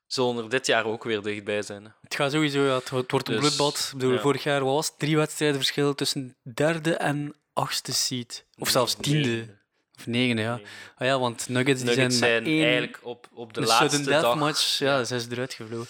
zullen 0.07 0.45
er 0.45 0.51
dit 0.51 0.67
jaar 0.67 0.85
ook 0.85 1.05
weer 1.05 1.23
dichtbij 1.23 1.63
zijn. 1.63 1.95
Het 2.01 2.15
gaat 2.15 2.33
sowieso, 2.33 2.65
ja, 2.65 2.75
het, 2.75 2.91
wordt- 2.91 3.13
een 3.13 3.19
Dus, 3.25 3.39
bloedbad. 3.39 3.79
Ik 3.93 3.99
bedoel, 3.99 4.13
ja. 4.15 4.21
vorig 4.21 4.43
jaar 4.43 4.65
was 4.65 4.87
het? 4.87 4.99
drie 4.99 5.17
wedstrijden 5.17 5.57
verschil 5.57 5.95
tussen 5.95 6.37
derde 6.43 6.95
en 6.95 7.35
achtste 7.53 7.93
seed. 7.93 8.45
Of 8.59 8.69
zelfs 8.69 8.95
tiende. 8.95 9.29
Nee. 9.29 9.56
Of 9.99 10.07
negende, 10.07 10.43
ja. 10.43 10.61
Ah 10.99 11.07
ja, 11.07 11.19
want 11.19 11.49
Nuggets, 11.49 11.81
die 11.83 11.89
Nuggets 11.91 12.19
zijn, 12.19 12.31
zijn 12.31 12.43
met 12.43 12.53
één, 12.53 12.63
eigenlijk 12.65 12.99
op, 13.03 13.29
op 13.35 13.55
de 13.55 13.61
laatste 13.61 13.97
sudden 13.97 14.21
dag. 14.23 14.37
match, 14.37 14.79
ja, 14.79 15.05
zijn 15.05 15.21
ze 15.21 15.27
eruit 15.31 15.55
gevlogen. 15.55 15.87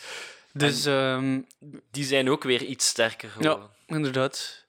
Dus, 0.52 0.84
ehm, 0.84 1.40
Die 1.90 2.04
zijn 2.04 2.30
ook 2.30 2.42
weer 2.42 2.62
iets 2.62 2.86
sterker 2.86 3.28
geworden. 3.28 3.70
inderdaad. 3.86 4.64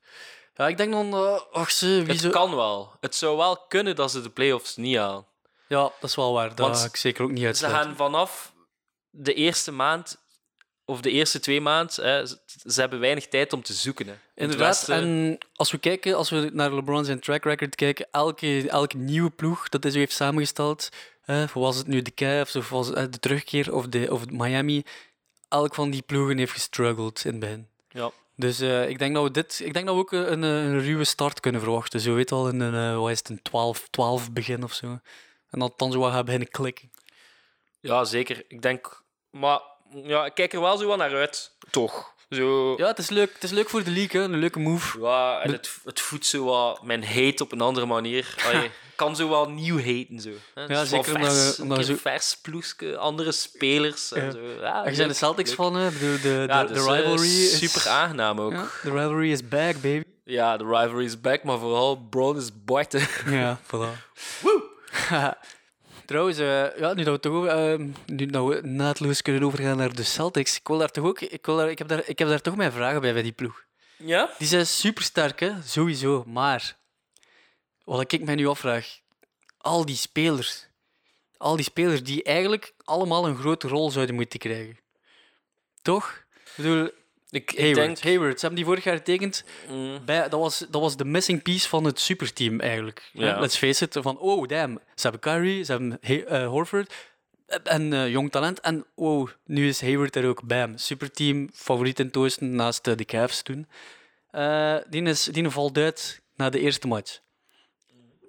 Ja, 0.56 0.68
ik 0.68 0.78
denk 0.78 0.92
dan, 0.92 1.14
eh 1.14 1.40
ach 1.52 1.72
ze, 1.72 1.86
wie 2.04 2.12
Het 2.14 2.20
zo... 2.22 2.30
kan 2.30 2.56
wel. 2.56 2.92
Het 3.00 3.16
zou 3.16 3.38
wel 3.38 3.58
kunnen 3.68 3.96
dat 3.96 4.12
ze 4.12 4.22
de 4.22 4.30
playoffs 4.30 4.76
niet 4.76 4.98
halen. 4.98 5.26
Ja, 5.68 5.78
dat 6.00 6.10
is 6.10 6.16
wel 6.16 6.34
waar. 6.34 6.50
Dat 6.50 6.60
Want 6.60 6.78
ga 6.80 6.86
ik 6.86 6.96
zeker 6.96 7.24
ook 7.24 7.30
niet 7.32 7.40
Ze 7.40 7.46
uitsluiten. 7.46 7.84
gaan 7.84 7.96
vanaf 7.96 8.54
de 9.10 9.34
eerste 9.34 9.72
maand 9.72 10.18
of 10.88 11.02
de 11.02 11.12
eerste 11.12 11.40
twee 11.40 11.62
maanden, 11.62 11.94
ze, 12.66 12.80
hebben 12.80 13.00
weinig 13.00 13.28
tijd 13.28 13.54
om 13.54 13.62
te 13.62 13.74
zoeken. 13.74 14.08
Hè. 14.08 14.14
Inderdaad, 14.36 14.90
en 14.90 15.38
als 15.56 15.72
we 15.72 15.78
kijken, 15.78 16.16
als 16.16 16.30
we 16.30 16.50
naar 16.54 16.74
LeBron 16.74 17.06
zijn 17.06 17.20
track 17.20 17.44
record 17.44 17.76
kijken, 17.76 18.08
elke, 18.12 18.70
elke 18.70 18.98
nieuwe 18.98 19.30
ploeg 19.30 19.70
dat 19.70 19.84
hij 19.84 19.92
zo 19.92 19.98
heeft 19.98 20.14
samengesteld, 20.14 20.90
hè, 21.22 21.46
was 21.54 21.78
het 21.78 21.88
nu 21.88 22.02
de 22.02 22.14
Cavs 22.14 22.56
of 22.56 22.70
was 22.70 22.88
het 22.88 23.14
de 23.14 23.20
terugkeer 23.20 23.74
of, 23.74 23.88
de, 23.88 24.08
of 24.12 24.30
Miami, 24.30 24.84
elk 25.50 25.76
van 25.76 25.90
die 25.90 26.02
ploegen 26.02 26.38
heeft 26.38 26.52
gestruggeld 26.52 27.26
in 27.26 27.32
het 27.32 27.40
begin. 27.40 27.68
Ja. 27.90 28.12
Dus 28.36 28.60
eh, 28.60 28.90
ik 28.90 29.00
denk 29.00 29.16
dat 29.16 29.24
we 29.24 29.32
dit, 29.32 29.62
ik 29.64 29.74
denk 29.74 29.86
dat 29.86 29.96
we 29.96 30.02
ook 30.02 30.12
een, 30.12 30.42
een, 30.42 30.80
ruwe 30.80 31.04
start 31.04 31.40
kunnen 31.40 31.62
verwachten. 31.62 32.00
Zo 32.00 32.14
weet 32.14 32.32
al 32.32 32.50
in 32.50 32.60
een, 32.60 32.92
eh, 32.94 33.00
wat 33.00 33.12
is 33.12 33.18
het, 33.18 33.30
een 33.30 33.42
12, 33.42 33.88
12 33.90 34.32
begin 34.32 34.64
of 34.64 34.74
zo. 34.74 35.00
En 35.50 35.60
dat 35.60 35.80
dan 35.80 35.92
zo 35.92 36.00
wat 36.00 36.12
gaat 36.12 36.26
beginnen 36.26 36.50
klikken. 36.50 36.92
ja, 37.80 38.04
zeker. 38.04 38.44
Ik 38.48 38.62
denk... 38.62 39.06
Maar 39.30 39.62
ja, 40.04 40.26
ik 40.26 40.34
kijk 40.34 40.54
er 40.54 40.62
wel 40.62 40.78
zo 40.78 40.88
wat 40.88 40.98
naar 40.98 41.16
uit. 41.16 41.52
Toch. 41.72 42.16
Zo... 42.30 42.74
Ja, 42.78 42.88
het 42.88 42.98
is 42.98 43.10
leuk, 43.10 43.34
het 43.34 43.44
is 43.44 43.52
leuk 43.52 43.70
voor 43.70 43.84
de 43.84 43.92
league, 43.92 44.22
hè. 44.22 44.28
een 44.28 44.40
leuke 44.40 44.60
move. 44.60 45.00
Ja, 45.02 45.40
en 45.40 45.52
het, 45.52 45.70
het 45.84 46.00
voedt 46.00 46.26
zo 46.26 46.44
wat 46.44 46.84
mijn 46.84 47.06
hate 47.06 47.44
op 47.44 47.52
een 47.52 47.62
andere 47.62 47.86
manier. 47.86 48.36
Allee, 48.54 48.72
kan 48.96 49.16
zo 49.16 49.30
wel 49.30 49.50
nieuw 49.50 49.78
haten. 49.78 50.20
Zo. 50.20 50.30
hè. 50.54 50.68
Dus 50.68 50.90
zeker 50.90 51.14
wel 51.14 51.32
vers, 51.32 51.60
omdat 51.60 51.86
zo- 51.86 51.96
vers 51.96 52.38
ploeske, 52.42 52.98
andere 52.98 53.32
spelers. 53.32 54.12
En 54.12 54.26
Ja. 54.26 54.32
zo. 54.32 54.40
Ja, 54.62 54.84
bent 54.84 54.98
leuk, 54.98 55.08
de 55.08 55.14
Celtics 55.14 55.50
leuk. 55.50 55.58
van, 55.58 55.76
hè. 55.76 55.90
De, 55.92 56.20
de, 56.22 56.46
Ja, 56.48 56.64
de 56.64 56.74
dus, 56.74 56.86
eh, 56.86 56.96
rivalry 56.96 57.28
is... 57.28 57.58
super 57.58 57.90
aangenaam 57.90 58.40
ook. 58.42 58.52
Ja, 58.52 58.58
Ja. 58.58 58.68
de 58.84 58.92
rivalry 58.92 59.32
is 59.32 59.48
back, 59.48 59.74
baby. 59.74 60.04
de 60.24 60.56
rivalry 60.58 61.06
is 61.06 61.22
back, 61.22 61.44
maar 61.44 61.58
vooral 61.58 61.96
Brown 62.10 62.38
is 62.38 62.50
buiten. 62.66 63.08
Ja, 63.30 63.60
voilà. 63.74 64.06
Trouwens, 66.08 66.38
eh, 66.38 66.78
ja, 66.78 66.94
nu 66.94 67.04
dat 67.04 67.14
we 67.14 67.20
toch 67.20 67.46
ehm, 67.46 67.90
nu 68.06 68.26
dat 68.26 68.48
we 68.48 68.68
naadloos 68.68 69.22
kunnen 69.22 69.44
overgaan 69.44 69.78
naar 69.78 69.96
de 69.96 70.04
Celtics, 70.04 70.56
ik 70.56 70.68
wil 70.68 70.78
daar 70.78 70.92
toch 70.92 71.06
ook, 71.06 71.22
ik, 71.22 71.46
wil 71.46 71.56
daar, 71.56 71.70
ik, 71.70 71.78
heb, 71.78 71.88
daar, 71.88 72.04
ik 72.06 72.20
heb 72.20 72.28
daar 72.28 72.42
toch 72.42 72.56
mijn 72.56 72.72
vragen 72.72 73.02
bij 73.02 73.14
bij 73.14 73.22
die 73.22 73.32
ploeg. 73.32 73.66
Ja? 73.98 74.30
Die 74.38 74.48
zijn 74.48 74.68
super 74.68 75.04
sterk, 75.04 75.40
hè? 75.40 75.52
sowieso. 75.64 76.24
Maar 76.28 76.78
wat 77.84 78.12
ik 78.12 78.24
mij 78.24 78.36
nu 78.36 78.48
afvraag, 78.48 79.00
al 79.58 79.86
die 79.86 79.96
spelers, 79.96 80.68
al 81.38 81.56
die 81.56 81.66
spelers 81.66 82.04
die 82.04 82.24
eigenlijk 82.24 82.74
allemaal 82.84 83.28
een 83.28 83.38
grote 83.38 83.68
rol 83.68 83.92
zouden 83.92 84.16
moeten 84.16 84.40
krijgen, 84.40 84.80
toch? 85.82 86.24
Ik 86.44 86.52
bedoel, 86.56 86.90
Ik, 87.30 87.54
Hayward, 87.58 87.76
denk... 87.76 88.00
Hayward, 88.00 88.40
ze 88.40 88.46
hebben 88.46 88.56
die 88.56 88.66
vorig 88.66 88.84
jaar 88.84 88.96
getekend. 88.96 89.44
Mm, 89.70 90.06
Bij, 90.06 90.30
dat, 90.30 90.40
was, 90.40 90.66
dat 90.70 90.82
was 90.82 90.98
de 90.98 91.06
missing 91.06 91.42
piece 91.42 91.70
van 91.70 91.84
het 91.84 92.00
superteam 92.00 92.60
eigenlijk. 92.60 93.10
hè. 93.14 93.40
Let's 93.40 93.58
face 93.58 93.86
it. 93.86 93.98
Van, 94.02 94.18
oh 94.20 94.48
damn, 94.48 94.80
ze 94.96 95.02
hebben 95.08 95.20
Kyrie, 95.20 95.64
ze 95.64 95.72
hebben 95.72 96.00
eh, 96.02 96.48
Horford 96.48 96.94
en 97.64 97.94
eh, 97.94 98.10
jong 98.10 98.32
talent. 98.32 98.60
En 98.60 98.86
wow, 98.96 99.30
nu 99.46 99.68
is 99.68 99.82
Hayward 99.82 100.16
er 100.16 100.28
ook. 100.28 100.44
Bam, 100.44 100.78
superteam, 100.78 101.50
favoriet 101.54 102.00
in 102.00 102.06
het 102.06 102.18
oosten 102.18 102.56
naast 102.56 102.88
eh, 102.88 102.96
de 102.96 103.06
Cavs 103.06 103.42
toen. 103.42 103.68
Eh, 104.32 104.78
die, 104.90 105.04
is, 105.04 105.24
die 105.24 105.50
valt 105.50 105.78
uit 105.78 106.22
na 106.36 106.50
de 106.50 106.60
eerste 106.60 106.88
match. 106.88 107.20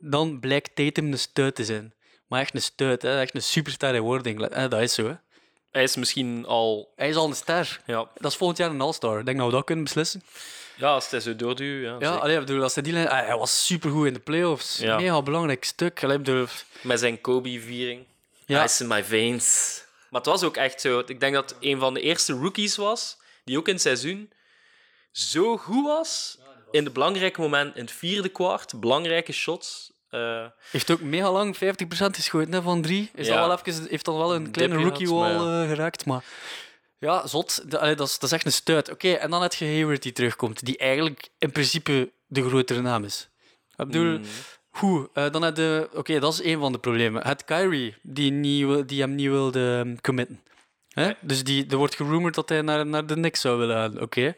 Dan 0.01 0.41
blijkt 0.41 0.75
Tatum 0.75 1.13
een 1.13 1.19
stuit 1.19 1.55
te 1.55 1.65
zijn. 1.65 1.95
Maar 2.27 2.41
echt 2.41 2.55
een 2.55 2.63
stuit, 2.63 3.03
hè. 3.03 3.21
echt 3.21 3.35
een 3.35 3.43
superstar 3.43 3.95
in 3.95 4.03
wording. 4.03 4.43
Eh, 4.43 4.69
dat 4.69 4.81
is 4.81 4.95
zo. 4.95 5.07
Hè. 5.07 5.15
Hij 5.71 5.83
is 5.83 5.97
misschien 5.97 6.47
al... 6.47 6.93
Hij 6.97 7.09
is 7.09 7.17
al 7.17 7.27
een 7.27 7.35
ster. 7.35 7.81
Ja, 7.87 8.09
Dat 8.15 8.31
is 8.31 8.37
volgend 8.37 8.59
jaar 8.59 8.71
een 8.71 8.81
All-Star. 8.81 9.19
Ik 9.19 9.27
denk 9.27 9.39
dat 9.39 9.47
we 9.47 9.53
dat 9.53 9.65
kunnen 9.65 9.85
beslissen. 9.85 10.23
ja 10.77 10.89
als 10.89 11.11
hij 11.11 11.21
zo 11.21 11.37
doorduwt. 11.37 11.83
Ja, 11.83 11.97
Ja, 12.01 12.17
allee, 12.17 12.39
bedoel, 12.39 12.63
als 12.63 12.75
hij 12.75 12.83
die 12.83 12.93
lijn... 12.93 13.09
ah, 13.09 13.27
hij 13.27 13.37
was 13.37 13.67
supergoed 13.67 14.07
in 14.07 14.13
de 14.13 14.21
playoffs. 14.21 14.79
Ja. 14.79 14.97
Mega 14.97 15.23
belangrijk 15.23 15.65
stuk. 15.65 16.05
Allee, 16.05 16.19
bedoel, 16.19 16.47
Met 16.83 16.99
zijn 16.99 17.21
Kobe-viering. 17.21 18.07
Ja. 18.47 18.65
Ice 18.65 18.83
in 18.83 18.89
my 18.89 19.05
veins. 19.05 19.83
Maar 20.11 20.21
het 20.21 20.31
was 20.31 20.43
ook 20.43 20.57
echt 20.57 20.81
zo. 20.81 21.03
Ik 21.07 21.21
denk 21.21 21.35
dat 21.35 21.57
een 21.61 21.79
van 21.79 21.95
de 21.95 22.01
eerste 22.01 22.33
rookies 22.33 22.77
was 22.77 23.17
die 23.45 23.59
ook 23.59 23.67
in 23.67 23.73
het 23.73 23.83
seizoen 23.83 24.33
zo 25.13 25.57
goed 25.57 25.85
was 25.85 26.39
in 26.71 26.85
de 26.85 26.91
belangrijke 26.91 27.41
momenten 27.41 27.77
in 27.77 27.85
het 27.85 27.93
vierde 27.95 28.29
kwart. 28.29 28.81
Belangrijke 28.81 29.33
shots. 29.33 29.93
Eh, 30.11 30.47
heeft 30.71 30.90
ook 30.90 31.01
mega 31.01 31.33
lang 31.33 31.57
50% 31.57 31.61
geschoten 32.16 32.53
hè, 32.53 32.62
van 32.62 32.83
drie. 32.83 33.11
Is 33.14 33.27
Ja. 33.27 33.40
al 33.40 33.49
wel 33.49 33.59
even, 33.64 33.87
heeft 33.90 34.05
dan 34.05 34.16
wel 34.16 34.35
een 34.35 34.51
kleine 34.51 34.77
rookie 34.77 35.09
wall 35.09 35.37
maar 35.37 35.62
eh, 35.62 35.68
geraakt. 35.68 36.07
Maar 36.07 36.25
ja, 36.99 37.27
zot. 37.27 37.71
De- 37.71 37.79
allee, 37.79 37.94
dat, 37.94 38.07
is, 38.09 38.18
dat 38.18 38.31
is 38.31 38.37
echt 38.37 38.47
een 38.47 38.53
stuit. 38.53 38.90
Oké, 38.90 39.12
en 39.12 39.31
dan 39.31 39.42
heb 39.42 39.53
je 39.55 39.64
Hayward 39.64 40.03
die 40.03 40.12
terugkomt. 40.12 40.64
Die 40.64 40.77
eigenlijk 40.77 41.29
in 41.38 41.53
principe 41.53 42.12
de 42.27 42.49
grotere 42.49 42.81
naam 42.81 43.05
is. 43.05 43.29
Ik 43.77 43.87
bedoel, 43.87 44.18
mm, 44.18 44.25
Goed, 44.71 45.09
eh, 45.14 45.31
dan 45.31 45.42
heb 45.42 45.57
je... 45.57 45.88
Oké, 45.94 46.18
dat 46.18 46.33
is 46.33 46.40
één 46.40 46.61
van 46.61 46.73
de 46.73 46.79
problemen. 46.79 47.27
Het 47.27 47.44
Kyrie, 47.44 47.94
die, 48.03 48.31
niet, 48.31 48.88
die 48.88 49.01
hem 49.01 49.14
niet 49.14 49.29
wilde 49.29 49.61
um, 49.61 50.01
committen. 50.01 50.40
Hè? 50.88 51.05
Nee. 51.05 51.14
Dus 51.21 51.44
die, 51.44 51.66
er 51.71 51.77
wordt 51.77 51.94
gerumored 51.94 52.35
dat 52.35 52.49
hij 52.49 52.62
naar, 52.62 52.87
naar 52.87 53.07
de 53.07 53.14
Knicks 53.14 53.40
zou 53.40 53.59
willen 53.59 53.77
gaan. 53.77 54.01
Oké. 54.01 54.35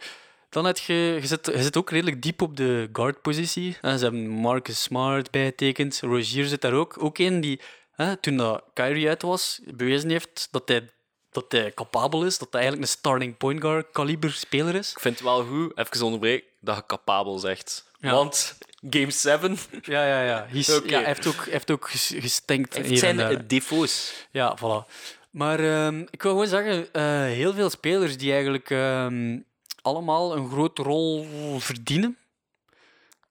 Dan 0.50 0.64
heb 0.64 0.76
je... 0.78 0.94
Je 0.94 1.26
zit, 1.26 1.46
je 1.46 1.62
zit 1.62 1.76
ook 1.76 1.90
redelijk 1.90 2.22
diep 2.22 2.42
op 2.42 2.56
de 2.56 2.88
guard-positie. 2.92 3.76
hè. 3.80 3.96
Ze 3.98 4.02
hebben 4.04 4.28
Marcus 4.28 4.82
Smart 4.82 5.30
bijgetekend. 5.30 6.00
Rozier 6.00 6.46
zit 6.46 6.60
daar 6.60 6.72
ook. 6.72 6.96
Ook 7.02 7.18
een 7.18 7.40
die, 7.40 7.60
hè, 7.92 8.16
toen 8.16 8.36
dat 8.36 8.62
Kyrie 8.74 9.08
uit 9.08 9.22
was, 9.22 9.60
bewezen 9.74 10.10
heeft 10.10 10.48
dat 10.50 10.62
hij, 10.68 10.88
dat 11.30 11.44
hij 11.48 11.72
capabel 11.74 12.24
is. 12.24 12.38
Dat 12.38 12.48
hij 12.50 12.60
eigenlijk 12.60 12.90
een 12.90 12.96
starting 12.98 13.36
point 13.36 13.60
guard 13.60 13.86
kaliber 13.92 14.32
speler 14.32 14.74
is. 14.74 14.90
ik 14.92 15.00
vind 15.00 15.14
het 15.14 15.24
wel 15.24 15.44
goed, 15.44 15.78
even 15.78 16.04
onderbreken, 16.04 16.46
dat 16.60 16.76
je 16.76 16.86
capabel 16.86 17.38
zegt. 17.38 17.88
Ja. 18.00 18.10
Want 18.12 18.58
Game 18.90 19.10
7 19.10 19.58
Ja, 19.82 20.06
ja, 20.06 20.22
ja. 20.22 20.46
Hij, 20.52 20.80
ja, 20.86 21.00
heeft 21.00 21.26
ook, 21.26 21.44
heeft 21.46 21.70
ook 21.70 21.90
ges- 21.90 22.14
gestinkt. 22.16 22.74
en 22.74 22.96
zijn 22.96 23.20
eh, 23.20 23.38
defo's. 23.46 24.26
Ja, 24.30 24.58
voilà. 24.58 24.92
Maar 25.30 25.60
ehm, 25.60 26.00
ik 26.10 26.22
wil 26.22 26.30
gewoon 26.32 26.46
zeggen, 26.46 26.92
eh, 26.92 27.02
heel 27.22 27.52
veel 27.54 27.70
spelers 27.70 28.16
die 28.16 28.32
eigenlijk 28.32 28.70
ehm, 28.70 29.38
allemaal 29.82 30.36
een 30.36 30.50
grote 30.50 30.82
rol 30.82 31.26
verdienen. 31.58 32.18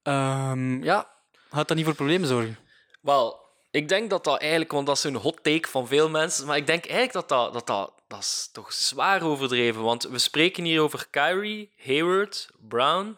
Ehm, 0.04 0.84
ja, 0.84 1.10
gaat 1.50 1.68
dat 1.68 1.78
niet 1.78 1.86
voor 1.86 1.96
problemen 1.96 2.28
zorgen? 2.28 2.58
Wel, 3.02 3.48
ik 3.72 3.88
denk 3.88 4.10
dat 4.10 4.24
dat 4.24 4.40
eigenlijk, 4.40 4.72
want 4.72 4.88
dat 4.88 4.98
is 4.98 5.04
een 5.04 5.16
hot 5.16 5.44
take 5.44 5.68
van 5.68 5.88
veel 5.88 6.10
mensen, 6.10 6.46
maar 6.48 6.58
ik 6.58 6.68
denk 6.68 6.86
eigenlijk 6.86 7.14
dat 7.14 7.30
dat, 7.30 7.54
dat, 7.54 7.68
dat, 7.68 7.94
dat 8.08 8.20
is 8.20 8.50
toch 8.52 8.74
zwaar 8.74 9.24
overdreven. 9.24 9.82
Want 9.82 10.04
we 10.04 10.20
spreken 10.20 10.64
hier 10.64 10.82
over 10.82 11.08
Kyrie, 11.10 11.74
Hayward, 11.78 12.50
Brown, 12.60 13.18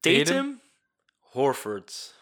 Tatum, 0.00 0.24
Tatum. 0.24 0.60
Horford. 1.18 2.18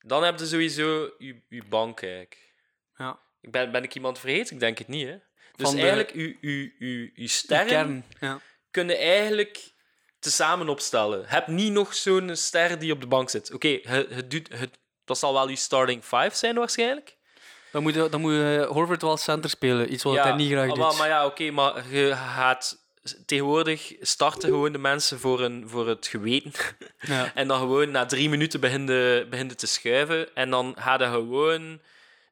Dan 0.00 0.22
heb 0.22 0.38
je 0.38 0.46
sowieso 0.46 1.10
je, 1.18 1.40
je 1.48 1.64
bank 1.64 2.02
eigenlijk. 2.02 2.52
Ja. 2.96 3.18
Ben, 3.40 3.72
ben 3.72 3.82
ik 3.82 3.94
iemand 3.94 4.18
vergeten? 4.18 4.54
Ik 4.54 4.60
denk 4.60 4.78
het 4.78 4.88
niet, 4.88 5.06
hè? 5.06 5.16
Dus 5.56 5.68
Van 5.68 5.78
eigenlijk, 5.78 6.14
je, 6.14 6.36
je, 6.40 6.74
je, 6.78 7.10
je 7.14 7.28
sterren 7.28 7.66
Kern. 7.66 8.04
Ja. 8.20 8.40
kunnen 8.70 8.98
eigenlijk 8.98 9.70
tezamen 10.18 10.68
opstellen. 10.68 11.24
Heb 11.26 11.46
niet 11.46 11.72
nog 11.72 11.94
zo'n 11.94 12.36
ster 12.36 12.78
die 12.78 12.92
op 12.92 13.00
de 13.00 13.06
bank 13.06 13.30
zit. 13.30 13.52
Oké, 13.52 13.78
het, 13.82 14.10
het, 14.10 14.48
het, 14.54 14.78
dat 15.04 15.18
zal 15.18 15.32
wel 15.32 15.48
je 15.48 15.56
starting 15.56 16.02
five 16.04 16.30
zijn 16.32 16.54
waarschijnlijk. 16.54 17.16
Dan 17.72 17.82
moet, 17.82 17.94
je- 17.94 18.08
dan 18.08 18.20
moet 18.20 18.32
je 18.32 18.66
Horford 18.70 19.02
wel 19.02 19.16
center 19.16 19.50
spelen, 19.50 19.92
iets 19.92 20.02
wat 20.02 20.16
hij 20.16 20.32
niet 20.34 20.50
graag 20.50 20.62
ah, 20.62 20.74
doet. 20.74 20.78
Maar, 20.78 20.96
maar 20.96 21.08
ja, 21.08 21.26
oké, 21.26 21.50
maar 21.50 21.84
je 21.94 22.12
gaat 22.16 22.80
tegenwoordig 23.26 23.92
starten 24.00 24.48
gewoon 24.48 24.72
de 24.72 24.78
mensen 24.78 25.18
voor, 25.18 25.40
een, 25.40 25.68
voor 25.68 25.88
het 25.88 26.06
geweten. 26.06 26.52
Ja. 27.00 27.34
En 27.34 27.48
dan 27.48 27.58
gewoon 27.58 27.90
na 27.90 28.06
drie 28.06 28.28
minuten 28.28 28.60
beginnen, 28.60 29.30
beginnen 29.30 29.56
te 29.56 29.66
schuiven. 29.66 30.34
En 30.34 30.50
dan 30.50 30.74
ga 30.78 30.98
je 30.98 31.04
gewoon 31.10 31.80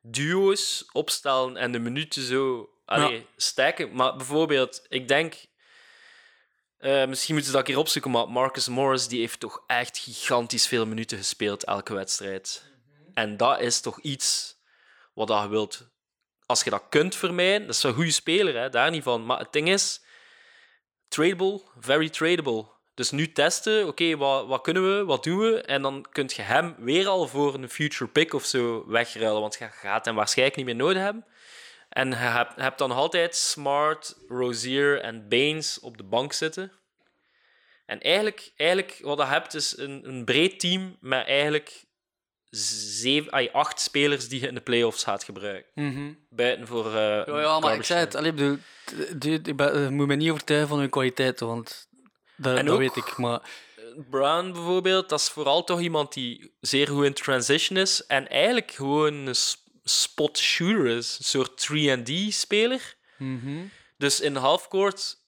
duo's 0.02 0.84
opstellen 0.92 1.56
en 1.56 1.72
de 1.72 1.78
minuten 1.78 2.22
zo 2.22 2.69
allee, 2.90 3.26
Ja. 3.36 3.86
Maar 3.92 4.16
bijvoorbeeld, 4.16 4.82
ik 4.88 5.08
denk... 5.08 5.34
eh, 6.78 7.06
misschien 7.06 7.34
moeten 7.34 7.52
ze 7.52 7.56
dat 7.58 7.66
een 7.68 7.74
keer 7.74 7.82
opzoeken, 7.82 8.10
maar 8.10 8.28
Marcus 8.28 8.68
Morris 8.68 9.08
die 9.08 9.20
heeft 9.20 9.40
toch 9.40 9.62
echt 9.66 9.98
gigantisch 9.98 10.66
veel 10.66 10.86
minuten 10.86 11.18
gespeeld 11.18 11.64
elke 11.64 11.94
wedstrijd. 11.94 12.64
En 13.14 13.36
dat 13.36 13.60
is 13.60 13.80
toch 13.80 14.00
iets 14.00 14.56
wat 15.14 15.28
je 15.28 15.48
wilt. 15.48 15.88
Als 16.46 16.62
je 16.62 16.70
dat 16.70 16.82
kunt 16.88 17.16
vermijden, 17.16 17.66
dat 17.66 17.74
is 17.76 17.82
een 17.82 17.94
goede 17.94 18.10
speler, 18.10 18.56
hè, 18.60 18.68
daar 18.70 18.90
niet 18.90 19.02
van. 19.02 19.26
Maar 19.26 19.38
het 19.38 19.52
ding 19.52 19.68
is, 19.68 20.02
tradable, 21.08 21.60
very 21.80 22.08
tradable. 22.08 22.66
Dus 22.94 23.10
nu 23.10 23.32
testen, 23.32 23.86
oké, 23.86 24.16
wat, 24.16 24.46
wat 24.46 24.60
kunnen 24.62 24.96
we, 24.96 25.04
wat 25.04 25.24
doen 25.24 25.38
we? 25.38 25.60
En 25.62 25.82
dan 25.82 26.06
kun 26.12 26.30
je 26.34 26.42
hem 26.42 26.74
weer 26.78 27.06
al 27.08 27.26
voor 27.28 27.54
een 27.54 27.68
future 27.70 28.10
pick 28.10 28.32
of 28.32 28.44
zo 28.44 28.84
wegruilen, 28.86 29.40
want 29.40 29.56
je 29.58 29.68
gaat 29.68 30.04
hem 30.04 30.14
waarschijnlijk 30.14 30.56
niet 30.56 30.66
meer 30.66 30.76
nodig 30.76 31.02
hebben. 31.02 31.24
En 31.90 32.08
je 32.08 32.14
hebt, 32.14 32.52
je 32.56 32.62
hebt 32.62 32.78
dan 32.78 32.90
altijd 32.90 33.36
Smart, 33.36 34.16
Rozier 34.28 35.00
en 35.00 35.28
Baines 35.28 35.80
op 35.80 35.96
de 35.96 36.02
bank 36.04 36.32
zitten. 36.32 36.72
En 37.86 38.00
eigenlijk, 38.00 38.52
eigenlijk 38.56 38.98
wat 39.02 39.18
je 39.18 39.24
hebt, 39.24 39.54
is 39.54 39.76
een, 39.76 40.08
een 40.08 40.24
breed 40.24 40.60
team 40.60 40.96
met 41.00 41.26
eigenlijk 41.26 41.84
zeven, 42.50 43.32
ay, 43.32 43.48
acht 43.52 43.80
spelers 43.80 44.28
die 44.28 44.40
je 44.40 44.46
in 44.46 44.54
de 44.54 44.60
playoffs 44.60 45.04
gaat 45.04 45.24
gebruiken. 45.24 45.70
Mhm. 45.84 46.12
Buiten 46.28 46.66
voor. 46.66 46.86
eh, 46.86 46.92
Ja, 47.26 47.40
ja, 47.40 47.58
maar 47.60 47.74
ik 47.74 47.84
zei 47.84 48.00
het. 48.00 48.14
Allee, 48.14 48.32
bedoel, 48.32 48.56
ik 49.44 49.56
ben- 49.56 49.94
moet 49.94 50.06
me 50.06 50.14
niet 50.14 50.30
overtuigen 50.30 50.68
van 50.68 50.78
hun 50.78 50.90
kwaliteiten, 50.90 51.46
want 51.46 51.88
dat, 52.36 52.58
En 52.58 52.64
dat 52.64 52.74
ook- 52.74 52.80
weet 52.80 52.96
ik. 52.96 53.16
Maar 53.16 53.40
Brown 54.10 54.52
bijvoorbeeld, 54.52 55.08
dat 55.08 55.20
is 55.20 55.28
vooral 55.28 55.64
toch 55.64 55.80
iemand 55.80 56.12
die 56.12 56.54
zeer 56.60 56.88
goed 56.88 57.04
in 57.04 57.14
transition 57.14 57.78
is 57.78 58.06
en 58.06 58.28
eigenlijk 58.28 58.70
gewoon 58.70 59.14
een 59.14 59.34
spot 59.84 60.38
shooter 60.38 60.86
is. 60.86 61.16
Een 61.18 61.24
soort 61.24 61.68
3D-speler. 61.68 62.96
mhm. 63.18 63.64
Dus 63.96 64.20
in 64.20 64.36
halfcourt 64.36 65.18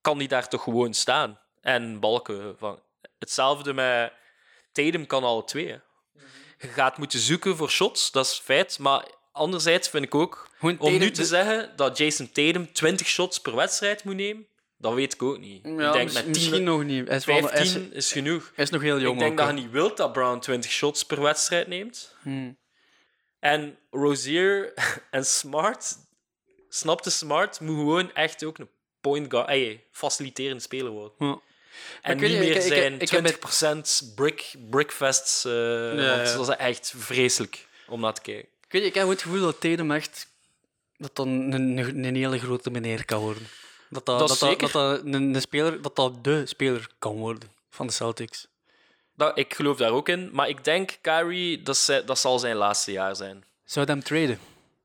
kan 0.00 0.18
hij 0.18 0.26
daar 0.26 0.48
toch 0.48 0.62
gewoon 0.62 0.94
staan. 0.94 1.38
En 1.60 2.00
balken 2.00 2.58
van. 2.58 2.82
Hetzelfde 3.18 3.72
met 3.72 4.12
Tatum 4.72 5.06
kan 5.06 5.24
alle 5.24 5.44
twee. 5.44 5.80
Je 6.58 6.68
gaat 6.68 6.98
moeten 6.98 7.18
zoeken 7.18 7.56
voor 7.56 7.70
shots, 7.70 8.10
dat 8.10 8.26
is 8.26 8.40
feit. 8.44 8.78
Maar 8.78 9.08
anderzijds 9.32 9.88
vind 9.88 10.04
ik 10.04 10.14
ook, 10.14 10.50
om 10.78 10.98
nu 10.98 11.10
te 11.10 11.24
zeggen 11.24 11.72
dat 11.76 11.98
Jason 11.98 12.32
Tatum 12.32 12.72
20 12.72 13.06
shots 13.06 13.40
per 13.40 13.54
wedstrijd 13.54 14.04
moet 14.04 14.14
nemen, 14.14 14.46
dat 14.76 14.94
weet 14.94 15.14
ik 15.14 15.22
ook 15.22 15.38
niet. 15.38 15.64
Ja, 15.64 15.86
ik 15.86 15.92
denk 15.92 16.12
met 16.12 16.22
10, 16.22 16.30
misschien 16.30 16.62
nog 16.62 16.84
niet. 16.84 17.08
Hij 17.08 17.16
is, 17.16 17.24
wel, 17.24 17.36
hij 17.36 17.60
is, 17.60 17.72
15 17.72 17.92
is 17.92 18.12
genoeg. 18.12 18.52
hij 18.54 18.64
is 18.64 18.70
nog 18.70 18.82
heel 18.82 19.00
jong. 19.00 19.14
Ik 19.14 19.18
denk 19.18 19.30
ook, 19.30 19.36
dat 19.38 19.46
hè. 19.46 19.52
je 19.54 19.60
niet 19.60 19.70
wilt 19.70 19.96
dat 19.96 20.12
Brown 20.12 20.38
20 20.38 20.70
shots 20.70 21.04
per 21.04 21.22
wedstrijd 21.22 21.66
neemt. 21.66 22.16
Hmm. 22.22 22.56
En 23.44 23.78
Rozier 23.90 24.72
en 25.10 25.24
Smart, 25.26 25.96
snapte 26.68 27.10
Smart, 27.10 27.60
moet 27.60 27.76
gewoon 27.76 28.12
echt 28.14 28.44
ook 28.44 28.58
een 28.58 28.68
point 29.00 29.30
guard, 29.30 29.48
ey, 29.48 29.84
faciliterende 29.90 30.62
speler 30.62 30.90
worden. 30.92 31.12
Ja. 31.18 31.40
En 32.02 32.16
niet 32.16 32.38
meer 32.38 32.56
ik- 32.56 32.62
zijn 32.62 33.00
ik 33.00 33.08
heb 33.10 33.24
20% 33.26 34.14
brick, 34.14 34.54
brickfests. 34.70 35.44
eh 35.44 35.52
want 36.26 36.36
dat 36.36 36.48
is 36.48 36.56
echt 36.56 36.94
vreselijk 36.96 37.66
om 37.86 38.00
naar 38.00 38.14
te 38.14 38.20
kijken. 38.20 38.48
Ik, 38.66 38.72
weet, 38.72 38.84
ik 38.84 38.94
heb 38.94 39.08
het 39.08 39.22
gevoel 39.22 39.40
dat 39.40 39.60
Tatum 39.60 39.90
echt 39.90 40.26
dat 40.96 41.16
dat 41.16 41.26
een, 41.26 41.52
een, 41.52 42.04
een 42.04 42.16
hele 42.16 42.38
grote 42.38 42.70
meneer 42.70 43.04
kan 43.04 43.20
worden. 43.20 43.46
Dat 43.90 44.06
dat, 44.06 44.18
Dat 44.18 44.38
dat, 44.72 45.00
een 45.04 45.40
speler, 45.40 45.82
dat 45.82 45.96
dat 45.96 46.24
de 46.24 46.46
speler 46.46 46.88
kan 46.98 47.16
worden 47.16 47.50
van 47.70 47.86
de 47.86 47.92
Celtics. 47.92 48.46
Dat, 49.16 49.38
ik 49.38 49.54
geloof 49.54 49.76
daar 49.76 49.90
ook 49.90 50.08
in. 50.08 50.30
Maar 50.32 50.48
ik 50.48 50.64
denk, 50.64 50.98
Kyrie, 51.00 51.62
dat, 51.62 52.02
dat 52.06 52.18
zal 52.18 52.38
zijn 52.38 52.56
laatste 52.56 52.92
jaar 52.92 53.16
zijn. 53.16 53.44
Zou 53.64 53.86
je 53.86 53.92
hem 53.92 54.02
traden? 54.02 54.38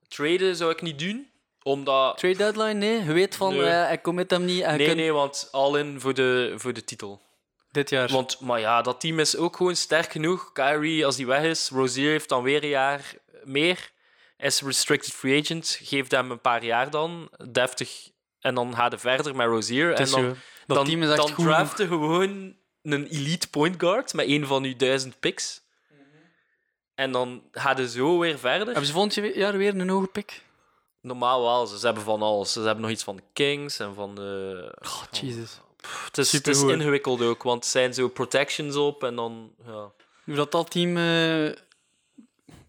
Traden 0.08 0.56
zou 0.56 0.72
ik 0.72 0.82
niet 0.82 1.00
doen, 1.00 1.28
omdat... 1.64 2.18
Trade 2.18 2.38
deadline? 2.38 2.74
Nee. 2.74 3.04
Je 3.04 3.14
weet 3.14 3.36
van, 3.36 3.54
Nee. 3.54 3.66
eh, 3.66 3.86
hij 3.86 4.02
commit 4.02 4.32
hem 4.32 4.46
niet. 4.46 4.66
Nee, 4.66 4.96
nee, 4.96 5.14
want 5.14 5.48
all 5.52 5.80
in 5.80 6.00
voor 6.00 6.14
de, 6.14 6.54
voor 6.56 6.74
de 6.74 6.84
titel. 6.84 7.22
dit 7.72 7.90
jaar. 7.90 8.08
Want, 8.12 8.40
maar 8.40 8.60
ja, 8.60 8.82
dat 8.82 9.00
team 9.02 9.20
is 9.20 9.36
ook 9.38 9.56
gewoon 9.56 9.76
sterk 9.76 10.12
genoeg. 10.12 10.52
Kyrie, 10.54 11.06
als 11.06 11.16
die 11.16 11.26
weg 11.28 11.44
is, 11.44 11.70
Rozier 11.70 12.10
heeft 12.10 12.30
dan 12.30 12.44
weer 12.44 12.64
een 12.64 12.70
jaar 12.70 13.14
meer. 13.44 13.92
Is 14.38 14.62
restricted 14.62 15.14
free 15.14 15.42
agent. 15.42 15.80
Geef 15.84 16.10
hem 16.12 16.32
een 16.32 16.42
paar 16.42 16.64
jaar 16.64 16.90
dan, 16.90 17.30
deftig. 17.52 18.10
En 18.40 18.56
dan 18.56 18.76
gaat 18.76 18.92
hij 18.92 19.00
verder 19.00 19.36
met 19.36 19.48
Rozier. 19.48 19.94
En 19.94 20.10
dan, 20.10 20.36
dat 20.68 20.78
dan, 20.78 20.86
team 20.86 21.04
is 21.04 21.08
echt 21.10 21.18
dan 21.18 21.32
goed. 21.32 21.46
draften 21.46 21.88
gewoon 21.88 22.56
een 22.84 23.08
elite 23.08 23.50
point 23.50 23.76
guard 23.80 24.14
met 24.14 24.28
een 24.28 24.46
van 24.46 24.64
uw 24.64 24.76
duizend 24.76 25.20
picks. 25.20 25.62
En 26.96 27.12
dan 27.12 27.44
gaat 27.52 27.78
hij 27.78 27.88
zo 27.88 28.20
weer 28.20 28.40
verder. 28.40 28.66
Hebben 28.66 28.86
ze 28.86 28.92
volgend 28.92 29.36
jaar 29.36 29.58
weer 29.58 29.76
een 29.76 29.90
hoge 29.90 30.08
pick? 30.08 30.42
Normaal 31.02 31.42
wel. 31.42 31.68
Ze 31.68 31.86
hebben 31.86 32.04
van 32.04 32.22
alles. 32.22 32.52
Ze 32.54 32.62
hebben 32.62 32.82
nog 32.82 32.92
iets 32.92 33.04
van 33.04 33.16
de 33.16 33.24
Kings 33.34 33.80
en 33.80 33.94
van 33.94 34.16
de... 34.16 34.76
Oh, 34.82 35.04
Jesus. 35.12 35.60
Het 36.06 36.18
is, 36.18 36.32
het 36.32 36.48
is 36.48 36.62
ingewikkeld 36.62 37.22
ook, 37.22 37.44
want 37.44 37.64
er 37.64 37.70
zijn 37.70 37.94
zo 37.94 38.08
protections 38.08 38.76
op 38.76 39.04
en 39.04 39.16
dan... 39.16 39.52
Ja. 39.66 39.92
Hoe 40.24 40.36
dat, 40.36 40.52
dat 40.52 40.72
team 40.72 40.98
eh, 40.98 41.56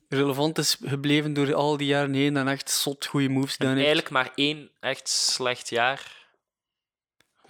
relevant 0.09 0.59
is 0.59 0.77
gebleven 0.85 1.33
door 1.33 1.55
al 1.55 1.77
die 1.77 1.87
jaren 1.87 2.15
heen 2.15 2.37
en 2.37 2.49
echt 2.49 2.71
zot 2.71 3.07
goede 3.07 3.29
moves 3.29 3.53
gedaan 3.53 3.77
heeft. 3.77 3.87
eigenlijk 3.87 4.15
maar 4.15 4.33
één 4.35 4.71
echt 4.81 5.09
slecht 5.09 5.69
jaar. 5.69 6.20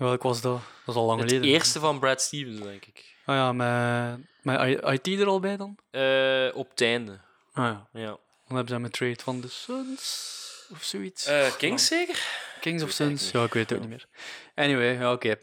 Welk 0.01 0.23
was 0.23 0.41
dat? 0.41 0.61
Dat 0.85 0.95
is 0.95 1.01
al 1.01 1.07
lang 1.07 1.21
Het 1.21 1.31
geleden. 1.31 1.51
eerste 1.55 1.81
van 1.81 1.99
Brad 1.99 2.21
Stevens, 2.23 2.61
denk 2.61 2.85
ik. 2.85 3.15
Ah 3.25 3.37
ja, 3.37 3.53
met, 3.53 4.19
met 4.43 4.81
IT 5.05 5.21
er 5.21 5.27
al 5.27 5.41
bij 5.41 5.57
dan? 5.57 5.77
Eh, 5.91 6.49
op 6.57 6.71
het 6.71 6.81
einde. 6.81 7.21
Ah 7.53 7.65
ja. 7.65 7.89
Ja. 7.93 8.07
Dan 8.07 8.19
hebben 8.57 8.69
ze 8.69 8.75
hem 8.75 8.85
een 8.85 8.91
trade 8.91 9.17
van 9.23 9.41
de 9.41 9.49
Suns 9.49 10.39
of 10.73 10.83
zoiets. 10.83 11.25
Eh, 11.27 11.57
Kings 11.57 11.87
zeker? 11.87 12.23
Kings 12.61 12.83
of 12.83 12.91
Suns? 12.91 13.31
Ja, 13.31 13.45
ik 13.45 13.53
weet 13.53 13.69
het 13.71 13.79
ook 13.79 13.85
niet 13.89 13.91
meer. 13.95 14.07
Anyway, 14.55 14.93
ja, 14.93 15.13
oké. 15.13 15.35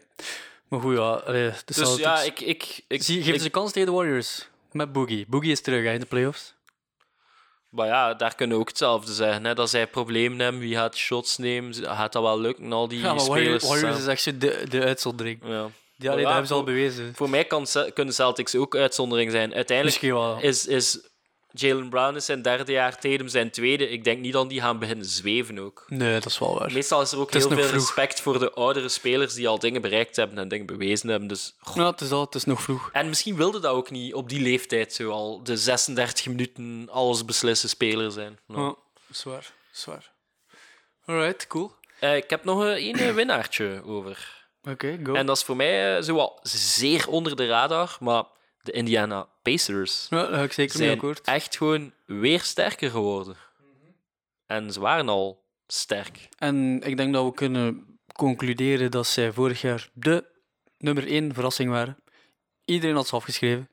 Maar 0.68 0.80
goed, 0.80 0.94
ja. 0.96 1.10
allee, 1.12 1.50
Dus 1.64 1.76
Celtics. 1.76 1.98
ja, 2.02 2.20
ik... 2.22 2.40
ik, 2.40 2.80
ik, 2.88 3.02
Zie, 3.02 3.22
geef 3.22 3.32
ik- 3.34 3.38
ze 3.38 3.44
een 3.44 3.50
kans 3.50 3.72
tegen 3.72 3.88
de 3.88 3.94
Warriors. 3.94 4.48
Met 4.72 4.92
Boogie. 4.92 5.24
Boogie 5.28 5.50
is 5.52 5.60
terug 5.60 5.84
hè, 5.84 5.92
in 5.92 6.00
de 6.00 6.06
playoffs. 6.06 6.54
Maar 7.70 7.86
ja, 7.86 8.14
daar 8.14 8.34
kunnen 8.34 8.56
we 8.56 8.62
ook 8.62 8.68
hetzelfde 8.68 9.12
zeggen. 9.12 9.44
Hè. 9.44 9.54
Dat 9.54 9.70
zij 9.70 9.86
problemen 9.86 10.38
hebben, 10.38 10.60
wie 10.60 10.74
gaat 10.76 10.96
shots 10.96 11.38
nemen, 11.38 11.74
gaat 11.74 12.12
dat 12.12 12.22
wel 12.22 12.40
lukken, 12.40 12.72
al 12.72 12.88
die 12.88 12.98
Ja, 13.00 13.10
maar 13.10 13.20
spelers. 13.20 13.64
Warriors, 13.64 13.94
eh, 13.94 14.00
is 14.00 14.06
echt 14.06 14.22
zo 14.22 14.38
de, 14.38 14.64
de 14.68 14.84
uitzondering. 14.84 15.40
ja. 15.44 15.70
Ja, 16.00 16.10
allee, 16.10 16.20
ja, 16.22 16.24
dat 16.24 16.32
hebben 16.38 16.48
ze 16.48 16.54
al 16.54 16.64
bewezen. 16.64 17.12
Voor 17.14 17.30
mij 17.30 17.44
kan, 17.44 17.66
kunnen 17.94 18.14
Celtics 18.14 18.54
ook 18.54 18.76
uitzondering 18.76 19.30
zijn. 19.30 19.54
Uiteindelijk 19.54 20.02
Misschien 20.02 20.14
wel. 20.14 20.38
is, 20.40 20.66
is 20.66 21.00
Jalen 21.60 21.88
Brown 21.88 22.16
is 22.16 22.24
zijn 22.24 22.42
derde 22.42 22.72
jaar, 22.72 22.98
Tatum 22.98 23.28
zijn 23.28 23.50
tweede. 23.50 23.88
Ik 23.88 24.04
denk 24.04 24.20
niet 24.20 24.32
dat 24.32 24.48
die 24.48 24.60
gaan 24.60 24.78
beginnen 24.78 25.06
zweven 25.06 25.58
ook. 25.58 25.84
Nee, 25.88 26.12
dat 26.12 26.26
is 26.26 26.38
wel 26.38 26.58
waar. 26.58 26.72
Meestal 26.72 27.00
is 27.00 27.12
er 27.12 27.18
ook 27.18 27.32
is 27.32 27.44
heel 27.44 27.56
veel 27.56 27.62
vroeg. 27.62 27.72
respect 27.72 28.20
voor 28.20 28.38
de 28.38 28.52
oudere 28.52 28.88
spelers 28.88 29.34
die 29.34 29.48
al 29.48 29.58
dingen 29.58 29.80
bereikt 29.80 30.16
hebben 30.16 30.38
en 30.38 30.48
dingen 30.48 30.66
bewezen 30.66 31.08
hebben. 31.08 31.28
Dus, 31.28 31.54
goh. 31.58 31.76
Ja, 31.76 31.90
het 31.90 32.00
is, 32.00 32.10
al, 32.10 32.24
het 32.24 32.34
is 32.34 32.44
nog 32.44 32.62
vroeg. 32.62 32.90
En 32.92 33.08
misschien 33.08 33.36
wilde 33.36 33.60
dat 33.60 33.72
ook 33.72 33.90
niet 33.90 34.14
op 34.14 34.28
die 34.28 34.40
leeftijd 34.40 34.92
zo 34.92 35.10
al 35.10 35.42
de 35.42 35.56
36 35.56 36.26
minuten 36.26 36.88
alles 36.90 37.24
beslissen 37.24 37.68
speler 37.68 38.10
zijn. 38.10 38.38
Nou. 38.46 38.62
Ja, 38.62 38.74
zwaar. 39.10 39.52
Zwaar. 39.70 40.10
Alright, 41.04 41.46
cool. 41.46 41.72
Eh, 42.00 42.16
ik 42.16 42.30
heb 42.30 42.44
nog 42.44 42.60
een 42.60 42.74
ene 42.74 43.12
winnaartje 43.12 43.82
over. 43.84 44.46
Oké, 44.62 44.98
go. 45.04 45.14
En 45.14 45.26
dat 45.26 45.36
is 45.36 45.42
voor 45.42 45.56
mij 45.56 45.96
eh, 45.96 46.02
zo 46.02 46.14
wel 46.14 46.38
zeer 46.42 47.08
onder 47.08 47.36
de 47.36 47.46
radar, 47.46 47.96
maar 48.00 48.24
de 48.68 48.74
Indiana 48.74 49.28
Pacers 49.42 50.06
ja, 50.10 50.24
ga 50.24 50.42
ik 50.42 50.52
zeker 50.52 50.78
mee 50.78 50.90
akkoord. 50.90 51.20
echt 51.20 51.56
gewoon 51.56 51.92
weer 52.06 52.40
sterker 52.40 52.90
geworden. 52.90 53.36
En 54.46 54.72
ze 54.72 54.80
waren 54.80 55.08
al 55.08 55.44
sterk. 55.66 56.28
En 56.38 56.80
ik 56.82 56.96
denk 56.96 57.12
dat 57.12 57.24
we 57.24 57.32
kunnen 57.34 57.98
concluderen 58.12 58.90
dat 58.90 59.06
zij 59.06 59.32
vorig 59.32 59.60
jaar 59.60 59.88
de 59.92 60.24
nummer 60.78 61.06
één 61.06 61.34
verrassing 61.34 61.70
waren. 61.70 61.96
Iedereen 62.64 62.96
had 62.96 63.06
ze 63.06 63.14
afgeschreven. 63.14 63.68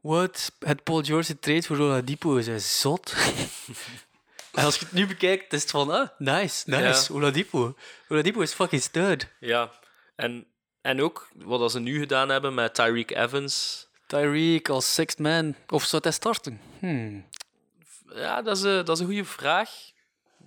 Wat? 0.00 0.52
Het 0.58 0.82
Paul 0.82 1.02
George 1.02 1.38
trade 1.38 1.62
voor 1.62 1.78
Oladipo 1.78 2.36
is 2.36 2.46
hij 2.46 2.58
zot. 2.58 3.14
en 4.54 4.64
als 4.64 4.78
je 4.78 4.84
het 4.84 4.94
nu 4.94 5.06
bekijkt, 5.06 5.52
is 5.52 5.62
het 5.62 5.70
van, 5.70 5.90
ah, 5.90 6.08
nice, 6.18 6.70
nice, 6.70 7.12
Ja. 7.12 7.18
Oladipo. 7.18 7.76
Oladipo 8.08 8.40
is 8.40 8.52
fucking 8.52 8.82
stud. 8.82 9.26
Ja. 9.40 9.70
En, 10.16 10.46
en 10.80 11.02
ook 11.02 11.28
wat 11.34 11.70
ze 11.70 11.80
nu 11.80 11.98
gedaan 11.98 12.28
hebben 12.28 12.54
met 12.54 12.74
Tyreek 12.74 13.10
Evans. 13.10 13.86
Tyreek 14.14 14.68
als 14.68 14.94
sixth 14.94 15.18
man. 15.18 15.54
Of 15.68 15.84
zou 15.84 16.02
hij 16.02 16.12
starten? 16.12 16.60
Hmm. 16.78 17.26
Ja, 18.14 18.42
dat 18.42 18.56
is 18.56 18.62
een, 18.62 18.84
dat 18.84 18.96
is 18.96 19.00
een 19.00 19.06
goede 19.06 19.24
vraag. 19.24 19.70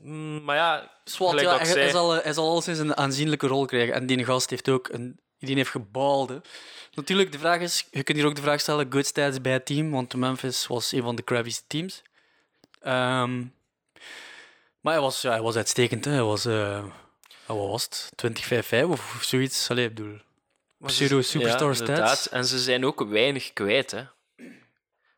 Mm, 0.02 0.44
maar 0.44 0.56
ja, 0.56 0.92
Swat, 1.04 1.40
ja, 1.40 1.60
ik 1.60 1.68
hij, 1.68 1.90
zal, 1.90 2.12
hij 2.12 2.34
zal 2.34 2.50
alleszins 2.50 2.80
een 2.80 2.98
aanzienlijke 2.98 3.48
rol 3.48 3.66
krijgen. 3.66 3.94
En 3.94 4.06
die 4.06 4.26
gast 4.26 4.50
heeft 4.50 4.70
ook 4.70 4.90
een... 4.90 5.20
Die 5.40 5.56
heeft 5.56 5.70
gebaald. 5.70 6.30
hè. 6.30 6.38
Natuurlijk, 6.94 7.32
de 7.32 7.40
vraag 7.40 7.60
is... 7.62 7.88
Je 7.92 8.04
kunt 8.04 8.18
hier 8.18 8.28
ook 8.28 8.36
de 8.36 8.42
vraag 8.42 8.60
stellen, 8.60 8.92
good 8.92 9.06
stats 9.06 9.42
bij 9.42 9.52
het 9.52 9.66
team. 9.66 9.92
Want 9.92 10.16
Memphis 10.16 10.68
was 10.68 10.92
een 10.92 11.02
van 11.02 11.16
de 11.16 11.24
crappieste 11.24 11.64
teams. 11.68 12.02
Ehm, 12.82 13.38
maar 14.82 14.94
hij 14.94 15.02
was, 15.02 15.22
ja, 15.22 15.32
hij 15.32 15.42
was 15.42 15.56
uitstekend. 15.56 16.06
Hè. 16.06 16.12
Hij 16.12 16.24
was... 16.24 16.46
eh, 16.46 16.84
wat 17.46 17.58
was 17.58 17.84
het? 17.84 18.12
20-5-5 18.84 18.84
of 18.84 19.16
of 19.16 19.24
zoiets? 19.24 19.70
Allee, 19.70 19.86
ik 19.86 19.96
bedoel... 19.96 20.20
Pseudo 20.86 21.22
superstar 21.22 21.68
ja, 21.68 21.74
stats. 21.74 22.30
En 22.30 22.46
ze 22.46 22.60
zijn 22.60 22.86
ook 22.86 23.06
weinig 23.10 23.54
kwijt, 23.54 23.92
hè. 23.92 24.02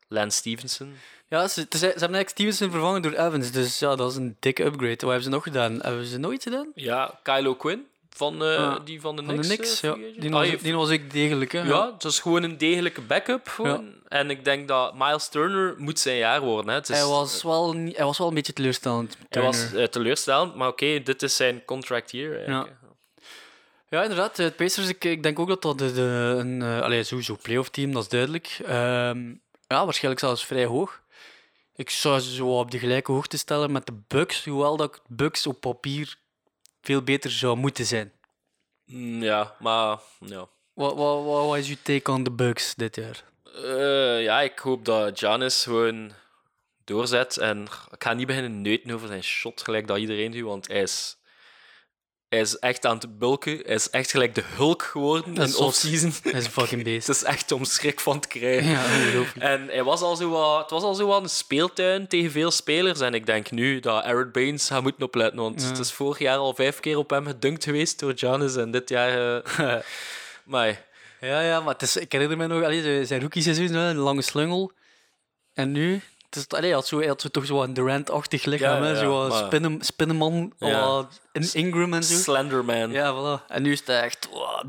Lance 0.08 0.36
Stevenson. 0.38 0.94
Ja, 1.28 1.48
ze, 1.48 1.66
ze, 1.70 1.78
ze 1.78 1.84
hebben 1.84 2.00
eigenlijk 2.00 2.28
Stevenson 2.28 2.70
vervangen 2.70 3.02
door 3.02 3.12
Evans. 3.12 3.50
Dus 3.50 3.78
ja, 3.78 3.96
dat 3.96 4.10
is 4.10 4.16
een 4.16 4.36
dikke 4.40 4.64
upgrade. 4.64 4.90
Wat 4.96 5.00
hebben 5.00 5.22
ze 5.22 5.28
nog 5.28 5.42
gedaan? 5.42 5.80
Hebben 5.82 6.04
ze 6.06 6.18
nooit 6.18 6.42
gedaan? 6.42 6.72
Ja, 6.74 7.18
Kylo 7.22 7.54
Quinn 7.54 7.86
van, 8.10 8.42
eh, 8.44 8.52
Ja, 8.54 8.78
die 8.78 9.00
van 9.00 9.16
de 9.16 9.22
Van 9.24 9.36
de 9.36 9.42
Knicks. 9.42 9.80
Eh, 9.82 9.90
ja. 9.90 9.96
Die 10.20 10.24
Ah, 10.32 10.38
was, 10.38 10.48
je- 10.48 10.56
die 10.62 10.74
was 10.74 10.90
ook 10.90 11.10
degelijk, 11.10 11.52
hè? 11.52 11.60
ja, 11.62 11.92
het 11.92 12.04
is 12.04 12.18
gewoon 12.20 12.42
een 12.42 12.58
degelijke 12.58 13.00
backup. 13.00 13.48
Gewoon. 13.48 13.94
En 14.08 14.30
ik 14.30 14.44
denk 14.44 14.68
dat 14.68 14.94
Miles 14.94 15.28
Turner 15.28 15.74
moet 15.78 15.98
zijn 15.98 16.16
jaar 16.16 16.40
worden. 16.40 16.68
Hè. 16.70 16.74
Het 16.74 16.88
is, 16.88 16.96
Hij, 16.98 17.06
was 17.06 17.42
wel, 17.42 17.74
hij 17.74 18.04
was 18.04 18.18
wel 18.18 18.28
een 18.28 18.34
beetje 18.34 18.52
teleurstellend. 18.52 19.16
hij 19.28 19.42
was 19.42 19.72
eh, 19.72 19.84
teleurstellend, 19.84 20.54
maar 20.54 20.68
oké, 20.68 21.02
dit 21.02 21.22
is 21.22 21.36
zijn 21.36 21.64
contract 21.64 22.10
hier. 22.10 22.36
eigenlijk, 22.36 22.68
hè. 22.79 22.79
Ja, 23.90 24.02
inderdaad. 24.02 24.36
Het 24.36 24.56
Pacers, 24.56 24.88
ik, 24.88 25.04
ik 25.04 25.22
denk 25.22 25.38
ook 25.38 25.48
dat 25.48 25.62
dat 25.62 25.78
de, 25.78 25.92
de, 25.92 26.34
een 26.38 26.62
eh, 26.62 26.80
allee, 26.80 27.02
sowieso 27.04 27.36
playoff 27.42 27.68
team, 27.68 27.92
dat 27.92 28.02
is 28.02 28.08
duidelijk. 28.08 28.58
Ehm, 28.64 29.28
ja, 29.66 29.84
waarschijnlijk 29.84 30.24
zelfs 30.24 30.44
vrij 30.46 30.64
hoog. 30.64 31.00
Ik 31.74 31.90
zou 31.90 32.20
ze 32.20 32.34
zo 32.34 32.58
op 32.58 32.70
de 32.70 32.78
gelijke 32.78 33.12
hoogte 33.12 33.38
stellen 33.38 33.72
met 33.72 33.86
de 33.86 33.92
Bucks, 34.08 34.44
hoewel 34.44 34.76
dat 34.76 35.02
Bucks 35.08 35.46
op 35.46 35.60
papier 35.60 36.16
veel 36.82 37.02
beter 37.02 37.30
zou 37.30 37.56
moeten 37.56 37.84
zijn. 37.86 38.12
Mm, 38.84 39.22
Ja, 39.22 39.56
maar 39.58 39.98
ja. 40.18 40.48
Wat, 40.74 40.94
wat, 40.94 41.24
wat, 41.24 41.46
wat 41.46 41.56
is 41.56 41.68
uw 41.68 41.76
take 41.82 42.12
on 42.12 42.22
de 42.22 42.30
Bucks 42.30 42.74
dit 42.74 42.96
jaar? 42.96 43.24
Eh, 43.64 44.22
ja, 44.22 44.40
ik 44.40 44.58
hoop 44.58 44.84
dat 44.84 45.18
Giannis 45.18 45.62
gewoon 45.64 46.12
doorzet. 46.84 47.36
En 47.36 47.62
ik 47.90 48.02
ga 48.02 48.12
niet 48.12 48.26
beginnen 48.26 48.60
neuten 48.62 48.90
over 48.90 49.08
zijn 49.08 49.24
shot, 49.24 49.62
gelijk 49.62 49.86
dat 49.86 49.98
iedereen 49.98 50.30
doet, 50.30 50.42
want 50.42 50.68
hij 50.68 50.82
is 50.82 51.16
Hij 52.30 52.40
is 52.40 52.58
echt 52.58 52.86
aan 52.86 52.96
het 52.98 53.18
bulken. 53.18 53.52
Hij 53.64 53.74
is 53.74 53.90
echt 53.90 54.10
gelijk 54.10 54.34
de 54.34 54.42
Hulk 54.46 54.82
geworden 54.82 55.34
Dat 55.34 55.48
in 55.48 55.56
off-season. 55.56 56.12
Dat 56.22 56.34
is 56.34 56.44
een 56.44 56.50
fucking 56.50 56.84
beest. 56.90 57.06
Het 57.06 57.16
is 57.16 57.22
echt 57.22 57.52
om 57.52 57.64
schrik 57.64 58.00
van 58.00 58.20
te 58.20 58.28
krijgen. 58.28 58.70
Ja. 58.70 58.84
En 59.38 59.66
hij 59.66 59.82
was 59.84 60.00
al 60.00 60.16
zo 60.16 60.28
wat, 60.30 60.60
het 60.60 60.70
was 60.70 60.82
al 60.82 60.94
zo 60.94 61.06
wat 61.06 61.22
een 61.22 61.28
speeltuin 61.30 62.06
tegen 62.06 62.30
veel 62.30 62.50
spelers. 62.50 63.00
En 63.00 63.14
ik 63.14 63.26
denk 63.26 63.50
nu 63.50 63.80
dat 63.80 64.02
Aaron 64.04 64.30
Baines 64.32 64.66
gaat 64.66 64.82
moeten 64.82 65.02
opletten. 65.02 65.40
Want 65.40 65.62
het 65.68 65.78
is 65.78 65.92
vorig 65.92 66.18
jaar 66.18 66.36
al 66.36 66.54
vijf 66.54 66.80
keer 66.80 66.96
op 66.96 67.10
hem 67.10 67.26
gedunkt 67.26 67.64
geweest 67.64 67.98
door 67.98 68.12
Giannis. 68.16 68.56
En 68.56 68.70
dit 68.70 68.88
jaar... 68.88 69.42
eh 69.42 69.76
maar 70.44 70.84
Ja, 71.20 71.40
ja, 71.40 71.60
maar 71.60 71.72
het 71.72 71.82
is, 71.82 71.96
ik 71.96 72.12
herinner 72.12 72.36
me 72.36 72.46
nog 72.46 72.62
allee, 72.64 73.04
zijn- 73.06 73.20
rookie-seizoen, 73.20 73.74
een 73.74 73.96
lange 73.96 74.22
slungel. 74.22 74.72
En 75.54 75.72
nu, 75.72 76.00
het 76.30 76.36
is, 76.36 76.48
allee, 76.58 76.72
had 76.72 76.86
zo, 76.86 77.06
had 77.06 77.20
zo 77.20 77.28
toch 77.28 77.46
zo 77.46 77.54
wat 77.54 77.68
een 77.68 77.74
Durant-achtig 77.74 78.44
lichaam, 78.44 78.84
Ja, 78.84 79.08
maar- 79.28 79.44
spinnen, 79.46 79.82
Spinnenman, 79.82 80.52
Ja. 80.58 80.68
ja. 80.68 81.08
in 81.32 81.48
Ingram 81.52 81.94
en 81.94 82.04
zo. 82.04 82.14
Slenderman. 82.14 82.90
Ja, 82.90 83.14
voilà. 83.14 83.46
En 83.48 83.62
nu 83.62 83.72
is 83.72 83.78
het 83.78 83.88
echt 83.88 84.28
wow. 84.30 84.64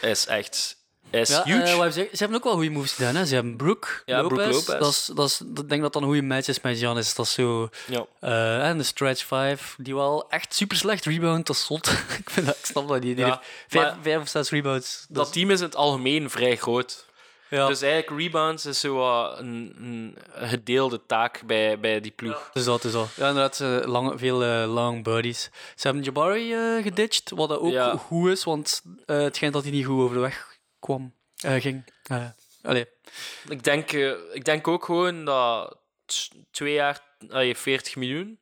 Hij 0.00 0.10
is 0.10 0.26
echt... 0.26 0.76
Is 1.10 1.28
Ja, 1.28 1.42
huge. 1.44 1.62
eh, 1.62 1.68
hebben 1.68 1.92
ze, 1.92 2.08
ze 2.12 2.16
hebben 2.18 2.36
ook 2.36 2.44
wel 2.44 2.52
goede 2.52 2.70
moves 2.70 2.92
gedaan. 2.92 3.14
Hè. 3.14 3.26
Ze 3.26 3.34
hebben 3.34 3.56
Brook, 3.56 4.02
Ja, 4.06 4.22
Lopez. 4.22 4.64
Dat 4.64 4.90
is, 4.90 5.10
dat 5.14 5.28
is, 5.28 5.40
ik 5.40 5.68
denk 5.68 5.82
dat 5.82 5.92
dat 5.92 6.02
een 6.02 6.08
goede 6.08 6.22
match 6.22 6.48
is 6.48 6.60
met 6.60 6.78
Giannis. 6.78 7.14
Dat 7.14 7.26
is 7.26 7.32
zo... 7.32 7.68
ja. 7.86 8.06
eh, 8.20 8.68
en 8.68 8.78
de 8.78 8.84
stretch 8.84 9.24
5, 9.24 9.74
die 9.78 9.94
wel 9.94 10.30
echt 10.30 10.54
super 10.54 10.76
slecht 10.76 11.04
rebound, 11.04 11.46
dat 11.46 11.56
is 11.56 11.64
zot. 11.66 11.86
ik, 12.18 12.30
vind 12.30 12.46
dat, 12.46 12.56
ik 12.56 12.64
snap 12.66 12.88
dat 12.88 13.02
niet. 13.02 13.16
Die 13.16 13.26
Ja, 13.26 13.40
vijf, 13.68 14.20
of 14.20 14.28
zes 14.28 14.50
rebounds. 14.50 15.06
Dat, 15.08 15.24
Dat 15.24 15.32
team 15.32 15.50
is 15.50 15.58
in 15.58 15.64
het 15.66 15.76
algemeen 15.76 16.30
vrij 16.30 16.56
groot. 16.56 17.06
Ja. 17.50 17.66
Dus 17.66 17.82
eigenlijk 17.82 18.20
rebounds 18.22 18.66
is 18.66 18.80
zo 18.80 18.94
wat 18.94 19.38
een, 19.38 19.74
een 19.78 20.16
gedeelde 20.48 21.06
taak 21.06 21.42
bij, 21.46 21.80
bij 21.80 22.00
die 22.00 22.10
ploeg. 22.12 22.50
Dus 22.52 22.64
dat 22.64 22.84
is 22.84 22.94
al. 22.94 23.06
Ja, 23.16 23.28
inderdaad, 23.28 23.60
eh, 23.60 23.88
lange, 23.88 24.18
veel 24.18 24.42
eh, 24.44 24.72
long 24.74 25.04
buddies. 25.04 25.42
Ze 25.74 25.86
hebben 25.86 26.02
Jabari 26.02 26.52
eh 26.54 26.82
geditcht, 26.82 27.30
wat 27.30 27.48
dat 27.48 27.58
ook 27.60 27.72
Ja. 27.72 27.96
goed 27.96 28.30
is, 28.30 28.44
want 28.44 28.82
eh, 29.06 29.18
het 29.22 29.36
schijnt 29.36 29.54
dat 29.54 29.62
hij 29.62 29.72
niet 29.72 29.86
goed 29.86 30.00
over 30.02 30.14
de 30.14 30.20
weg 30.22 30.58
kwam, 30.78 31.14
eh, 31.36 31.60
ging. 31.60 31.92
Allee. 32.62 32.86
Ik 33.48 33.62
denk, 33.64 33.92
eh, 33.92 34.12
ik 34.32 34.44
denk 34.44 34.68
ook 34.68 34.84
gewoon 34.84 35.24
dat 35.24 35.78
twee 36.50 36.72
jaar, 36.72 37.00
allee, 37.28 37.56
40 37.56 37.96
miljoen, 37.96 38.40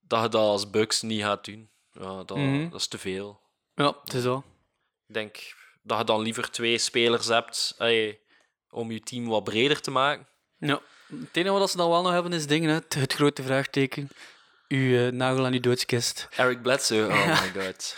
dat 0.00 0.22
je 0.22 0.28
dat 0.28 0.40
als 0.40 0.70
Bucks 0.70 1.02
niet 1.02 1.22
gaat 1.22 1.44
doen. 1.44 1.70
Ja, 1.92 2.22
dat, 2.24 2.36
Mhm. 2.36 2.68
dat 2.70 2.80
is 2.80 2.86
te 2.88 2.98
veel. 2.98 3.40
Ja, 3.74 3.96
het 4.04 4.14
is 4.14 4.24
al. 4.26 4.44
Ik 5.06 5.14
denk 5.14 5.54
dat 5.82 5.98
je 5.98 6.04
dan 6.04 6.20
liever 6.20 6.50
twee 6.50 6.78
spelers 6.78 7.26
hebt 7.26 7.74
allee, 7.78 8.20
om 8.74 8.90
je 8.90 9.00
team 9.00 9.26
wat 9.28 9.44
breder 9.44 9.80
te 9.80 9.90
maken. 9.90 10.26
Ja. 10.58 10.80
Het 11.06 11.28
enige 11.36 11.54
wat 11.58 11.70
ze 11.70 11.76
dan 11.76 11.90
wel 11.90 12.02
nog 12.02 12.12
hebben 12.12 12.32
is 12.32 12.46
dingen, 12.46 12.68
hè. 12.68 12.74
het, 12.74 12.94
het 12.94 13.12
grote 13.12 13.42
vraagteken. 13.42 14.08
Uw 14.68 15.06
eh, 15.06 15.12
nagel 15.12 15.46
aan 15.46 15.52
uw 15.52 15.60
doodskist. 15.60 16.28
Eric 16.36 16.62
Bledsoe, 16.62 17.06
oh 17.06 17.26
my 17.54 17.62
god. 17.62 17.94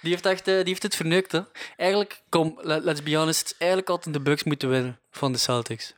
Die 0.00 0.10
heeft, 0.10 0.26
echt, 0.26 0.48
eh, 0.48 0.54
die 0.54 0.64
heeft 0.64 0.82
het 0.82 0.96
verneukt, 0.96 1.32
hè. 1.32 1.40
Eigenlijk, 1.76 2.22
kom, 2.28 2.58
let- 2.62 2.84
let's 2.84 3.02
be 3.02 3.16
honest, 3.16 3.54
eigenlijk 3.58 3.90
hadden 3.90 4.12
de 4.12 4.20
Bucks 4.20 4.42
moeten 4.44 4.68
winnen 4.68 5.00
van 5.10 5.32
de 5.32 5.38
Celtics. 5.38 5.94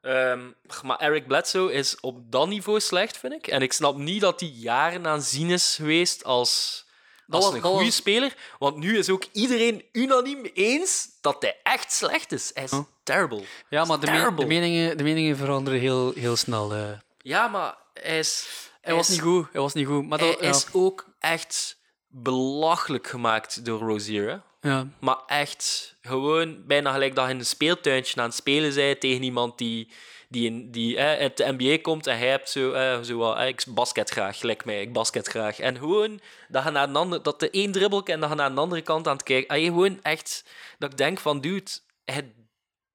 Ehm, 0.00 0.40
maar 0.82 0.98
Eric 0.98 1.26
Bledsoe 1.26 1.72
is 1.72 2.00
op 2.00 2.32
dat 2.32 2.48
niveau 2.48 2.80
slecht, 2.80 3.16
vind 3.18 3.32
ik. 3.32 3.46
En 3.46 3.62
ik 3.62 3.72
snap 3.72 3.96
niet 3.96 4.20
dat 4.20 4.40
hij 4.40 4.48
jaren 4.48 5.06
aanzien 5.06 5.50
is 5.50 5.74
geweest 5.76 6.24
als, 6.24 6.84
als 7.28 7.44
was- 7.44 7.54
een 7.54 7.60
dat 7.60 7.70
goede 7.70 7.84
was- 7.84 7.94
speler. 7.94 8.34
Want 8.58 8.76
nu 8.76 8.98
is 8.98 9.10
ook 9.10 9.24
iedereen 9.32 9.84
unaniem 9.92 10.44
eens 10.54 11.08
dat 11.20 11.36
hij 11.42 11.56
echt 11.62 11.92
slecht 11.92 12.32
is. 12.32 12.50
Hij 12.54 12.64
is 12.64 12.72
terrible. 13.02 13.42
Ja, 13.68 13.84
maar 13.84 14.00
de, 14.00 14.06
me- 14.06 14.12
terrible. 14.12 14.40
de, 14.40 14.46
meningen, 14.46 14.96
de 14.96 15.02
meningen 15.02 15.36
veranderen 15.36 15.80
heel, 15.80 16.12
heel 16.14 16.36
snel. 16.36 16.72
eh. 16.74 16.90
Ja, 17.18 17.48
maar 17.48 17.74
hij 17.94 18.18
is... 18.18 18.46
Hij 18.80 18.94
was 18.94 19.08
is- 19.08 19.14
niet 19.14 19.22
goed. 19.24 19.46
Hij 19.52 19.60
was 19.60 19.72
niet 19.72 19.86
goed. 19.86 20.08
Maar 20.08 20.18
Hij 20.18 20.30
dat, 20.30 20.40
ja. 20.40 20.48
is 20.48 20.66
ook 20.72 21.04
echt 21.18 21.78
belachelijk 22.08 23.06
gemaakt 23.06 23.64
door 23.64 23.80
Rozier. 23.80 24.28
Hè? 24.28 24.68
Ja. 24.70 24.86
Maar 24.98 25.18
echt, 25.26 25.94
gewoon 26.02 26.66
bijna 26.66 26.92
gelijk 26.92 27.14
dat 27.14 27.24
je 27.26 27.30
in 27.32 27.38
een 27.38 27.46
speeltuintje 27.46 28.20
aan 28.20 28.26
het 28.26 28.34
spelen 28.36 28.74
bent 28.74 29.00
tegen 29.00 29.22
iemand 29.22 29.58
die, 29.58 29.88
die, 30.28 30.46
in, 30.46 30.70
die 30.70 30.96
eh, 30.96 31.20
uit 31.20 31.36
de 31.36 31.54
NBA 31.56 31.78
komt 31.82 32.06
en 32.06 32.18
hij 32.18 32.28
hebt 32.28 32.50
zo, 32.50 32.72
eh, 32.72 33.02
zo 33.02 33.16
wat, 33.16 33.36
eh, 33.36 33.46
ik 33.46 33.64
basket 33.68 34.10
graag, 34.10 34.38
gelijk 34.38 34.64
mij, 34.64 34.80
ik 34.80 34.92
basket 34.92 35.26
graag. 35.26 35.58
En 35.58 35.78
gewoon 35.78 36.20
dat 36.48 36.64
je 36.64 36.70
naar 36.70 36.88
een 36.88 37.22
dat 37.22 37.40
de 37.40 37.50
één 37.50 37.72
dribbel 37.72 38.02
en 38.04 38.20
dat 38.20 38.28
je 38.28 38.34
naar 38.34 38.50
een 38.50 38.58
andere 38.58 38.82
kant 38.82 39.06
aan 39.06 39.16
het 39.16 39.22
kijken. 39.22 39.48
En 39.48 39.60
je 39.60 39.66
gewoon 39.66 40.02
echt, 40.02 40.44
dat 40.78 40.90
ik 40.90 40.98
denk 40.98 41.18
van, 41.18 41.40
dude, 41.40 41.70
hij 42.04 42.32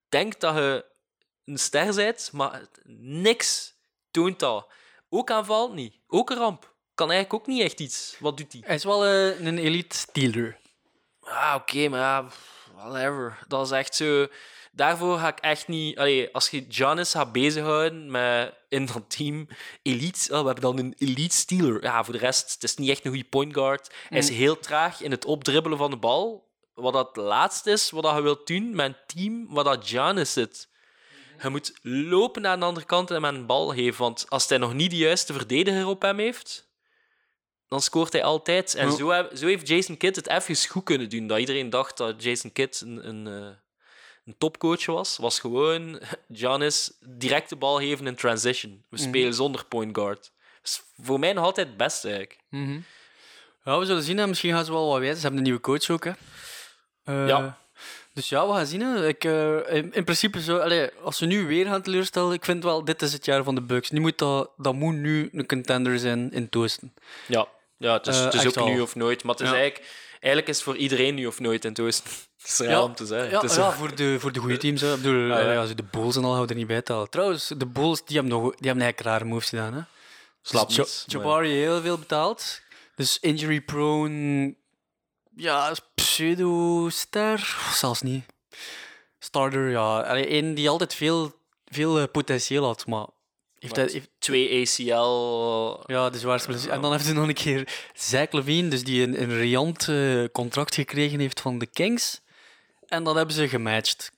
denkt 0.10 0.40
dat 0.40 0.56
je 0.56 0.86
een 1.46 1.60
ster 1.60 1.96
bent, 1.96 2.30
maar 2.34 2.62
niks 2.98 3.74
toont 4.12 4.40
dat. 4.40 4.68
Ook 5.10 5.32
aanvalt 5.32 5.74
niet, 5.74 5.96
ook 6.08 6.30
een 6.30 6.38
ramp. 6.38 6.74
Kan 6.96 7.12
eigenlijk 7.12 7.42
ook 7.42 7.48
niet 7.54 7.62
echt 7.62 7.80
iets. 7.80 8.16
Wat 8.20 8.38
doet 8.38 8.52
hij? 8.52 8.62
Hij 8.66 8.76
is 8.76 8.84
wel 8.84 9.06
eh, 9.06 9.40
een 9.40 9.58
elite 9.58 9.98
stealer. 9.98 10.58
Ah, 11.22 11.56
oké, 11.56 11.88
maar 11.88 12.00
ja, 12.00 12.28
whatever. 12.76 13.38
Dat 13.48 13.66
is 13.66 13.72
echt 13.72 13.96
zo... 13.96 14.28
Daarvoor 14.72 15.18
ga 15.18 15.28
ik 15.28 15.40
echt 15.40 15.68
niet... 15.68 15.98
Allee, 15.98 16.34
als 16.34 16.50
je 16.50 16.66
Giannis 16.70 17.12
gaat 17.12 17.32
bezighouden 17.32 18.12
met 18.12 18.54
in 18.70 18.86
dat 18.86 19.04
team 19.08 19.48
elite... 19.82 20.34
Oh, 20.34 20.40
we 20.40 20.46
hebben 20.46 20.64
dan 20.64 20.78
een 20.78 20.96
elite 20.98 21.36
stealer. 21.36 21.84
Ja, 21.84 22.04
voor 22.04 22.14
de 22.14 22.20
rest, 22.20 22.54
het 22.54 22.64
is 22.64 22.76
niet 22.76 22.90
echt 22.90 23.06
een 23.06 23.12
goede 23.12 23.30
point 23.30 23.54
guard. 23.54 23.94
Hij 24.10 24.18
is 24.18 24.30
heel 24.30 24.60
traag 24.60 25.02
in 25.02 25.12
het 25.12 25.26
opdribbelen 25.26 25.78
van 25.78 25.90
de 25.90 25.98
bal. 25.98 26.50
Wat 26.74 26.94
dat 26.94 27.16
laatste 27.16 27.72
is, 27.72 27.90
wat 27.90 28.04
dat 28.04 28.16
je 28.16 28.22
wilt 28.22 28.48
doen 28.48 28.76
met 28.76 28.86
een 28.86 28.96
team 29.06 29.54
waar 29.54 29.64
dat 29.64 29.88
Giannis 29.88 30.34
zit. 30.34 30.70
Je 31.42 31.50
moet 31.50 31.80
lopen 31.82 32.42
naar 32.42 32.60
de 32.60 32.66
andere 32.66 32.86
kant 32.86 33.12
en 33.12 33.24
hem 33.24 33.36
een 33.36 33.46
bal 33.46 33.70
geven. 33.70 34.02
Want 34.02 34.26
als 34.30 34.50
hij 34.50 34.58
nog 34.58 34.74
niet 34.74 34.90
de 34.90 34.98
juiste 34.98 35.34
verdediger 35.34 35.88
op 35.88 36.02
hem 36.02 36.20
heeft, 36.20 36.70
dan 37.68 37.82
scoort 37.82 38.14
hij 38.14 38.24
altijd. 38.24 38.76
En 38.76 38.92
zo, 38.92 39.28
zo 39.34 39.46
heeft 39.46 39.68
Jason 39.68 39.98
Kidd 39.98 40.16
het 40.16 40.28
even 40.28 40.70
goed 40.70 40.84
kunnen 40.84 41.10
doen. 41.10 41.28
Dat 41.28 41.40
iedereen 41.40 41.70
dacht 41.70 41.98
dat 41.98 42.24
Jason 42.24 42.52
Kidd 42.52 42.82
een, 42.82 43.08
een, 43.08 43.28
eh, 43.28 43.50
een 44.26 44.36
topcoach 44.38 44.86
was. 44.86 45.18
Was 45.18 45.40
gewoon 45.40 46.00
Giannis 46.34 46.92
direct 47.00 47.50
de 47.50 47.56
bal 47.56 47.78
geven 47.78 48.08
in 48.08 48.16
transition. 48.16 48.84
We 48.90 48.98
spelen 48.98 49.34
zonder 49.34 49.66
point 49.66 49.96
guard. 49.98 50.32
Dat 50.62 50.72
is 50.72 50.82
voor 51.04 51.20
mij 51.20 51.34
nog 51.34 51.44
altijd 51.44 51.68
het 51.68 51.78
beste 51.78 52.08
eigenlijk. 52.08 52.40
Ja, 53.64 53.80
we 53.80 53.86
zullen 53.86 54.04
zien. 54.04 54.18
Hè. 54.18 54.28
Misschien 54.28 54.52
gaan 54.54 54.66
ze 54.66 54.72
wel 54.72 54.88
wat 54.90 54.98
wijzen. 55.00 55.16
Ze 55.16 55.22
hebben 55.22 55.38
een 55.40 55.46
nieuwe 55.46 55.62
coach 55.62 55.90
ook. 55.90 56.04
Hè. 56.04 56.12
Eh, 57.04 57.28
Ja. 57.28 57.60
Dus 58.14 58.30
ja, 58.30 58.48
we 58.48 58.54
gaan 58.54 58.66
zien. 58.66 58.82
Hè. 58.82 59.08
Ik, 59.08 59.24
eh, 59.24 59.76
in, 59.76 59.94
in 59.94 60.04
principe, 60.04 60.42
zo, 60.42 60.58
allee, 60.58 60.90
als 61.04 61.20
we 61.20 61.26
nu 61.26 61.48
weer 61.48 61.66
gaan 61.66 61.82
teleurstellen, 61.82 62.34
ik 62.34 62.46
vind 62.46 62.64
wel, 62.64 62.86
dit 62.86 63.02
is 63.02 63.14
het 63.14 63.26
jaar 63.26 63.44
van 63.44 63.56
de 63.56 63.62
Bucks. 63.62 63.90
Nu 63.90 64.00
moet 64.00 64.18
dat, 64.18 64.50
dat 64.58 64.74
moet 64.74 64.94
nu 64.96 65.30
een 65.32 65.46
contender 65.48 66.00
zijn 66.00 66.32
in 66.32 66.50
Toosten. 66.50 66.94
Ja, 67.28 67.48
ja 67.78 67.94
het 67.94 68.08
is, 68.08 68.18
het 68.18 68.34
is 68.34 68.44
echt 68.46 68.58
ook 68.58 68.68
nu 68.68 68.80
of 68.82 68.96
nooit. 68.96 69.24
Maar 69.24 69.34
het 69.36 69.44
is 69.44 69.50
Ja. 69.50 69.56
eigenlijk, 69.56 69.90
eigenlijk 70.10 70.48
is 70.48 70.56
het 70.56 70.64
voor 70.66 70.76
iedereen 70.76 71.16
nu 71.16 71.26
of 71.26 71.40
nooit 71.40 71.64
in 71.64 71.70
het 71.70 71.80
oosten. 71.80 72.12
Het 72.42 72.50
is 72.50 72.60
raar 72.60 72.84
om 72.84 72.96
te 72.96 73.06
zeggen. 73.06 73.30
Ja, 73.30 73.42
Het 73.42 73.50
is 73.52 73.56
ja 73.56 73.72
voor, 73.72 73.96
de, 73.96 74.20
voor 74.20 74.32
de 74.32 74.40
goede 74.40 74.58
teams. 74.58 74.82
Hè. 74.82 74.94
Ik 74.94 75.02
bedoel, 75.02 75.28
ja. 75.28 75.40
allee, 75.42 75.58
als 75.58 75.70
je 75.70 75.76
de 75.76 75.84
Bulls 75.92 76.16
en 76.16 76.24
al 76.24 76.30
houden 76.34 76.50
er 76.50 76.56
niet 76.56 76.68
bij 76.68 76.82
te 76.82 76.92
halen. 76.94 77.10
Trouwens, 77.10 77.48
de 77.58 77.68
Bulls 77.68 78.06
die 78.06 78.16
hebben, 78.18 78.34
nog, 78.34 78.42
die 78.42 78.68
hebben 78.68 78.84
eigenlijk 78.84 79.02
rare 79.02 79.26
moves 79.26 79.50
gedaan. 79.50 79.74
Hè. 79.74 79.82
Slap 80.42 80.68
Dus 80.68 80.76
Ja- 80.76 80.84
niet, 80.84 81.04
Jabari 81.08 81.50
heel 81.52 81.82
veel 81.82 81.98
betaald. 81.98 82.62
Dus 82.96 83.20
injury 83.20 83.62
prone. 83.62 84.56
Ja, 85.36 85.74
pseudo-ster. 85.96 87.58
Zelfs 87.74 88.02
niet. 88.02 88.26
Starter, 89.20 89.70
ja. 89.70 90.16
Eén 90.16 90.54
die 90.54 90.70
altijd 90.70 90.96
veel, 90.96 91.36
veel 91.66 92.00
eh, 92.00 92.04
potentieel 92.12 92.66
had, 92.66 92.86
maar. 92.88 93.06
Heeft 93.60 93.76
hij, 93.76 93.90
heeft, 93.92 94.10
Twee 94.20 94.62
ACL... 94.62 95.92
ja, 95.92 96.10
de 96.10 96.18
zwaarste 96.20 96.48
blessure. 96.48 96.74
En 96.74 96.82
dan 96.82 96.92
heeft 96.92 97.06
hij 97.06 97.14
nog 97.14 97.28
een 97.28 97.34
keer 97.34 97.68
Zach 97.94 98.32
Levine, 98.32 98.68
dus 98.68 98.84
die 98.84 99.04
een, 99.04 99.22
een 99.22 99.38
riant 99.38 99.88
eh, 99.88 100.24
contract 100.32 100.76
gekregen 100.76 101.20
heeft 101.20 101.42
van 101.42 101.58
de 101.58 101.66
Kings. 101.66 102.22
En 102.92 103.04
dat 103.04 103.16
hebben 103.16 103.36
ze 103.36 103.48
gematcht. 103.50 104.12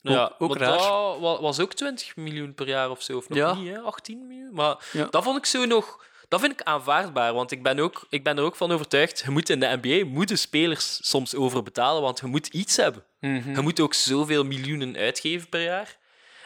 Ja, 0.00 0.34
ook 0.38 0.56
raar. 0.56 0.78
dat 0.78 1.18
wa- 1.20 1.40
was 1.40 1.60
ook 1.60 1.72
20 1.74 2.16
miljoen 2.16 2.54
per 2.54 2.68
jaar 2.68 2.90
of 2.90 3.02
zo. 3.02 3.16
Of 3.16 3.28
nog 3.28 3.38
Ja. 3.38 3.54
niet, 3.54 3.68
hè? 3.74 3.80
18 3.80 4.26
miljoen. 4.26 4.54
Maar 4.54 4.88
Ja. 4.92 5.04
dat 5.10 5.22
vond 5.24 5.38
ik 5.38 5.46
zo 5.46 5.64
nog... 5.64 6.04
Dat 6.28 6.40
vind 6.40 6.52
ik 6.52 6.62
aanvaardbaar, 6.62 7.34
want 7.34 7.50
ik 7.50 7.62
ben, 7.62 7.78
ook, 7.78 8.06
ik 8.08 8.24
ben 8.24 8.38
er 8.38 8.44
ook 8.44 8.56
van 8.56 8.72
overtuigd. 8.72 9.18
Je 9.24 9.30
moet 9.30 9.48
in 9.50 9.60
de 9.60 9.78
NBA 9.82 10.04
moeten 10.06 10.38
spelers 10.38 10.98
soms 11.02 11.34
overbetalen, 11.34 12.02
want 12.02 12.18
je 12.20 12.26
moet 12.26 12.46
iets 12.46 12.76
hebben. 12.76 13.04
Mhm. 13.20 13.50
Je 13.54 13.60
moet 13.60 13.80
ook 13.80 13.94
zoveel 13.94 14.44
miljoenen 14.44 14.96
uitgeven 14.96 15.48
per 15.48 15.62
jaar. 15.62 15.96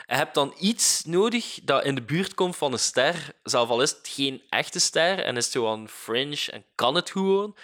En 0.07 0.17
je 0.17 0.23
hebt 0.23 0.35
dan 0.35 0.55
iets 0.59 1.05
nodig 1.05 1.59
dat 1.63 1.85
in 1.85 1.95
de 1.95 2.03
buurt 2.03 2.35
komt 2.35 2.57
van 2.57 2.73
een 2.73 2.79
ster. 2.79 3.31
Zelf 3.43 3.69
al 3.69 3.83
is 3.83 3.91
het 3.91 4.09
geen 4.09 4.43
echte 4.49 4.79
ster 4.81 5.19
en 5.19 5.37
is 5.37 5.45
het 5.45 5.53
gewoon 5.55 5.89
fringe 5.89 6.47
en 6.53 6.65
kan 6.75 6.95
het 6.95 7.11
gewoon. 7.11 7.57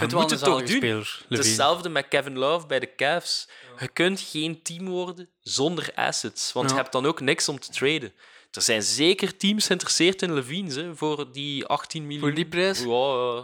Je 0.00 0.06
moet 0.10 0.30
het 0.30 0.38
zalige 0.40 0.64
doen. 0.66 0.76
speler, 0.76 1.24
hetzelfde 1.28 1.88
met 1.88 2.08
Kevin 2.08 2.38
Love 2.38 2.66
bij 2.66 2.80
de 2.80 2.94
Cavs. 2.94 3.48
Je 3.80 3.88
kunt 3.88 4.20
geen 4.20 4.62
team 4.62 4.88
worden 4.88 5.28
zonder 5.40 5.90
assets, 5.94 6.52
want 6.52 6.68
Ja. 6.68 6.74
je 6.76 6.80
hebt 6.80 6.92
dan 6.92 7.06
ook 7.06 7.20
niks 7.20 7.48
om 7.48 7.58
te 7.60 7.70
traden. 7.70 8.12
Er 8.50 8.62
zijn 8.62 8.82
zeker 8.82 9.36
teams 9.36 9.66
geïnteresseerd 9.66 10.22
in 10.22 10.34
Levine 10.34 10.74
hè, 10.74 10.96
voor 10.96 11.32
die 11.32 11.66
18 11.66 12.02
miljoen. 12.02 12.20
Voor 12.20 12.34
die 12.34 12.46
prijs? 12.46 12.78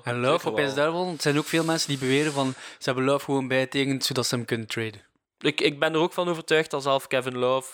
En 0.03 0.21
Love, 0.21 0.49
opeens 0.49 0.75
daarvan, 0.75 1.09
het 1.09 1.23
zijn 1.23 1.39
ook 1.39 1.47
veel 1.47 1.65
mensen 1.65 1.89
die 1.89 1.99
beweren 1.99 2.33
van 2.33 2.55
ze 2.79 2.85
hebben 2.85 3.05
Love 3.05 3.25
gewoon 3.25 3.49
bijgetekend 3.49 4.05
zodat 4.05 4.27
ze 4.27 4.35
hem 4.35 4.45
kunnen 4.45 4.67
traden. 4.67 5.05
Ik, 5.39 5.61
ik 5.61 5.79
ben 5.79 5.93
er 5.95 5.99
ook 6.01 6.13
van 6.13 6.29
overtuigd 6.29 6.71
dat 6.71 6.83
zelf 6.83 7.07
Kevin 7.07 7.37
Love 7.39 7.73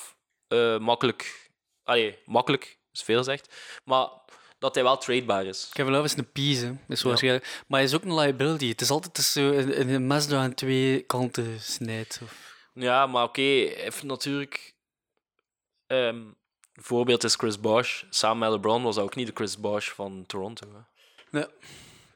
eh, 0.49 0.79
makkelijk... 0.79 1.51
Allee, 1.85 2.19
makkelijk 2.25 2.79
is 2.93 3.03
veel 3.03 3.25
zegt. 3.25 3.55
Maar 3.85 4.09
dat 4.63 4.75
hij 4.75 4.85
wel 4.85 4.99
tradebaar 4.99 5.45
is. 5.47 5.69
Kevin 5.73 5.93
Love 5.93 6.05
is 6.05 6.17
een 6.17 6.33
piece, 6.33 6.65
hè. 6.67 6.73
is 6.89 7.03
waarschijnlijk. 7.03 7.63
Maar 7.67 7.79
hij 7.79 7.89
is 7.89 7.95
ook 7.95 8.03
een 8.05 8.15
liability. 8.15 8.69
Het 8.69 8.81
is 8.81 8.91
altijd 8.91 9.19
zo 9.19 9.51
een, 9.53 9.91
een- 9.95 10.07
mes 10.07 10.27
dat 10.27 10.39
aan 10.39 10.55
twee 10.55 11.01
kanten 11.01 11.61
snijdt. 11.61 12.21
Of... 12.23 12.35
Ja, 12.75 13.07
maar 13.07 13.25
oké, 13.25 13.41
heeft 13.41 14.03
natuurlijk... 14.03 14.75
ehm, 15.87 16.17
een 16.73 16.83
voorbeeld 16.83 17.25
is 17.25 17.35
Chris 17.35 17.61
Bosh. 17.61 18.03
Samen 18.11 18.39
met 18.39 18.51
LeBron 18.51 18.83
was 18.83 18.95
hij 18.95 19.05
ook 19.05 19.15
niet 19.15 19.27
de 19.27 19.33
Chris 19.35 19.59
Bosh 19.59 19.89
van 19.91 20.25
Toronto. 20.27 20.69
Hè. 20.73 20.81
Nee. 21.39 21.47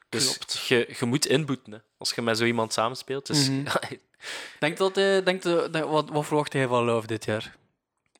Dus 0.09 0.39
je, 0.67 0.95
je 0.99 1.05
moet 1.05 1.25
inboeten 1.25 1.71
hè, 1.71 1.77
als 1.97 2.13
je 2.13 2.21
met 2.21 2.37
zo 2.37 2.43
iemand 2.45 2.73
samenspeelt. 2.73 3.27
Dus 3.27 3.49
Mhm. 3.49 3.65
Denk 4.59 4.77
dat 4.77 4.95
hij, 4.95 5.23
denk 5.23 5.41
dat, 5.41 5.79
wat, 5.79 6.09
wat 6.09 6.25
verwacht 6.25 6.53
hij 6.53 6.67
van 6.67 6.83
Love 6.85 7.07
dit 7.07 7.25
jaar? 7.25 7.55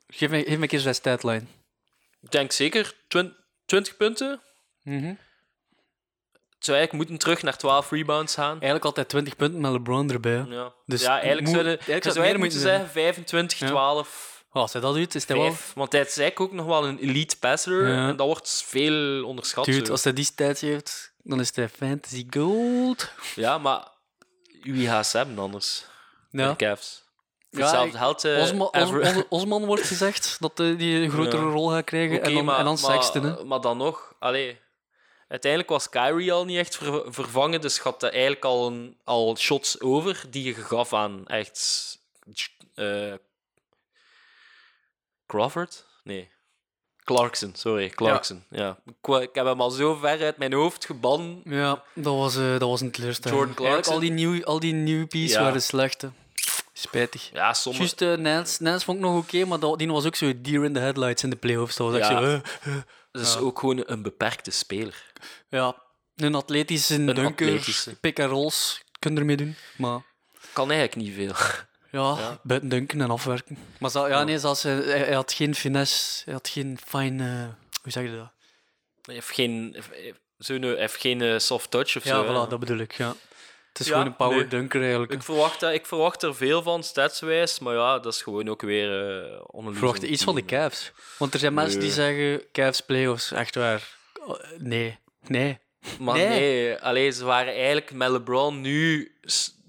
Geef 0.07 0.29
me, 0.29 0.37
geef 0.37 0.55
me 0.55 0.61
een 0.61 0.67
keer 0.67 0.79
zijn 0.79 0.95
statline. 0.95 1.43
ik 2.21 2.31
denk 2.31 2.51
zeker 2.51 2.95
twin- 3.07 3.35
20 3.67 3.97
punten. 3.97 4.41
Mhm. 4.83 5.13
Zou 6.59 6.77
eigenlijk 6.77 6.93
moeten 6.93 7.17
terug 7.17 7.41
naar 7.41 7.57
12 7.57 7.91
rebounds 7.91 8.33
gaan. 8.33 8.51
Eigenlijk 8.51 8.85
altijd 8.85 9.09
20 9.09 9.35
punten 9.35 9.61
met 9.61 9.71
LeBron 9.71 10.11
erbij. 10.11 10.31
hè. 10.31 10.43
Ja, 10.55 10.73
Dus 10.85 11.01
ja 11.01 11.19
eigenlijk 11.19 11.47
zouden 11.47 11.79
eigenlijk 11.79 12.03
zou 12.17 12.37
moeten 12.37 12.59
zeggen 12.59 12.89
25, 12.89 13.59
Ja. 13.59 13.67
12, 13.67 14.35
Oh, 14.51 14.63
als 14.63 14.73
hij 14.73 14.81
dat 14.81 14.95
doet, 14.95 15.15
is 15.15 15.27
hij 15.27 15.37
wel... 15.37 15.45
5. 15.53 15.73
Want 15.75 15.91
hij 15.91 16.01
is 16.01 16.17
eigenlijk 16.17 16.39
ook 16.39 16.57
nog 16.57 16.65
wel 16.65 16.85
een 16.87 16.99
elite 16.99 17.37
passer. 17.37 17.87
Ja. 17.87 18.07
En 18.09 18.15
dat 18.15 18.27
wordt 18.27 18.63
veel 18.67 19.25
onderschat. 19.25 19.65
Dude, 19.65 19.91
als 19.91 20.03
hij 20.03 20.13
die 20.13 20.25
stats 20.25 20.61
heeft, 20.61 21.13
dan 21.23 21.39
is 21.39 21.55
hij 21.55 21.69
fantasy 21.69 22.25
gold. 22.29 23.11
Ja, 23.35 23.57
maar 23.57 23.87
wie 24.61 24.87
gaat 24.87 25.07
ze 25.07 25.17
hebben 25.17 25.39
anders? 25.39 25.85
Ja. 26.31 26.49
De 26.49 26.55
Cavs. 26.55 27.03
Voor 27.57 27.63
hetzelfde 27.65 27.97
geld... 27.97 28.23
eh, 28.23 29.21
Osman, 29.29 29.65
wordt 29.65 29.83
gezegd 29.83 30.37
dat 30.39 30.57
die 30.57 30.95
een 31.01 31.09
grotere 31.09 31.41
rol 31.49 31.69
gaat 31.69 31.83
krijgen. 31.83 32.23
En 32.23 32.33
dan, 32.33 32.45
maar, 32.45 32.57
en 32.59 32.65
dan 32.65 32.77
maar, 32.81 32.91
Sexton, 32.93 33.23
hè. 33.23 33.43
maar 33.43 33.61
dan 33.61 33.77
nog, 33.77 34.13
allee, 34.19 34.59
uiteindelijk 35.27 35.71
was 35.71 35.89
Kyrie 35.89 36.31
al 36.33 36.45
niet 36.45 36.57
echt 36.57 36.75
ver- 36.75 37.13
vervangen, 37.13 37.61
dus 37.61 37.79
had 37.79 38.01
hij 38.01 38.11
eigenlijk 38.11 38.45
al, 38.45 38.67
een, 38.67 38.97
al 39.03 39.37
shots 39.37 39.81
over 39.81 40.23
die 40.29 40.43
je 40.43 40.53
gaf 40.53 40.93
aan 40.93 41.27
echt 41.27 41.97
eh, 42.75 43.13
Crawford? 45.27 45.85
Nee. 46.03 46.29
Clarkson, 47.03 47.51
sorry, 47.55 47.89
Clarkson. 47.89 48.43
Ja. 48.49 48.77
Ik, 49.01 49.29
heb 49.33 49.45
hem 49.45 49.61
al 49.61 49.69
zo 49.69 49.95
ver 49.95 50.21
uit 50.23 50.37
mijn 50.37 50.53
hoofd 50.53 50.85
gebannen. 50.85 51.41
Ja, 51.45 51.83
dat 51.93 52.15
was, 52.15 52.35
eh, 52.35 52.49
dat 52.51 52.69
was 52.69 52.81
een 52.81 52.91
teleurstelling. 52.91 53.39
Jordan 53.39 53.65
Eigenlijk 53.65 53.93
al 53.93 53.99
die, 53.99 54.11
nieuw, 54.11 54.43
al 54.43 54.59
die 54.59 54.73
newbies 54.73 55.31
Ja. 55.31 55.41
waren 55.41 55.61
slecht. 55.61 56.03
Spijtig. 56.77 57.29
Ja, 57.33 57.53
sommige... 57.53 57.83
Juist, 57.83 58.01
eh, 58.01 58.13
Nance, 58.23 58.63
Nance 58.63 58.85
vond 58.85 58.97
ik 58.97 59.03
nog 59.03 59.17
oké, 59.17 59.45
maar 59.45 59.59
dat, 59.59 59.77
die 59.79 59.87
was 59.91 60.05
ook 60.05 60.15
zo 60.15 60.33
deer 60.41 60.63
in 60.63 60.73
the 60.73 60.79
headlights 60.79 61.23
in 61.23 61.29
de 61.29 61.35
playoffs. 61.35 61.75
Dat 61.75 61.91
was 61.91 61.99
echt 61.99 62.09
Ja. 62.09 62.17
zo... 62.19 62.23
eh, 62.25 62.33
eh. 62.75 62.81
Dat 63.11 63.21
is 63.25 63.37
ook 63.37 63.59
gewoon 63.59 63.83
een 63.85 64.01
beperkte 64.01 64.51
speler. 64.51 65.11
ja, 65.49 65.75
een 66.15 66.35
atletische 66.35 66.95
dunker, 67.05 67.25
atletische. 67.25 67.95
pick-and-rolls 67.95 68.81
kun 68.99 69.13
je 69.13 69.19
ermee 69.19 69.37
doen. 69.37 69.55
Maar 69.77 70.01
Kan 70.53 70.71
eigenlijk 70.71 70.95
niet 71.07 71.15
veel. 71.15 71.33
ja, 71.91 72.17
Ja. 72.19 72.39
buiten 72.43 72.69
dunken 72.69 73.01
en 73.01 73.09
afwerken. 73.09 73.57
Maar 73.79 73.91
zo, 73.91 74.07
ja, 74.07 74.23
nee, 74.23 74.39
zoals, 74.39 74.63
hij, 74.63 75.13
had 75.13 75.33
geen 75.33 75.55
finesse, 75.55 76.21
hij 76.25 76.33
had 76.33 76.49
geen 76.49 76.77
fine... 76.87 77.23
eh, 77.29 77.47
hoe 77.81 77.91
zeg 77.91 78.03
je 78.03 78.15
dat? 78.17 78.31
Hij 79.01 79.13
heeft 79.15 79.31
geen, 79.31 79.75
zo'n, 80.37 80.61
hij 80.61 80.75
heeft 80.77 80.95
geen 81.01 81.21
eh, 81.21 81.39
soft 81.39 81.71
touch 81.71 81.97
of 81.97 82.03
Ja, 82.03 82.09
zo. 82.09 82.23
voilà, 82.45 82.49
dat 82.49 82.59
bedoel 82.59 82.77
ik, 82.77 82.91
ja. 82.93 83.15
Het 83.77 83.85
is 83.85 83.91
Ja, 83.91 83.97
gewoon 83.97 84.07
een 84.07 84.15
power 84.15 84.37
nee. 84.37 84.47
dunker 84.47 84.81
eigenlijk. 84.81 85.11
Ik 85.11 85.23
verwacht, 85.23 85.59
dat- 85.59 85.73
ik 85.73 85.85
verwacht 85.85 86.23
er 86.23 86.35
veel 86.35 86.61
van, 86.61 86.83
statswijs, 86.83 87.59
maar 87.59 87.73
ja, 87.75 87.99
dat 87.99 88.13
is 88.13 88.21
gewoon 88.21 88.49
ook 88.49 88.61
weer 88.61 89.17
uh, 89.23 89.67
Ik 89.69 89.75
verwacht 89.77 90.03
iets 90.03 90.23
van 90.23 90.35
de 90.35 90.45
Cavs. 90.45 90.91
Want 91.17 91.33
er 91.33 91.39
zijn 91.39 91.53
mensen 91.53 91.79
die 91.79 91.91
zeggen, 91.91 92.41
Cavs 92.51 92.81
playoffs, 92.81 93.31
echt 93.31 93.55
waar. 93.55 93.95
Oh, 94.25 94.35
Nee, 94.57 94.97
nee. 95.27 95.57
Maar 95.99 96.15
Nee. 96.17 96.27
nee, 96.27 96.75
allee, 96.81 97.11
ze 97.11 97.25
waren 97.25 97.53
eigenlijk 97.53 97.91
met 97.93 98.09
LeBron 98.09 98.61
nu 98.61 99.11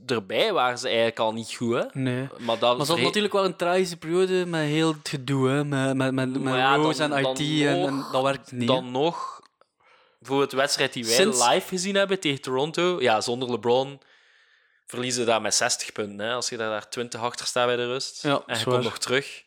erbij, 0.07 0.53
waren 0.53 0.79
ze 0.79 0.87
eigenlijk 0.87 1.19
al 1.19 1.33
niet 1.33 1.55
goed. 1.57 1.75
Hè? 1.75 1.83
nee. 1.93 2.27
Maar, 2.39 2.59
dat 2.59 2.77
Maar 2.77 2.87
ze 2.87 2.93
verge- 2.93 3.07
natuurlijk 3.07 3.35
wel 3.35 3.45
een 3.45 3.57
tragische 3.57 3.97
periode 3.97 4.47
met 4.47 4.61
heel 4.61 4.89
het 4.93 5.09
gedoe, 5.09 5.49
hè, 5.49 5.65
met, 5.65 5.97
met, 5.97 6.13
met, 6.13 6.43
met 6.43 6.55
ja, 6.55 6.77
dan- 6.77 6.93
en 7.13 7.13
IT, 7.27 7.39
en, 7.41 7.67
en 7.87 7.95
nog- 7.97 8.11
dat 8.13 8.23
werkt 8.23 8.53
niet. 8.53 8.69
Dan 8.69 8.91
nog, 8.91 9.38
voor 10.21 10.41
het 10.41 10.53
wedstrijd 10.53 10.93
die 10.93 11.05
wij 11.05 11.15
Sinds- 11.15 11.49
live 11.49 11.69
gezien 11.69 11.95
hebben 11.95 12.21
tegen 12.21 12.41
Toronto, 12.41 13.01
ja, 13.01 13.21
zonder 13.21 13.51
LeBron 13.51 14.01
verliezen 14.87 15.21
we 15.21 15.27
daar 15.27 15.41
met 15.43 15.55
60 15.55 15.93
punten. 15.93 16.27
Hè? 16.27 16.33
Als 16.33 16.49
je 16.49 16.57
daar, 16.57 16.71
daar 16.71 16.89
20 16.89 17.21
achter 17.21 17.47
staat 17.47 17.67
bij 17.67 17.77
de 17.77 17.87
rust 17.87 18.23
Ja, 18.23 18.43
en 18.47 18.59
je 18.59 18.65
komt 18.65 18.83
nog 18.83 18.99
terug. 18.99 19.45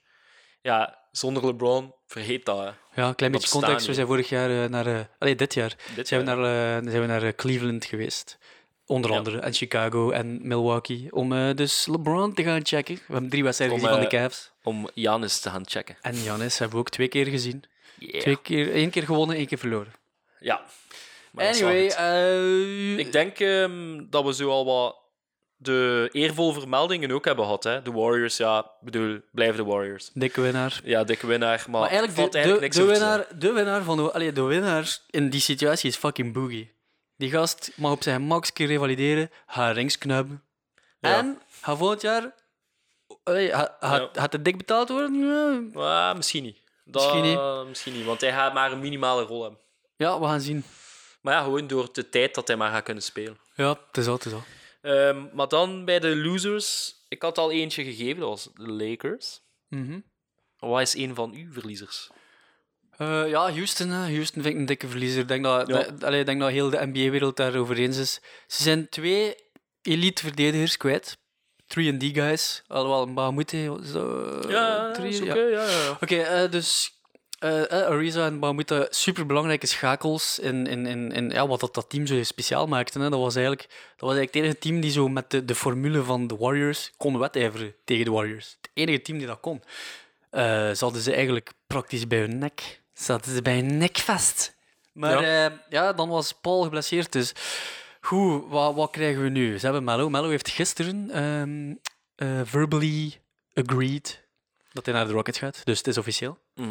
Ja, 0.61 0.99
zonder 1.11 1.45
LeBron, 1.45 1.93
vergeet 2.07 2.45
dat. 2.45 2.57
Hè. 2.57 2.69
Ja, 3.01 3.07
een 3.07 3.15
klein 3.15 3.31
beetje 3.31 3.49
context. 3.49 3.85
We 3.87 3.93
zijn 3.93 4.07
vorig 4.07 4.29
jaar 4.29 4.63
eh, 4.63 4.69
naar... 4.69 4.85
eh 4.87 4.99
allee, 5.19 5.35
dit 5.35 5.53
jaar 5.53 5.75
Dit 5.95 6.07
zijn 6.07 6.19
we 6.25 6.25
naar, 6.25 6.37
eh, 6.77 6.89
zijn 6.89 7.01
we 7.01 7.07
naar 7.07 7.23
eh, 7.23 7.33
Cleveland 7.35 7.85
geweest. 7.85 8.37
Onder 8.85 9.11
Ja. 9.11 9.17
andere. 9.17 9.39
En 9.39 9.53
Chicago 9.53 10.11
en 10.11 10.47
Milwaukee. 10.47 11.07
Om 11.11 11.33
eh, 11.33 11.55
dus 11.55 11.87
LeBron 11.87 12.33
te 12.33 12.43
gaan 12.43 12.65
checken. 12.65 12.95
We 12.95 13.01
hebben 13.11 13.29
drie 13.29 13.43
wedstrijden 13.43 13.77
gezien 13.79 13.91
van 13.93 14.01
de 14.03 14.07
eh, 14.09 14.21
Cavs. 14.23 14.51
Om 14.63 14.89
Janis 14.93 15.39
te 15.39 15.49
gaan 15.49 15.63
checken. 15.67 15.97
En 16.01 16.23
Janis 16.23 16.57
hebben 16.57 16.77
we 16.77 16.83
ook 16.83 16.89
twee 16.89 17.07
keer 17.07 17.25
gezien. 17.25 17.63
Yeah. 17.99 18.21
Twee 18.21 18.41
keer, 18.41 18.73
één 18.73 18.89
keer 18.89 19.03
gewonnen, 19.03 19.35
één 19.35 19.47
keer 19.47 19.57
verloren. 19.57 19.93
Ja. 20.41 20.61
Maar 21.31 21.45
Anyway, 21.47 21.87
eh, 21.87 22.97
Ik 22.97 23.11
denk 23.11 23.39
ehm, 23.39 24.03
dat 24.09 24.23
we 24.25 24.33
zo 24.33 24.49
al 24.49 24.65
wat 24.65 24.95
de 25.55 26.09
eervolle 26.11 26.53
vermeldingen 26.53 27.11
ook 27.11 27.25
hebben 27.25 27.45
gehad. 27.45 27.63
Hè. 27.63 27.81
De 27.81 27.91
Warriors, 27.91 28.37
ja, 28.37 28.71
bedoel, 28.79 29.19
blijven 29.31 29.55
de 29.65 29.71
Warriors. 29.71 30.09
dikke 30.13 30.41
winnaar. 30.41 30.81
Ja, 30.83 31.03
dikke 31.03 31.27
winnaar, 31.27 31.65
maar, 31.69 31.79
Maar 31.79 31.89
eigenlijk, 31.89 32.17
valt 32.19 32.31
de, 32.31 32.37
eigenlijk 32.37 32.73
de, 32.73 32.79
niks 32.79 32.87
de, 32.89 32.99
winnaar, 32.99 33.27
de 33.39 33.51
winnaar 33.51 33.83
van 33.83 33.97
de, 33.97 34.11
allee, 34.11 34.31
de 34.31 34.41
winnaar 34.41 34.97
in 35.09 35.29
die 35.29 35.41
situatie 35.41 35.89
is 35.89 35.95
fucking 35.95 36.33
Boogie. 36.33 36.73
Die 37.17 37.29
gast 37.31 37.71
mag 37.75 37.91
op 37.91 38.03
zijn 38.03 38.21
max 38.21 38.53
keer 38.53 38.67
revalideren, 38.67 39.31
gaat 39.47 39.75
rings. 39.75 39.97
Ja. 39.99 40.25
En 40.99 41.39
gaat 41.61 41.77
volgend 41.77 42.01
jaar... 42.01 42.33
Allee, 43.23 43.49
gaat, 43.49 43.75
gaat, 43.79 44.09
Ja. 44.13 44.21
gaat 44.21 44.33
het 44.33 44.45
dik 44.45 44.57
betaald 44.57 44.89
worden? 44.89 45.15
Ja. 45.73 45.81
Ah, 46.09 46.15
misschien 46.15 46.43
niet. 46.43 46.57
Dat, 46.85 47.13
Misschien 47.13 47.39
misschien 47.67 47.91
niet. 47.91 47.99
niet. 48.01 48.07
want 48.09 48.21
hij 48.21 48.31
gaat 48.31 48.53
maar 48.53 48.71
een 48.71 48.79
minimale 48.79 49.23
rol 49.23 49.41
hebben. 49.41 49.59
Ja, 50.01 50.19
we 50.19 50.25
gaan 50.25 50.41
zien. 50.41 50.63
Maar 51.21 51.33
ja, 51.33 51.43
gewoon 51.43 51.67
door 51.67 51.89
de 51.91 52.09
tijd 52.09 52.35
dat 52.35 52.47
hij 52.47 52.57
maar 52.57 52.71
gaat 52.71 52.83
kunnen 52.83 53.03
spelen. 53.03 53.37
Ja, 53.55 53.69
het 53.87 53.97
is 53.97 54.07
al, 54.07 54.13
het 54.13 54.25
is 54.25 54.33
al. 54.33 54.43
Ehm, 54.81 55.25
maar 55.33 55.47
dan 55.47 55.85
bij 55.85 55.99
de 55.99 56.15
losers, 56.15 56.95
ik 57.07 57.21
had 57.21 57.37
al 57.37 57.51
eentje 57.51 57.83
gegeven, 57.83 58.19
dat 58.19 58.29
was 58.29 58.49
de 58.53 58.71
Lakers. 58.71 59.39
Mhm. 59.67 59.99
Wat 60.57 60.81
is 60.81 60.95
een 60.95 61.15
van 61.15 61.33
uw 61.33 61.51
verliezers? 61.53 62.09
Eh, 62.97 63.29
ja, 63.29 63.51
Houston, 63.51 63.89
hè. 63.89 64.13
Houston 64.13 64.41
vind 64.41 64.53
ik 64.53 64.59
een 64.59 64.65
dikke 64.65 64.87
verliezer. 64.87 65.21
Ik 65.21 65.27
denk 65.27 65.43
dat, 65.43 65.67
Ja. 65.67 65.85
allee, 65.99 66.19
ik 66.19 66.25
denk 66.25 66.39
dat 66.39 66.49
heel 66.49 66.69
de 66.69 66.85
NBA-wereld 66.85 67.37
daarover 67.37 67.77
eens 67.77 67.97
is. 67.97 68.19
Ze 68.47 68.63
zijn 68.63 68.89
twee 68.89 69.35
elite 69.81 70.21
verdedigers 70.21 70.77
kwijt. 70.77 71.17
3D 71.67 72.03
guys. 72.13 72.63
Alhoewel, 72.67 73.39
is 73.79 73.91
dat, 73.91 74.45
Ja, 74.49 74.95
is 74.97 75.17
ja. 75.17 75.23
oké, 75.23 75.39
ja, 75.41 75.69
ja. 75.69 75.97
Oké, 76.01 76.15
eh, 76.21 76.51
dus 76.51 77.00
eh 77.41 77.71
eh, 77.71 77.87
Ariza 77.87 78.25
en 78.25 78.65
super 78.89 79.25
belangrijke 79.25 79.67
schakels 79.67 80.39
in, 80.39 80.67
in, 80.67 80.85
in, 80.85 81.11
in 81.11 81.29
ja, 81.29 81.47
wat 81.47 81.59
dat, 81.59 81.73
dat 81.73 81.89
team 81.89 82.05
zo 82.05 82.23
speciaal 82.23 82.67
maakte. 82.67 82.99
Hè. 82.99 83.09
Dat, 83.09 83.19
was 83.19 83.35
eigenlijk, 83.35 83.67
dat 83.97 84.09
was 84.09 84.15
eigenlijk 84.15 84.33
het 84.33 84.43
enige 84.43 84.57
team 84.57 84.81
die 84.81 84.91
zo 84.91 85.07
met 85.07 85.31
de, 85.31 85.45
de 85.45 85.55
formule 85.55 86.03
van 86.03 86.27
de 86.27 86.35
Warriors 86.35 86.91
kon 86.97 87.17
wedijveren 87.17 87.75
tegen 87.85 88.05
de 88.05 88.11
Warriors. 88.11 88.57
Het 88.61 88.71
enige 88.73 89.01
team 89.01 89.17
die 89.17 89.27
dat 89.27 89.39
kon. 89.39 89.61
Eh 90.29 90.41
ze 90.71 90.83
hadden 90.83 91.01
ze 91.01 91.13
eigenlijk 91.13 91.51
praktisch 91.67 92.07
bij 92.07 92.19
hun 92.19 92.37
nek. 92.37 92.81
Ze 92.93 93.11
hadden 93.11 93.35
ze 93.35 93.41
bij 93.41 93.55
hun 93.55 93.77
nek 93.77 93.97
vast. 93.97 94.55
Maar 94.93 95.23
ja, 95.23 95.63
ja 95.69 95.93
dan 95.93 96.09
was 96.09 96.33
Paul 96.33 96.63
geblesseerd, 96.63 97.11
dus... 97.11 97.33
Goed, 98.01 98.43
wat, 98.49 98.75
wat 98.75 98.91
krijgen 98.91 99.23
we 99.23 99.29
nu? 99.29 99.59
Ze 99.59 99.65
hebben 99.65 99.83
Mello. 99.83 100.09
Mello 100.09 100.29
heeft 100.29 100.49
gisteren 100.49 101.09
eh, 102.15 102.41
verbally 102.43 103.19
agreed 103.53 104.21
dat 104.73 104.85
hij 104.85 104.93
naar 104.93 105.07
de 105.07 105.13
Rockets 105.13 105.37
gaat. 105.37 105.61
Dus 105.63 105.77
het 105.77 105.87
is 105.87 105.97
officieel. 105.97 106.37
Mhm. 106.55 106.69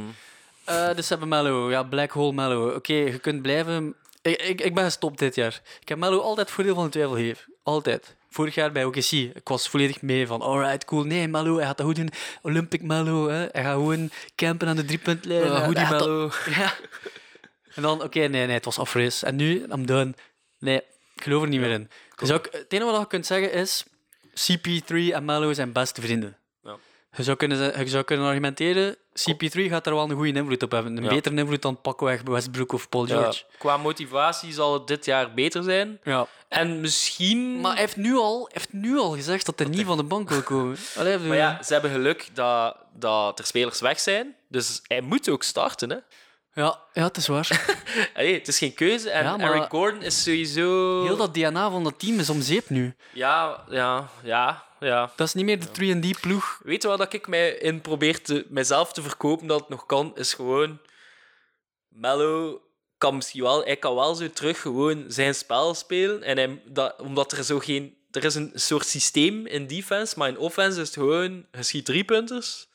Eh, 0.70 0.94
dus 0.96 1.08
hebben 1.08 1.28
Mello. 1.28 1.70
Ja, 1.70 1.82
Black 1.82 2.10
Hole 2.10 2.32
Mello. 2.32 2.74
Oké, 2.74 2.92
je 2.92 3.18
kunt 3.18 3.42
blijven... 3.42 3.94
Ik, 4.22 4.42
ik, 4.42 4.60
ik 4.60 4.74
ben 4.74 4.84
gestopt 4.84 5.18
dit 5.18 5.34
jaar. 5.34 5.60
Ik 5.80 5.88
heb 5.88 5.98
Mello 5.98 6.20
altijd 6.20 6.50
voordeel 6.50 6.74
van 6.74 6.84
de 6.84 6.90
twijfel 6.90 7.14
gegeven. 7.14 7.54
Altijd. 7.62 8.16
Vorig 8.30 8.54
jaar 8.54 8.72
bij 8.72 8.84
OKC. 8.84 9.10
Ik 9.12 9.40
was 9.48 9.68
volledig 9.68 10.02
mee 10.02 10.26
van, 10.26 10.40
alright, 10.40 10.84
cool. 10.84 11.02
Nee, 11.04 11.28
Mello, 11.28 11.56
hij 11.56 11.66
gaat 11.66 11.76
dat 11.76 11.86
goed 11.86 11.96
doen. 11.96 12.10
Olympic 12.42 12.82
Mello, 12.82 13.28
hè. 13.28 13.46
Hij 13.52 13.62
gaat 13.62 13.74
gewoon 13.74 14.10
campen 14.36 14.68
aan 14.68 14.76
de 14.76 14.84
driepuntlijn. 14.84 15.52
Hij- 15.52 15.64
hoodie 15.64 15.88
Mello. 15.88 16.30
Ja. 16.58 16.74
En 17.74 17.82
dan, 17.82 18.02
oké, 18.02 18.18
nee, 18.18 18.28
nee, 18.28 18.50
het 18.50 18.64
was 18.64 18.78
afreis. 18.78 19.22
En 19.22 19.36
nu, 19.36 19.64
I'm 19.72 19.86
done. 19.86 20.14
Nee, 20.58 20.76
ik 21.14 21.22
geloof 21.22 21.42
er 21.42 21.48
niet 21.48 21.60
meer 21.60 21.70
in. 21.70 21.90
Dus 22.16 22.30
ook, 22.32 22.48
het 22.50 22.72
enige 22.72 22.90
wat 22.90 23.00
je 23.00 23.06
kunt 23.06 23.26
zeggen 23.26 23.52
is, 23.52 23.84
CP3 24.30 24.94
en 25.12 25.24
Mello 25.24 25.52
zijn 25.52 25.72
beste 25.72 26.00
vrienden. 26.00 26.36
Ja. 26.62 26.76
Je, 27.16 27.22
zou 27.22 27.36
kunnen, 27.36 27.78
je 27.78 27.88
zou 27.88 28.04
kunnen 28.04 28.26
argumenteren, 28.26 28.96
CP3 29.28 29.60
gaat 29.68 29.86
er 29.86 29.94
wel 29.94 30.10
een 30.10 30.16
goede 30.16 30.32
invloed 30.38 30.62
op 30.62 30.70
hebben. 30.70 30.96
Een 30.96 31.02
Ja. 31.02 31.08
betere 31.08 31.36
invloed 31.36 31.62
dan 31.62 31.80
pakweg 31.80 32.22
Westbrook 32.24 32.72
of 32.72 32.88
Paul 32.88 33.06
Ja, 33.06 33.20
George. 33.20 33.42
qua 33.58 33.76
motivatie 33.76 34.52
zal 34.52 34.72
het 34.74 34.86
dit 34.86 35.04
jaar 35.04 35.34
beter 35.34 35.62
zijn. 35.62 36.00
Ja. 36.04 36.26
En 36.48 36.80
misschien... 36.80 37.60
Maar 37.60 37.72
hij 37.72 37.80
heeft 37.80 37.96
nu 37.96 38.16
al, 38.16 38.48
heeft 38.52 38.72
nu 38.72 38.98
al 38.98 39.10
gezegd 39.10 39.46
dat 39.46 39.58
hij 39.58 39.68
niet 39.68 39.86
van 39.86 39.96
de 39.96 40.02
bank 40.02 40.28
wil 40.28 40.42
komen. 40.42 40.76
Allee, 40.98 41.18
Maar 41.18 41.36
ja, 41.36 41.62
ze 41.62 41.72
hebben 41.72 41.90
geluk 41.90 42.28
dat, 42.32 42.76
dat 42.94 43.38
er 43.38 43.46
spelers 43.46 43.80
weg 43.80 44.00
zijn. 44.00 44.34
Dus 44.48 44.80
hij 44.86 45.00
moet 45.00 45.28
ook 45.28 45.42
starten, 45.42 45.90
hè. 45.90 45.96
Ja, 46.54 46.80
ja, 46.92 47.02
het 47.04 47.16
is 47.16 47.26
waar. 47.26 47.76
Allee, 48.14 48.34
het 48.38 48.48
is 48.48 48.58
geen 48.58 48.74
keuze. 48.74 49.10
En 49.10 49.24
Ja, 49.24 49.36
maar- 49.36 49.54
Eric 49.54 49.70
Gordon 49.70 50.02
is 50.02 50.22
sowieso... 50.22 51.02
Heel 51.02 51.16
dat 51.16 51.34
DNA 51.34 51.70
van 51.70 51.84
dat 51.84 51.98
team 51.98 52.18
is 52.18 52.30
om 52.30 52.40
zeep 52.42 52.68
nu. 52.68 52.94
Ja, 53.12 53.64
ja, 53.68 54.08
ja, 54.22 54.64
ja. 54.80 55.12
Dat 55.16 55.26
is 55.26 55.34
niet 55.34 55.44
meer 55.44 55.58
de 55.60 55.94
3D-ploeg. 56.14 56.60
Weet 56.62 56.82
je 56.82 56.88
wat 56.88 56.98
dat 56.98 57.12
ik 57.12 57.26
mij 57.28 57.50
in 57.50 57.80
probeer 57.80 58.22
te, 58.22 58.46
mijzelf 58.48 58.92
te 58.92 59.02
verkopen 59.02 59.46
dat 59.46 59.60
het 59.60 59.68
nog 59.68 59.86
kan? 59.86 60.12
Is 60.16 60.34
gewoon... 60.34 60.78
Mello 61.88 62.62
kan 62.98 63.16
misschien 63.16 63.42
wel... 63.42 63.64
Hij 63.64 63.76
kan 63.76 63.94
wel 63.94 64.14
zo 64.14 64.30
terug 64.30 64.60
gewoon 64.60 65.04
zijn 65.08 65.34
spel 65.34 65.74
spelen. 65.74 66.22
En 66.22 66.36
hij, 66.36 66.62
dat, 66.64 67.00
omdat 67.00 67.32
er 67.32 67.44
zo 67.44 67.58
geen... 67.58 67.96
Er 68.10 68.24
is 68.24 68.34
een 68.34 68.50
soort 68.54 68.86
systeem 68.86 69.46
in 69.46 69.66
defense, 69.66 70.18
maar 70.18 70.28
in 70.28 70.38
offense 70.38 70.80
is 70.80 70.86
het 70.86 70.96
gewoon... 70.96 71.46
Je 71.52 71.62
schiet 71.62 71.84
drie 71.84 72.04
punters. 72.04 72.68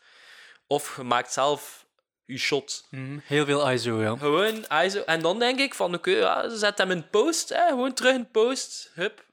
Of 0.68 0.96
je 0.98 1.04
maakt 1.04 1.34
zelf 1.34 1.85
je 2.26 2.38
shot. 2.38 2.88
Mhm, 2.90 3.18
Heel 3.24 3.46
veel 3.46 3.72
ISO, 3.72 4.02
ja. 4.02 4.16
Gewoon 4.18 4.66
ISO. 4.84 5.02
En 5.02 5.22
dan 5.22 5.40
denk 5.40 5.60
ik 5.60 5.74
van, 5.74 5.94
oké, 5.94 6.12
ja, 6.12 6.50
zet 6.50 6.78
hem 6.78 6.92
in 6.92 7.10
post. 7.10 7.50
Hè, 7.50 7.68
gewoon 7.68 7.94
terug 7.94 8.16
in 8.16 8.32
post. 8.32 8.92
Hup. 8.94 9.26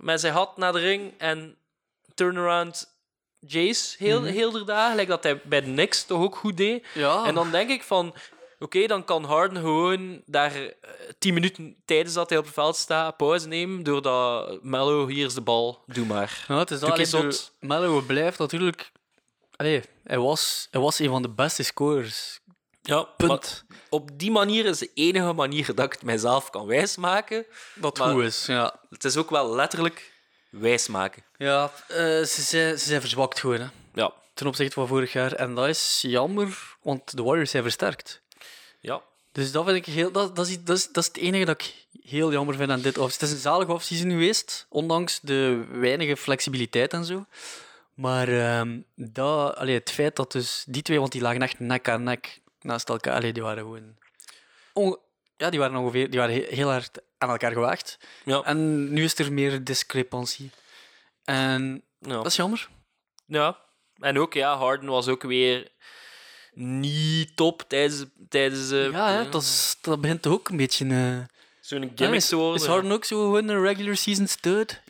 Met 0.00 0.20
zijn 0.20 0.32
hat 0.32 0.56
naar 0.56 0.72
de 0.72 0.78
ring 0.78 1.12
en 1.18 1.56
turnaround 2.14 2.90
Jace 3.46 3.94
heel, 3.98 4.22
heel 4.22 4.50
de 4.50 5.04
dat 5.06 5.22
hij 5.22 5.40
bij 5.44 5.60
de 5.60 5.70
Knicks 5.70 6.04
toch 6.04 6.22
ook 6.22 6.36
goed 6.36 6.56
deed. 6.56 6.86
Ja. 6.94 7.24
En 7.24 7.34
dan 7.34 7.50
denk 7.50 7.70
ik 7.70 7.82
van, 7.82 8.14
oké, 8.58 8.86
dan 8.86 9.04
kan 9.04 9.24
Harden 9.24 9.62
gewoon 9.62 10.22
daar 10.26 10.54
eh, 10.54 10.70
tien 11.18 11.34
minuten 11.34 11.76
tijdens 11.84 12.14
dat 12.14 12.28
hij 12.28 12.38
op 12.38 12.44
het 12.44 12.54
veld 12.54 12.76
staat 12.76 13.16
pauze 13.16 13.48
nemen. 13.48 13.82
Doordat 13.82 14.62
Mello, 14.62 15.06
hier 15.06 15.26
is 15.26 15.34
de 15.34 15.40
bal, 15.40 15.82
doe 15.86 16.06
maar. 16.06 16.44
Ja, 16.48 16.58
het 16.58 16.70
is 16.70 17.10
dat. 17.10 17.52
Mello 17.60 18.00
blijft 18.00 18.38
natuurlijk... 18.38 18.92
Allee, 19.62 19.82
hij, 20.04 20.18
was, 20.18 20.68
hij 20.70 20.80
was 20.80 20.98
een 20.98 21.08
van 21.08 21.22
de 21.22 21.28
beste 21.28 21.62
scorers. 21.62 22.40
Ja, 22.80 23.02
Punt. 23.02 23.64
op 23.88 24.10
die 24.14 24.30
manier 24.30 24.66
is 24.66 24.78
de 24.78 24.90
enige 24.94 25.32
manier 25.32 25.74
dat 25.74 25.84
ik 25.84 25.92
het 25.92 26.02
mijzelf 26.02 26.50
kan 26.50 26.66
wijsmaken. 26.66 27.46
Dat 27.74 27.98
Maar- 27.98 28.12
goed 28.12 28.22
is, 28.22 28.46
ja. 28.46 28.80
Het 28.90 29.04
is 29.04 29.16
ook 29.16 29.30
wel 29.30 29.54
letterlijk 29.54 30.12
wijsmaken. 30.50 31.22
Ja, 31.36 31.70
eh, 31.88 31.96
ze, 31.96 32.42
zijn, 32.42 32.78
ze 32.78 32.86
zijn 32.86 33.00
verzwakt 33.00 33.40
gewoon, 33.40 33.60
hè. 33.60 33.66
Ja. 33.94 34.12
Ten 34.34 34.46
opzichte 34.46 34.74
van 34.74 34.86
vorig 34.86 35.12
jaar. 35.12 35.32
En 35.32 35.54
dat 35.54 35.68
is 35.68 35.98
jammer, 36.06 36.76
want 36.82 37.16
de 37.16 37.22
Warriors 37.22 37.50
zijn 37.50 37.62
versterkt. 37.62 38.20
Ja. 38.80 39.02
Dus 39.32 39.52
dat 39.52 39.64
vind 39.64 39.76
ik 39.76 39.94
heel... 39.94 40.12
Dat, 40.12 40.36
dat, 40.36 40.48
is, 40.48 40.62
dat, 40.64 40.76
is, 40.76 40.86
dat 40.92 41.02
is 41.02 41.08
het 41.08 41.16
enige 41.16 41.44
dat 41.44 41.60
ik 41.60 41.74
heel 42.02 42.32
jammer 42.32 42.54
vind 42.54 42.70
aan 42.70 42.80
dit. 42.80 42.96
Het 42.96 43.22
is 43.22 43.30
een 43.30 43.38
zalige 43.38 43.72
offseason 43.72 44.10
geweest, 44.10 44.66
ondanks 44.68 45.20
de 45.20 45.64
weinige 45.70 46.16
flexibiliteit 46.16 46.92
en 46.92 47.04
zo. 47.04 47.26
Maar 48.02 48.28
ehm, 48.28 48.80
dat, 48.94 49.56
allee, 49.56 49.74
het 49.78 49.90
feit 49.90 50.16
dat 50.16 50.32
dus 50.32 50.64
die 50.68 50.82
twee, 50.82 50.98
want 50.98 51.12
die 51.12 51.20
lagen 51.20 51.42
echt 51.42 51.58
nek 51.58 51.88
aan 51.88 52.02
nek 52.02 52.40
naast 52.60 52.88
elkaar, 52.88 53.14
allee, 53.14 53.32
die 53.32 53.42
waren 53.42 53.62
gewoon... 53.62 53.96
onge- 54.72 54.98
ja, 55.36 55.50
die 55.50 55.58
waren 55.58 55.76
ongeveer 55.76 56.10
die 56.10 56.18
waren 56.18 56.34
he- 56.34 56.46
heel 56.54 56.70
hard 56.70 56.98
aan 57.18 57.30
elkaar 57.30 57.52
gewaagd. 57.52 57.98
Ja. 58.24 58.42
En 58.42 58.92
nu 58.92 59.04
is 59.04 59.18
er 59.18 59.32
meer 59.32 59.64
discrepantie. 59.64 60.50
En 61.24 61.82
Ja. 61.98 62.12
dat 62.14 62.26
is 62.26 62.36
jammer. 62.36 62.68
ja. 63.26 63.58
En 64.00 64.18
ook, 64.18 64.34
ja, 64.34 64.56
Harden 64.56 64.88
was 64.88 65.08
ook 65.08 65.22
weer 65.22 65.70
niet 66.54 67.36
top 67.36 67.62
tijdens... 67.68 68.04
tijdens 68.28 68.70
eh, 68.70 68.90
Ja, 68.90 69.10
hè, 69.10 69.28
dat, 69.28 69.42
is, 69.42 69.76
dat 69.80 70.00
begint 70.00 70.26
ook 70.26 70.48
een 70.48 70.56
beetje... 70.56 70.84
eh, 70.86 71.36
Zo'n 71.60 71.82
ja, 71.82 71.88
gimmick 71.94 72.18
is, 72.20 72.28
te 72.28 72.36
worden. 72.36 72.60
is 72.62 72.66
Harden 72.66 72.92
ook 72.92 73.04
zo 73.04 73.20
gewoon 73.20 73.48
een 73.48 73.62
regular 73.62 73.96
season 73.96 74.26
stud? 74.26 74.80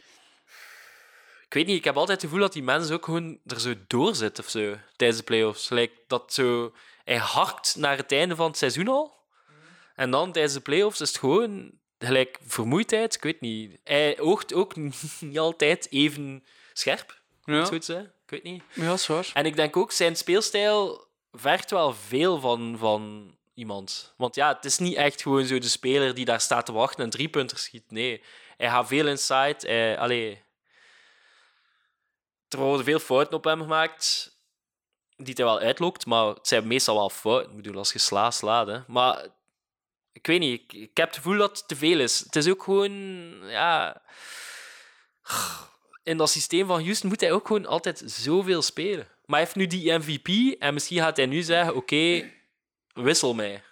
Ik 1.53 1.59
weet 1.59 1.67
niet, 1.67 1.79
ik 1.79 1.85
heb 1.85 1.97
altijd 1.97 2.21
het 2.21 2.31
gevoel 2.31 2.45
dat 2.45 2.53
die 2.53 2.63
mensen 2.63 2.95
ook 2.95 3.05
gewoon 3.05 3.39
er 3.47 3.61
zo 3.61 3.75
door 3.87 4.15
zitten 4.15 4.45
of 4.45 4.51
zo, 4.51 4.77
tijdens 4.97 5.19
de 5.21 5.25
playoffs. 5.25 5.69
Like, 5.69 5.95
dat 6.07 6.33
zo... 6.33 6.73
Hij 7.05 7.17
hakt 7.17 7.77
naar 7.77 7.97
het 7.97 8.13
einde 8.13 8.37
van 8.37 8.47
het 8.47 8.57
seizoen 8.57 8.89
al. 8.89 9.15
En 9.95 10.11
dan 10.11 10.33
tijdens 10.33 10.55
de 10.55 10.61
playoffs 10.61 11.01
is 11.01 11.09
het 11.09 11.19
gewoon 11.19 11.73
gelijk 11.99 12.39
vermoeidheid. 12.43 13.15
Ik 13.15 13.23
weet 13.23 13.41
niet. 13.41 13.81
Hij 13.85 14.21
oogt 14.21 14.55
ook 14.55 14.77
niet 15.21 15.39
altijd 15.39 15.91
even 15.91 16.45
scherp. 16.73 17.21
Ja, 17.45 17.65
Zoiets, 17.65 17.89
hè? 17.89 18.01
Ik 18.01 18.09
weet 18.27 18.43
niet. 18.43 18.63
ja 18.75 18.93
is 18.93 19.07
waar. 19.07 19.31
En 19.35 19.47
ik 19.47 19.57
denk 19.57 19.77
ook, 19.77 19.93
zijn 19.93 20.17
speelstijl 20.17 21.07
vergt 21.33 21.71
wel 21.71 21.93
veel 21.93 22.41
van, 22.41 22.79
van 22.79 23.35
iemand. 23.55 24.15
Want 24.17 24.35
ja, 24.35 24.55
het 24.55 24.65
is 24.65 24.79
niet 24.79 24.97
echt 24.97 25.23
gewoon 25.23 25.45
zo 25.45 25.59
de 25.59 25.69
speler 25.69 26.15
die 26.15 26.25
daar 26.25 26.41
staat 26.41 26.67
te 26.67 26.73
wachten 26.73 27.05
en 27.05 27.11
drie 27.11 27.29
punten 27.29 27.59
schiet. 27.59 27.91
Nee, 27.91 28.23
hij 28.57 28.69
gaat 28.69 28.87
veel 28.87 29.07
inside. 29.07 29.57
Hij, 29.59 29.99
allee, 29.99 30.43
er 32.53 32.59
worden 32.59 32.85
veel 32.85 32.99
fouten 32.99 33.37
op 33.37 33.45
hem 33.45 33.61
gemaakt 33.61 34.37
die 35.17 35.35
hij 35.35 35.45
wel 35.45 35.59
uitlokt, 35.59 36.07
maar 36.07 36.27
het 36.27 36.49
zijn 36.49 36.67
meestal 36.67 36.95
wel 36.95 37.11
fouten. 37.11 37.51
Ik 37.51 37.57
bedoel, 37.57 37.77
als 37.77 37.93
je 37.93 37.99
sla, 37.99 38.31
slaat. 38.31 38.67
Hè. 38.67 38.79
Maar 38.87 39.27
ik 40.13 40.27
weet 40.27 40.41
niet, 40.41 40.73
ik, 40.73 40.97
heb 40.97 41.07
het 41.07 41.17
gevoel 41.17 41.39
dat 41.39 41.59
het 41.59 41.69
te 41.69 41.77
veel 41.77 42.01
is. 42.01 42.19
Het 42.19 42.37
is 42.37 42.49
ook 42.49 42.63
gewoon, 42.63 42.93
ja... 43.49 44.03
In 46.05 46.17
dat 46.17 46.31
systeem 46.31 46.67
van 46.67 46.83
Houston 46.83 47.09
moet 47.09 47.21
hij 47.21 47.33
ook 47.33 47.47
gewoon 47.47 47.67
altijd 47.67 48.03
zoveel 48.07 48.63
spelen. 48.63 49.09
Maar 49.27 49.39
hij 49.39 49.41
heeft 49.41 49.57
nu 49.57 49.67
die 49.67 49.93
MVP 49.93 50.61
en 50.61 50.75
misschien 50.75 50.99
gaat 50.99 51.17
hij 51.17 51.27
nu 51.27 51.43
zeggen: 51.43 51.75
Oké, 51.75 52.31
wissel 52.95 53.35
mij. 53.35 53.63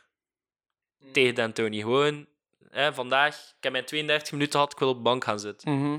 Tegen 1.13 1.35
D'Antoni. 1.35 1.81
Gewoon, 1.81 2.27
hè, 2.71 2.95
vandaag, 2.95 3.35
ik 3.35 3.63
heb 3.63 3.73
mijn 3.73 3.85
32 3.85 4.33
minuten 4.33 4.53
gehad, 4.53 4.73
ik 4.73 4.79
wil 4.79 4.89
op 4.89 4.97
de 4.97 5.03
bank 5.03 5.25
gaan 5.25 5.41
zitten. 5.41 5.73
Mhm. 5.73 5.99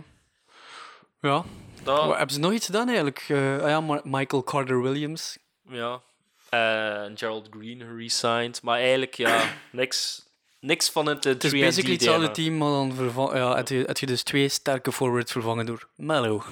Ja. 1.22 1.46
Dat, 1.84 2.10
hebben 2.10 2.36
ze 2.36 2.40
nog 2.40 2.54
iets 2.54 2.66
gedaan 2.66 2.88
eigenlijk? 2.88 3.26
Eh, 3.28 3.58
ah 3.58 3.70
ja, 3.70 4.02
Michael 4.04 4.44
Carter-Williams. 4.44 5.38
Ja. 5.70 6.02
Eh, 6.50 7.12
Gerald 7.16 7.48
Green 7.50 7.82
geresigned. 7.82 8.62
Maar 8.62 8.80
eigenlijk, 8.80 9.14
ja, 9.14 9.44
niks, 9.72 10.26
niks 10.60 10.90
van 10.90 11.06
het 11.06 11.26
eh, 11.26 11.34
3 11.34 11.34
Het 11.34 11.44
is 11.44 11.52
basically 11.52 11.94
hetzelfde 11.94 12.32
team, 12.32 12.58
maar 12.58 12.70
dan 12.70 12.94
vervang, 12.94 13.34
ja, 13.34 13.56
heb, 13.56 13.68
je, 13.68 13.88
je 13.94 14.06
dus 14.06 14.24
twee 14.24 14.50
sterke 14.50 14.92
forwards 14.92 15.32
vervangen 15.32 15.66
door 15.66 15.88
Mello. 15.96 16.44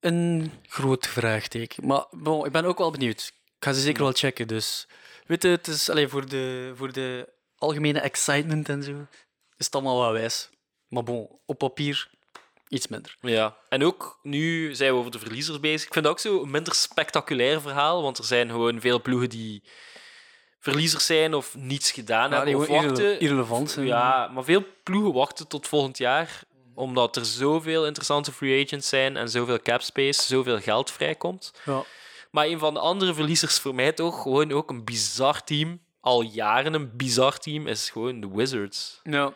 Een 0.00 0.52
groot 0.68 1.06
vraagteken. 1.06 1.86
Maar 1.86 2.04
bon, 2.10 2.46
ik 2.46 2.52
ben 2.52 2.64
ook 2.64 2.78
wel 2.78 2.90
benieuwd. 2.90 3.32
Ik 3.58 3.64
ga 3.64 3.72
ze 3.72 3.80
zeker 3.80 4.02
wel 4.02 4.12
checken. 4.12 4.48
Dus 4.48 4.88
weet 5.26 5.42
je, 5.42 5.48
het 5.48 5.66
is 5.66 5.90
allee, 5.90 6.08
voor, 6.08 6.28
de, 6.28 6.72
voor 6.74 6.92
de 6.92 7.28
algemene 7.56 8.00
excitement 8.00 8.68
en 8.68 8.82
zo. 8.82 9.06
Is 9.56 9.64
het 9.64 9.74
allemaal 9.74 10.00
wel 10.00 10.12
wijs. 10.12 10.50
Maar 10.88 11.02
bon, 11.02 11.28
op 11.46 11.58
papier 11.58 12.10
iets 12.72 12.88
minder. 12.88 13.16
Ja, 13.20 13.56
en 13.68 13.84
ook 13.84 14.18
nu 14.22 14.74
zijn 14.74 14.92
we 14.92 14.98
over 14.98 15.10
de 15.10 15.18
verliezers 15.18 15.60
bezig. 15.60 15.86
Ik 15.86 15.92
vind 15.92 16.04
dat 16.04 16.12
ook 16.14 16.20
zo 16.20 16.42
een 16.42 16.50
minder 16.50 16.74
spectaculair 16.74 17.60
verhaal, 17.60 18.02
want 18.02 18.18
er 18.18 18.24
zijn 18.24 18.50
gewoon 18.50 18.80
veel 18.80 19.02
ploegen 19.02 19.28
die 19.28 19.62
verliezers 20.60 21.06
zijn 21.06 21.34
of 21.34 21.54
niets 21.56 21.90
gedaan 21.90 22.30
Ja, 22.30 22.36
hebben 22.36 22.54
of 22.56 22.66
wachten. 22.66 23.04
irre- 23.04 23.18
irrelevant 23.18 23.70
zijn. 23.70 23.86
Ja, 23.86 24.30
maar 24.34 24.44
veel 24.44 24.64
ploegen 24.82 25.12
wachten 25.12 25.48
tot 25.48 25.68
volgend 25.68 25.98
jaar, 25.98 26.40
omdat 26.74 27.16
er 27.16 27.24
zoveel 27.24 27.86
interessante 27.86 28.32
free 28.32 28.64
agents 28.64 28.88
zijn 28.88 29.16
en 29.16 29.28
zoveel 29.28 29.58
cap 29.62 29.82
space, 29.82 30.22
zoveel 30.22 30.60
geld 30.60 30.90
vrijkomt. 30.90 31.52
Ja. 31.64 31.84
Maar 32.30 32.46
een 32.46 32.58
van 32.58 32.74
de 32.74 32.80
andere 32.80 33.14
verliezers 33.14 33.58
voor 33.58 33.74
mij 33.74 33.92
toch, 33.92 34.22
gewoon 34.22 34.52
ook 34.52 34.70
een 34.70 34.84
bizar 34.84 35.44
team, 35.44 35.80
al 36.00 36.22
jaren 36.22 36.74
een 36.74 36.96
bizar 36.96 37.38
team, 37.38 37.66
is 37.66 37.90
gewoon 37.90 38.20
de 38.20 38.28
Wizards. 38.30 39.00
ja. 39.02 39.32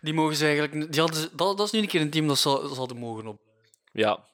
Die 0.00 0.14
mogen 0.14 0.36
ze 0.36 0.44
eigenlijk... 0.44 0.92
Die 0.92 1.00
hadden, 1.00 1.20
ze- 1.20 1.34
dat, 1.36 1.56
dat 1.56 1.66
is 1.66 1.72
nu 1.72 1.80
een 1.80 1.86
keer 1.88 2.00
een 2.00 2.10
team 2.10 2.26
dat 2.28 2.38
ze, 2.38 2.66
ze 2.68 2.74
hadden 2.78 2.96
mogen 2.96 3.26
op. 3.26 3.40
Ja, 3.92 4.24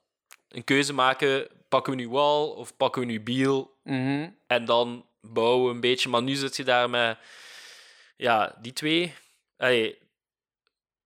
een 0.48 0.64
keuze 0.64 0.92
maken, 0.92 1.48
pakken 1.68 1.92
we 1.92 1.98
nu 1.98 2.08
Wall 2.08 2.44
of 2.46 2.76
pakken 2.76 3.00
we 3.00 3.06
nu 3.06 3.20
Beal 3.20 3.72
Mhm. 3.82 4.30
en 4.46 4.64
dan 4.64 5.06
bouwen 5.20 5.68
we 5.68 5.74
een 5.74 5.80
beetje. 5.80 6.08
Maar 6.08 6.22
nu 6.22 6.34
zit 6.34 6.56
je 6.56 6.64
daar 6.64 6.90
met 6.90 7.18
ja, 8.16 8.58
die 8.60 8.72
twee. 8.72 9.14
Allee. 9.56 9.98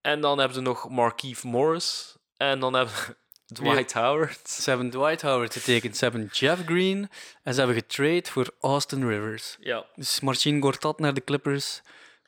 En 0.01 0.21
dan 0.21 0.39
hebben 0.39 0.55
ze 0.57 0.61
nog 0.63 0.89
Markeith 0.89 1.43
Morris. 1.43 2.17
En 2.37 2.61
dan 2.61 2.75
hebben 2.75 2.95
ze 2.95 3.15
Dwight 3.55 3.93
Howard. 3.93 4.49
Ze 4.49 4.71
hebben 4.71 4.91
Dwight 4.91 5.23
Howard 5.23 5.53
getekend, 5.53 5.97
ze 5.97 6.05
hebben 6.05 6.27
Jeff 6.33 6.65
Green 6.65 7.11
en 7.43 7.53
ze 7.55 7.59
hebben 7.59 7.77
getrade 7.77 8.25
voor 8.31 8.51
Austin 8.61 9.09
Rivers. 9.09 9.57
Ja. 9.61 9.87
Dus 9.95 10.21
Marcin 10.21 10.63
Gortat 10.63 10.99
naar 10.99 11.15
de 11.15 11.25
Clippers, 11.25 11.81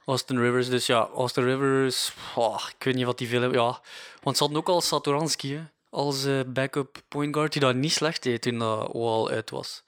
Austin 0.04 0.38
Rivers. 0.38 0.68
Dus 0.68 0.86
ja, 0.86 1.08
Austin 1.14 1.44
Rivers, 1.44 2.12
oh, 2.34 2.66
ik 2.78 2.84
weet 2.84 2.94
niet 2.94 3.04
wat 3.04 3.18
die 3.18 3.28
veel 3.28 3.40
hebben. 3.40 3.60
Ja, 3.60 3.80
want 4.22 4.36
ze 4.36 4.42
hadden 4.42 4.60
ook 4.60 4.68
al 4.68 4.80
Satoransky 4.80 5.52
hè, 5.52 5.62
als 5.90 6.24
eh, 6.24 6.40
backup 6.46 7.02
point 7.08 7.34
guard, 7.34 7.52
die 7.52 7.60
dat 7.60 7.74
niet 7.74 7.92
slecht 7.92 8.22
deed 8.22 8.42
toen 8.42 8.58
dat 8.58 8.92
Wall 8.92 9.28
uit 9.28 9.50
was. 9.50 9.82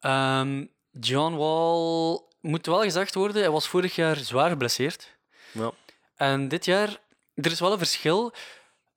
Ehm, 0.00 0.64
John 0.90 1.34
Wall, 1.34 2.20
moet 2.40 2.66
wel 2.66 2.82
gezegd 2.82 3.14
worden, 3.14 3.42
hij 3.42 3.50
was 3.50 3.68
vorig 3.68 3.94
jaar 3.94 4.16
zwaar 4.16 4.48
geblesseerd. 4.48 5.16
ja. 5.52 5.72
En 6.16 6.48
dit 6.48 6.64
jaar, 6.64 7.00
er 7.34 7.50
is 7.50 7.60
wel 7.60 7.72
een 7.72 7.78
verschil. 7.78 8.32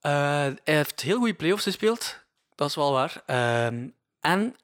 Eh, 0.02 0.12
hij 0.12 0.58
heeft 0.64 1.02
heel 1.02 1.18
goede 1.18 1.34
playoffs 1.34 1.64
gespeeld, 1.64 2.20
dat 2.56 2.70
is 2.70 2.76
wel 2.76 2.92
waar. 2.92 3.24
Ehm, 3.26 3.88
en 4.20 4.56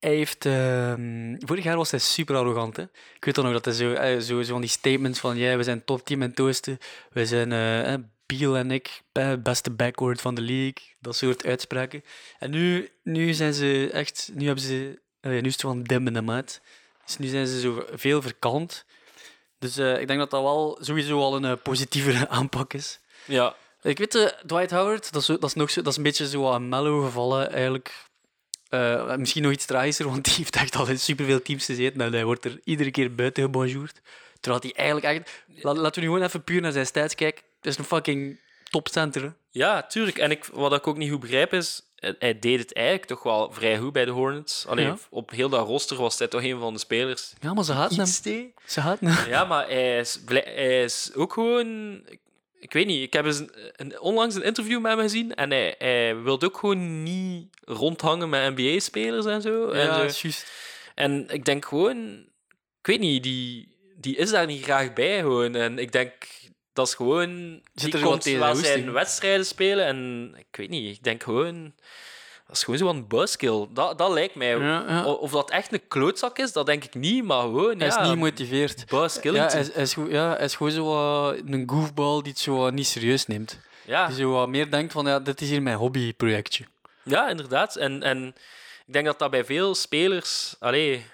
hij 0.00 0.14
heeft. 0.14 0.46
ehm, 0.46 1.36
vorig 1.38 1.64
jaar 1.64 1.76
was 1.76 1.90
hij 1.90 2.00
super 2.00 2.36
arrogant. 2.36 2.76
Hè? 2.76 2.82
Ik 3.16 3.24
weet 3.24 3.34
dan 3.34 3.44
nog 3.44 3.52
dat 3.52 3.64
hij 3.64 3.74
zo, 3.74 3.92
eh, 3.92 4.18
zo, 4.18 4.42
zo 4.42 4.52
van 4.52 4.60
die 4.60 4.70
statements 4.70 5.18
van: 5.18 5.36
ja, 5.36 5.56
we 5.56 5.62
zijn 5.62 5.84
topteam 5.84 6.22
en 6.22 6.34
toosten. 6.34 6.78
We 7.12 7.26
zijn 7.26 7.52
eh, 7.52 7.94
Beal 8.26 8.56
en 8.56 8.70
ik, 8.70 9.02
beste 9.42 9.70
backcourt 9.70 10.20
van 10.20 10.34
de 10.34 10.40
league. 10.40 10.94
Dat 11.00 11.16
soort 11.16 11.46
uitspraken. 11.46 12.04
En 12.38 12.50
nu, 12.50 12.90
nu 13.02 13.32
zijn 13.32 13.54
ze 13.54 13.90
echt. 13.92 14.30
Nu 14.34 14.46
hebben 14.46 14.64
ze. 14.64 14.98
nu 15.20 15.40
is 15.40 15.52
het 15.52 15.60
van 15.60 15.82
dimmen 15.82 16.14
hem 16.14 16.30
uit. 16.30 16.60
Dus 17.04 17.16
nu 17.18 17.26
zijn 17.26 17.46
ze 17.46 17.60
zo 17.60 17.84
veel 17.92 18.22
verkalmd. 18.22 18.84
Dus 19.58 19.76
eh, 19.76 20.00
ik 20.00 20.06
denk 20.06 20.18
dat 20.18 20.30
dat 20.30 20.42
wel 20.42 20.78
sowieso 20.80 21.20
al 21.20 21.44
een 21.44 21.60
positievere 21.62 22.28
aanpak 22.38 22.72
is. 22.72 22.98
Ja, 23.24 23.54
Ik 23.82 23.98
weet, 23.98 24.34
Dwight 24.46 24.70
Howard, 24.70 25.12
dat 25.12 25.22
is, 25.22 25.26
dat 25.26 25.44
is, 25.44 25.54
nog 25.54 25.70
zo, 25.70 25.82
dat 25.82 25.90
is 25.92 25.96
een 25.96 26.02
beetje 26.02 26.28
zo 26.28 26.50
aan 26.50 26.68
mellow 26.68 27.04
gevallen 27.04 27.52
eigenlijk. 27.52 28.08
Eh, 28.70 29.16
misschien 29.16 29.42
nog 29.42 29.52
iets 29.52 29.64
tragischer, 29.64 30.06
want 30.06 30.24
die 30.24 30.34
heeft 30.34 30.56
echt 30.56 30.76
al 30.76 30.86
in 30.88 30.98
superveel 30.98 31.42
teams 31.42 31.64
gezeten 31.64 32.00
en 32.00 32.12
hij 32.12 32.24
wordt 32.24 32.44
er 32.44 32.60
iedere 32.64 32.90
keer 32.90 33.14
buiten 33.14 33.42
gebonjourd. 33.42 34.00
Terwijl 34.40 34.62
hij 34.62 34.72
eigenlijk 34.84 35.06
echt... 35.16 35.44
La- 35.64 35.74
laten 35.74 35.94
we 36.02 36.08
nu 36.08 36.12
gewoon 36.14 36.26
even 36.26 36.44
puur 36.44 36.60
naar 36.60 36.72
zijn 36.72 36.86
stats 36.86 37.14
kijken. 37.14 37.42
Het 37.56 37.66
is 37.70 37.78
een 37.78 37.84
fucking 37.84 38.38
topcenter. 38.70 39.34
ja 39.50 39.82
tuurlijk. 39.82 40.18
En 40.18 40.30
ik, 40.30 40.44
wat 40.52 40.72
ik 40.72 40.86
ook 40.86 40.96
niet 40.96 41.10
goed 41.10 41.20
begrijp 41.20 41.52
is, 41.52 41.82
hij- 41.96 42.14
hij 42.18 42.38
deed 42.38 42.58
het 42.58 42.74
eigenlijk 42.74 43.06
toch 43.06 43.22
wel 43.22 43.52
vrij 43.52 43.78
goed 43.78 43.92
bij 43.92 44.04
de 44.04 44.10
Hornets. 44.10 44.66
Alleen 44.66 44.86
Ja. 44.86 44.96
op 45.10 45.30
heel 45.30 45.48
dat 45.48 45.66
roster 45.66 45.96
was 45.96 46.18
hij 46.18 46.28
toch 46.28 46.42
een 46.42 46.58
van 46.58 46.72
de 46.72 46.78
spelers. 46.78 47.32
Ja, 47.40 47.54
maar 47.54 47.64
ze 47.64 47.72
haten 47.72 47.96
hem. 47.96 48.52
Ze 48.66 48.80
haten 48.80 49.06
hem. 49.06 49.28
Ja, 49.28 49.44
maar 49.44 49.66
hij 49.66 49.98
is, 49.98 50.20
hij 50.26 50.82
is 50.82 51.10
ook 51.14 51.32
gewoon... 51.32 52.00
Ik, 52.60 52.72
weet 52.72 52.86
niet, 52.86 53.02
ik 53.02 53.12
heb 53.12 53.24
eens 53.24 53.38
een, 53.38 53.50
een- 53.76 54.00
onlangs 54.00 54.34
een 54.34 54.42
interview 54.42 54.80
met 54.80 54.92
hem 54.92 55.00
gezien 55.00 55.34
en 55.34 55.50
hij, 55.50 55.74
hij 55.78 56.16
wilde 56.22 56.46
ook 56.46 56.56
gewoon 56.58 57.02
niet 57.02 57.46
rondhangen 57.64 58.28
met 58.28 58.56
NBA-spelers 58.56 59.26
en 59.26 59.42
zo. 59.42 59.68
en, 59.70 59.86
Ja, 59.86 60.08
zo. 60.08 60.18
juist. 60.22 60.52
en 60.94 61.28
ik 61.28 61.44
denk 61.44 61.64
gewoon... 61.64 62.28
Ik 62.80 62.86
weet 62.86 63.00
niet, 63.00 63.22
die, 63.22 63.76
die 63.96 64.16
is 64.16 64.30
daar 64.30 64.46
niet 64.46 64.62
graag 64.64 64.92
bij 64.92 65.18
gewoon. 65.18 65.54
En 65.54 65.78
ik 65.78 65.92
denk, 65.92 66.12
dat 66.72 66.86
is 66.86 66.94
gewoon... 66.94 67.60
Zit 67.74 67.92
die 67.92 68.00
er 68.00 68.06
komt 68.06 68.24
wel 68.24 68.54
zijn 68.54 68.92
wedstrijden 68.92 69.46
spelen 69.46 69.84
en 69.86 70.34
ik 70.38 70.56
weet 70.56 70.68
niet, 70.68 70.96
ik 70.96 71.02
denk 71.02 71.22
gewoon... 71.22 71.74
Dat 72.50 72.58
is 72.58 72.64
gewoon 72.64 72.78
zo'n 72.78 73.06
buskill. 73.08 73.66
Dat, 73.70 73.98
dat 73.98 74.10
lijkt 74.10 74.34
mij. 74.34 74.56
Ja, 74.58 74.84
ja. 74.88 75.04
O- 75.04 75.12
Of 75.12 75.30
dat 75.30 75.50
echt 75.50 75.72
een 75.72 75.88
klootzak 75.88 76.38
is, 76.38 76.52
dat 76.52 76.66
denk 76.66 76.84
ik 76.84 76.94
niet, 76.94 77.24
maar 77.24 77.40
gewoon... 77.42 77.78
Hij 77.78 77.86
is 77.86 77.94
ja, 77.94 78.00
niet 78.02 78.10
gemotiveerd. 78.10 78.86
buskill. 78.86 79.34
Ja, 79.34 79.46
hij 79.48 79.60
is, 79.74 79.94
hij, 79.94 80.04
ja, 80.08 80.34
hij 80.36 80.44
is 80.44 80.54
gewoon 80.54 80.72
zo 80.72 80.84
wat 80.84 81.36
een 81.46 81.62
goofball 81.70 82.22
die 82.22 82.32
het 82.32 82.40
zo 82.40 82.56
wat 82.56 82.72
niet 82.72 82.86
serieus 82.86 83.26
neemt. 83.26 83.58
ja. 83.84 84.06
Die 84.06 84.16
zo 84.16 84.30
wat 84.30 84.48
meer 84.48 84.70
denkt 84.70 84.92
van, 84.92 85.06
ja, 85.06 85.20
dit 85.20 85.40
is 85.40 85.48
hier 85.50 85.62
mijn 85.62 85.76
hobbyprojectje. 85.76 86.64
Ja, 87.02 87.28
inderdaad. 87.28 87.76
En, 87.76 88.02
en 88.02 88.26
ik 88.86 88.92
denk 88.92 89.06
dat 89.06 89.18
dat 89.18 89.30
bij 89.30 89.44
veel 89.44 89.74
spelers 89.74 90.54
allee, 90.58 91.06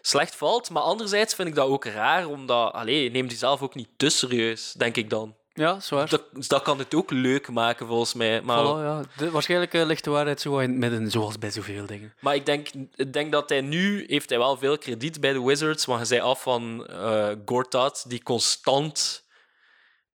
slecht 0.00 0.36
valt. 0.36 0.70
Maar 0.70 0.82
anderzijds 0.82 1.34
vind 1.34 1.48
ik 1.48 1.54
dat 1.54 1.68
ook 1.68 1.84
raar, 1.84 2.26
omdat... 2.26 2.72
Allee, 2.72 3.10
neem 3.10 3.26
die 3.28 3.38
zelf 3.38 3.62
ook 3.62 3.74
niet 3.74 3.88
te 3.96 4.08
serieus, 4.08 4.72
denk 4.72 4.96
ik 4.96 5.10
dan. 5.10 5.34
Ja, 5.56 5.80
zwaar. 5.80 6.08
Dat, 6.08 6.22
dus 6.32 6.48
dat 6.48 6.62
kan 6.62 6.78
het 6.78 6.94
ook 6.94 7.10
leuk 7.10 7.50
maken, 7.50 7.86
volgens 7.86 8.14
mij. 8.14 8.40
Maar, 8.42 8.58
Voilà, 8.64 8.82
ja. 8.82 9.02
De- 9.16 9.30
waarschijnlijk 9.30 9.74
eh, 9.74 9.84
ligt 9.86 10.04
de 10.04 10.10
waarheid 10.10 10.40
zo 10.40 10.58
in 10.58 10.70
het 10.70 10.78
midden, 10.78 11.10
zoals 11.10 11.38
bij 11.38 11.50
zoveel 11.50 11.86
dingen. 11.86 12.14
maar 12.20 12.34
ik, 12.34 12.46
denk, 12.46 12.68
ik 12.94 13.12
denk 13.12 13.32
dat 13.32 13.48
hij 13.48 13.60
nu... 13.60 14.04
Heeft 14.08 14.28
hij 14.28 14.38
wel 14.38 14.56
veel 14.56 14.78
krediet 14.78 15.20
bij 15.20 15.32
de 15.32 15.42
Wizards, 15.42 15.84
want 15.84 15.98
hij 15.98 16.06
zei 16.08 16.20
af 16.20 16.42
van 16.42 16.86
eh 16.86 17.28
Gortat, 17.44 18.04
die 18.08 18.22
constant... 18.22 19.24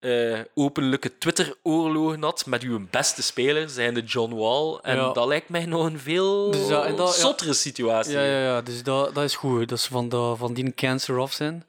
eh, 0.01 0.41
openlijke 0.55 1.19
Twitter-oorlogen 1.19 2.23
had 2.23 2.47
met 2.47 2.63
uw 2.63 2.87
beste 2.91 3.23
speler, 3.23 3.69
zijnde 3.69 4.01
John 4.03 4.35
Wall. 4.35 4.79
En 4.83 4.97
Ja. 4.97 5.13
dat 5.13 5.27
lijkt 5.27 5.49
mij 5.49 5.67
nog 5.67 5.85
een 5.85 5.99
veel 5.99 6.51
Dus 6.51 6.69
ja. 6.69 7.07
zottere 7.07 7.53
situatie. 7.53 8.13
Ja, 8.13 8.23
ja, 8.25 8.41
ja. 8.43 8.61
Dus 8.61 8.83
dat, 8.83 9.15
dat 9.15 9.25
is 9.25 9.35
goed. 9.37 9.69
Dat 9.69 9.81
ze 9.81 9.89
van, 9.91 10.09
dat, 10.09 10.39
van 10.39 10.55
die 10.55 10.75
cancer 10.75 11.19
af 11.21 11.33
zijn. 11.33 11.67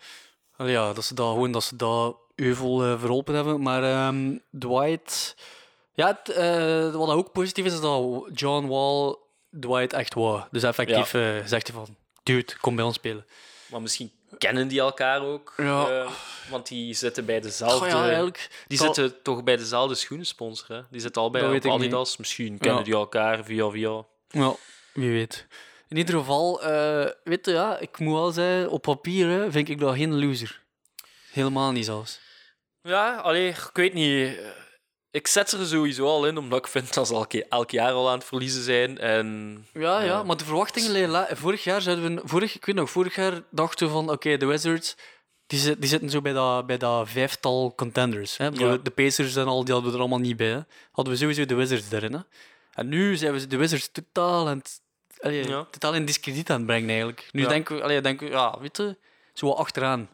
Allee, 0.57 0.71
ja, 0.71 0.93
dat 0.93 1.03
ze 1.03 1.13
dat 1.13 1.28
gewoon 1.32 1.51
dat 1.51 1.63
ze 1.63 1.76
dat 1.76 2.15
euvel 2.36 2.84
eh, 2.84 2.99
verholpen 2.99 3.36
hebben. 3.36 3.61
Maar 3.61 3.84
ehm, 3.84 4.38
Dwight... 4.59 5.36
Ja, 5.95 6.23
eh, 6.23 6.91
wat 6.91 7.09
ook 7.09 7.31
positief 7.31 7.65
is, 7.65 7.73
is 7.73 7.81
dat 7.81 8.29
John 8.34 8.67
Wall 8.67 9.15
Dwight 9.59 9.93
echt 9.93 10.13
wou. 10.13 10.41
Dus 10.51 10.63
effectief 10.63 11.13
eh, 11.13 11.45
zegt 11.45 11.67
hij 11.67 11.75
van... 11.75 11.95
Dude, 12.23 12.57
kom 12.61 12.75
bij 12.75 12.86
ons 12.86 12.95
spelen. 12.95 13.25
Maar 13.65 13.81
misschien 13.81 14.11
kennen 14.38 14.67
die 14.67 14.79
elkaar 14.79 15.21
ook. 15.21 15.53
Ja. 15.57 16.07
want 16.49 16.67
die 16.67 16.93
zitten 16.93 17.25
bij 17.25 17.39
dezelfde... 17.39 17.88
Ja, 17.88 18.03
eigenlijk... 18.03 18.63
die 18.67 18.77
zitten 18.77 19.21
toch 19.21 19.43
bij 19.43 19.57
dezelfde 19.57 19.95
schoenensponsor. 19.95 20.75
Hè? 20.75 20.81
Die 20.89 21.01
zitten 21.01 21.21
al 21.21 21.29
bij 21.29 21.55
op 21.55 21.65
Adidas. 21.65 22.17
Misschien 22.17 22.57
kennen 22.57 22.79
Ja. 22.79 22.86
die 22.86 22.93
elkaar 22.93 23.43
via 23.43 23.69
via. 23.69 24.05
Ja, 24.29 24.55
wie 24.93 25.11
weet. 25.11 25.47
In 25.88 25.97
ieder 25.97 26.17
geval, 26.17 26.61
weet 27.23 27.45
je, 27.45 27.51
ja, 27.51 27.77
ik 27.77 27.99
moet 27.99 28.13
wel 28.13 28.31
zeggen, 28.31 28.69
op 28.69 28.81
papier 28.81 29.27
hè, 29.27 29.51
vind 29.51 29.69
ik 29.69 29.79
dat 29.79 29.95
geen 29.95 30.25
loser. 30.25 30.62
Helemaal 31.34 31.71
niet 31.71 31.86
zelfs. 31.86 32.19
Ja, 32.81 33.15
allee, 33.15 33.47
ik 33.49 33.69
weet 33.73 33.93
niet. 33.93 34.39
Ik 35.11 35.27
zet 35.27 35.49
ze 35.49 35.57
er 35.57 35.65
sowieso 35.65 36.05
al 36.07 36.27
in, 36.27 36.38
omdat 36.38 36.59
ik 36.59 36.67
vind 36.67 36.93
dat 36.93 37.07
ze 37.07 37.13
elk, 37.13 37.34
elk 37.34 37.71
jaar 37.71 37.91
al 37.91 38.09
aan 38.09 38.17
het 38.17 38.27
verliezen 38.27 38.63
zijn. 38.63 38.97
En 38.97 39.57
Ja, 39.73 39.81
ja, 39.99 40.01
Ja. 40.05 40.23
maar 40.23 40.38
de 40.38 40.43
verwachtingen 40.45 40.91
liggen 40.91 41.38
Vorig 41.38 41.63
jaar 41.63 41.81
zouden 41.81 42.15
we... 42.15 42.21
Vorig, 42.27 42.55
ik 42.55 42.65
weet 42.65 42.75
nog, 42.75 42.89
vorig 42.89 43.15
jaar 43.15 43.41
dachten 43.49 43.88
we 43.88 43.93
van, 43.93 44.09
oké, 44.11 44.38
de 44.38 44.45
Wizards, 44.45 44.95
die, 45.47 45.79
die 45.79 45.89
zitten 45.89 46.09
zo 46.09 46.21
bij 46.21 46.34
dat, 46.34 46.65
bij 46.65 46.77
dat 46.77 47.09
vijftal 47.09 47.73
contenders. 47.75 48.38
Hè? 48.38 48.45
Ja. 48.47 48.77
De 48.77 48.91
Pacers 48.91 49.36
en 49.36 49.45
al, 49.45 49.63
die 49.63 49.73
hadden 49.73 49.91
we 49.91 49.97
er 49.97 50.03
allemaal 50.03 50.19
niet 50.27 50.38
bij. 50.38 50.47
Hè? 50.51 50.59
Hadden 50.91 51.13
we 51.13 51.19
sowieso 51.19 51.45
de 51.45 51.55
Wizards 51.55 51.91
erin. 51.91 52.13
Hè? 52.13 52.19
En 52.73 52.88
nu 52.89 53.15
zijn 53.15 53.34
we 53.34 53.47
de 53.47 53.57
Wizards 53.57 53.89
totaal, 53.91 54.47
allee, 55.19 55.47
Ja. 55.47 55.63
totaal 55.71 55.93
in 55.93 56.05
discrediet 56.05 56.49
aan 56.49 56.57
het 56.57 56.65
brengen, 56.65 56.89
eigenlijk. 56.89 57.29
Nu 57.31 57.41
Ja. 57.41 57.47
denken 57.47 57.75
we, 57.75 57.84
allee, 57.84 58.01
denken 58.01 58.27
we, 58.27 58.34
ja, 58.34 58.59
weet 58.59 58.77
je, 58.77 58.97
zo 59.34 59.47
wat 59.47 59.57
achteraan. 59.57 60.09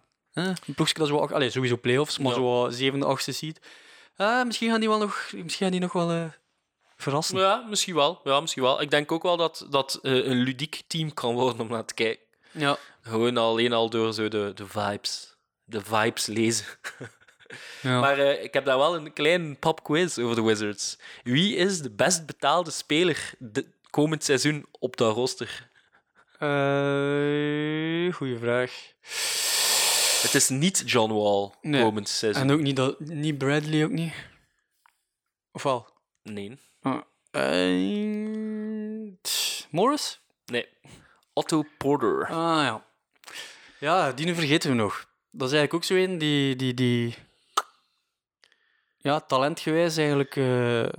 Een 0.46 0.74
ploegje 0.76 0.94
dat 0.94 1.08
zo, 1.08 1.18
allee, 1.18 1.50
sowieso 1.50 1.78
playoffs, 1.78 2.18
maar 2.18 2.32
Ja. 2.32 2.38
zo 2.38 2.68
zevende, 2.70 3.06
achtste 3.06 3.32
seed. 3.32 3.60
Ah, 4.16 4.46
misschien 4.46 4.70
gaan 4.70 4.80
die 4.80 4.90
wel 4.90 4.98
nog, 4.98 5.30
misschien 5.32 5.64
gaan 5.66 5.72
die 5.72 5.80
nog 5.80 5.94
wel 5.94 6.12
eh, 6.12 6.26
verrassen. 6.98 7.40
ja, 7.40 7.66
misschien 7.70 7.96
wel. 7.96 8.22
Ja, 8.24 8.40
misschien 8.40 8.64
wel. 8.64 8.82
Ik 8.82 8.90
denk 8.92 9.12
ook 9.12 9.24
wel 9.24 9.38
dat 9.38 9.68
dat 9.70 10.00
eh, 10.02 10.14
een 10.14 10.38
ludiek 10.38 10.82
team 10.88 11.14
kan 11.14 11.34
worden 11.34 11.60
om 11.62 11.68
naar 11.68 11.86
te 11.86 11.94
kijken. 11.94 12.26
Ja. 12.52 12.78
Gewoon 13.02 13.38
alleen 13.38 13.74
al 13.74 13.90
door 13.90 14.14
zo 14.14 14.28
de, 14.28 14.52
de 14.56 14.68
vibes. 14.68 15.36
De 15.64 15.82
vibes 15.82 16.26
lezen. 16.26 16.66
ja. 17.82 18.00
Maar 18.00 18.20
ik 18.20 18.54
heb 18.54 18.66
daar 18.66 18.78
wel 18.78 18.96
een 18.96 19.14
klein 19.14 19.58
popquiz 19.60 20.18
over 20.18 20.36
de 20.36 20.42
Wizards. 20.44 20.98
Wie 21.24 21.56
is 21.56 21.82
de 21.82 21.90
best 21.92 22.26
betaalde 22.26 22.72
speler 22.72 23.32
de, 23.38 23.66
komend 23.90 24.24
seizoen 24.24 24.66
op 24.80 24.98
dat 24.98 25.16
roster? 25.16 25.68
Goeie 28.14 28.38
vraag. 28.38 28.72
Het 30.22 30.36
is 30.36 30.50
niet 30.50 30.84
John 30.86 31.14
Wall 31.14 31.54
Nee. 31.62 31.82
komend 31.84 32.10
seizoen. 32.10 32.44
En 32.44 32.52
ook 32.52 32.60
niet, 32.60 32.76
dat, 32.76 33.00
niet 33.00 33.38
Bradley, 33.38 33.84
ook 33.84 33.92
niet. 33.92 34.14
Of 35.52 35.64
wel? 35.64 35.88
Nee. 36.24 36.58
Ah, 36.82 37.02
eh, 37.32 39.12
Morris? 39.70 40.20
Nee. 40.46 40.68
Otto 41.34 41.64
Porter. 41.78 42.26
Ah 42.28 42.64
ja. 42.64 42.86
Ja, 43.80 44.12
die 44.12 44.26
nu 44.26 44.36
vergeten 44.36 44.70
we 44.70 44.76
nog. 44.76 45.08
Dat 45.32 45.48
is 45.48 45.54
eigenlijk 45.54 45.74
ook 45.74 45.84
zo 45.84 46.04
een 46.04 46.18
die, 46.18 46.56
die, 46.56 46.74
die 46.74 47.16
ja, 48.98 49.20
talentgewijs 49.20 49.98
eigenlijk 49.98 50.36
eh, 50.36 50.90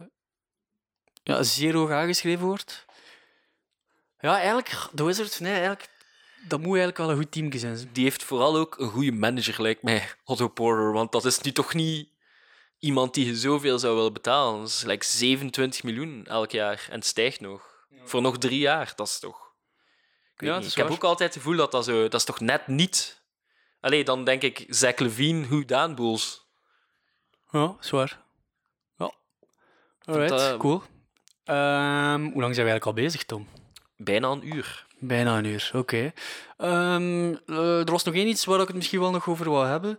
ja, 1.22 1.42
zeer 1.42 1.74
hoog 1.74 1.90
aangeschreven 1.90 2.46
wordt. 2.46 2.84
Ja, 4.18 4.34
eigenlijk, 4.34 4.88
de 4.92 5.04
Wizards, 5.04 5.38
nee, 5.38 5.52
eigenlijk, 5.52 5.88
dat 6.48 6.58
moet 6.58 6.66
eigenlijk 6.68 6.96
wel 6.98 7.10
een 7.10 7.16
goed 7.16 7.32
team 7.32 7.52
zijn. 7.52 7.88
Die 7.92 8.04
heeft 8.04 8.22
vooral 8.24 8.56
ook 8.56 8.78
een 8.78 8.90
goede 8.90 9.12
manager, 9.12 9.62
lijkt 9.62 9.82
mij, 9.82 10.08
Otto 10.24 10.48
Porter. 10.48 10.92
Want 10.92 11.12
dat 11.12 11.24
is 11.24 11.40
nu 11.40 11.52
toch 11.52 11.74
niet 11.74 12.08
iemand 12.78 13.14
die 13.14 13.26
je 13.26 13.36
zoveel 13.36 13.78
zou 13.78 13.94
willen 13.96 14.12
betalen. 14.12 14.58
Dat 14.60 14.68
is 14.68 14.82
like 14.84 15.04
27 15.04 15.82
miljoen 15.82 16.26
elk 16.26 16.50
jaar 16.50 16.86
en 16.90 16.94
het 16.96 17.06
stijgt 17.06 17.40
nog. 17.40 17.68
Voor 18.04 18.20
nog 18.22 18.38
drie 18.38 18.58
jaar, 18.58 18.92
dat 18.96 19.06
is 19.06 19.18
toch... 19.18 19.48
Ik, 20.36 20.46
Ja, 20.46 20.58
ik 20.58 20.72
heb 20.74 20.90
ook 20.90 21.04
altijd 21.04 21.34
het 21.34 21.42
gevoel 21.42 21.56
dat 21.56 21.72
dat 21.72 21.84
zo... 21.84 22.02
Dat 22.02 22.14
is 22.14 22.24
toch 22.24 22.40
net 22.40 22.66
niet... 22.66 23.22
Allee, 23.80 24.04
dan 24.04 24.24
denk 24.24 24.42
ik 24.42 24.64
Zach 24.68 24.98
Levine, 24.98 25.46
Who 25.46 25.64
Dan 25.64 25.94
Bulls. 25.94 26.46
Ja, 27.50 27.76
zwaar. 27.80 28.20
Ja. 28.96 29.12
Alright, 30.04 30.28
dat- 30.38 30.58
cool. 30.58 30.82
Ehm, 31.44 32.22
hoe 32.22 32.40
lang 32.40 32.54
zijn 32.54 32.66
we 32.66 32.70
eigenlijk 32.70 32.84
al 32.86 32.92
bezig, 32.92 33.24
Tom? 33.24 33.48
Bijna 33.96 34.28
een 34.28 34.46
uur. 34.54 34.86
Bijna 35.00 35.38
een 35.38 35.44
uur, 35.44 35.70
oké. 35.74 36.12
Ehm, 36.56 37.34
eh, 37.46 37.78
er 37.78 37.90
was 37.90 38.04
nog 38.04 38.14
één 38.14 38.28
iets 38.28 38.44
waar 38.44 38.60
ik 38.60 38.66
het 38.66 38.76
misschien 38.76 39.00
wel 39.00 39.10
nog 39.10 39.28
over 39.28 39.50
wou 39.50 39.66
hebben. 39.66 39.98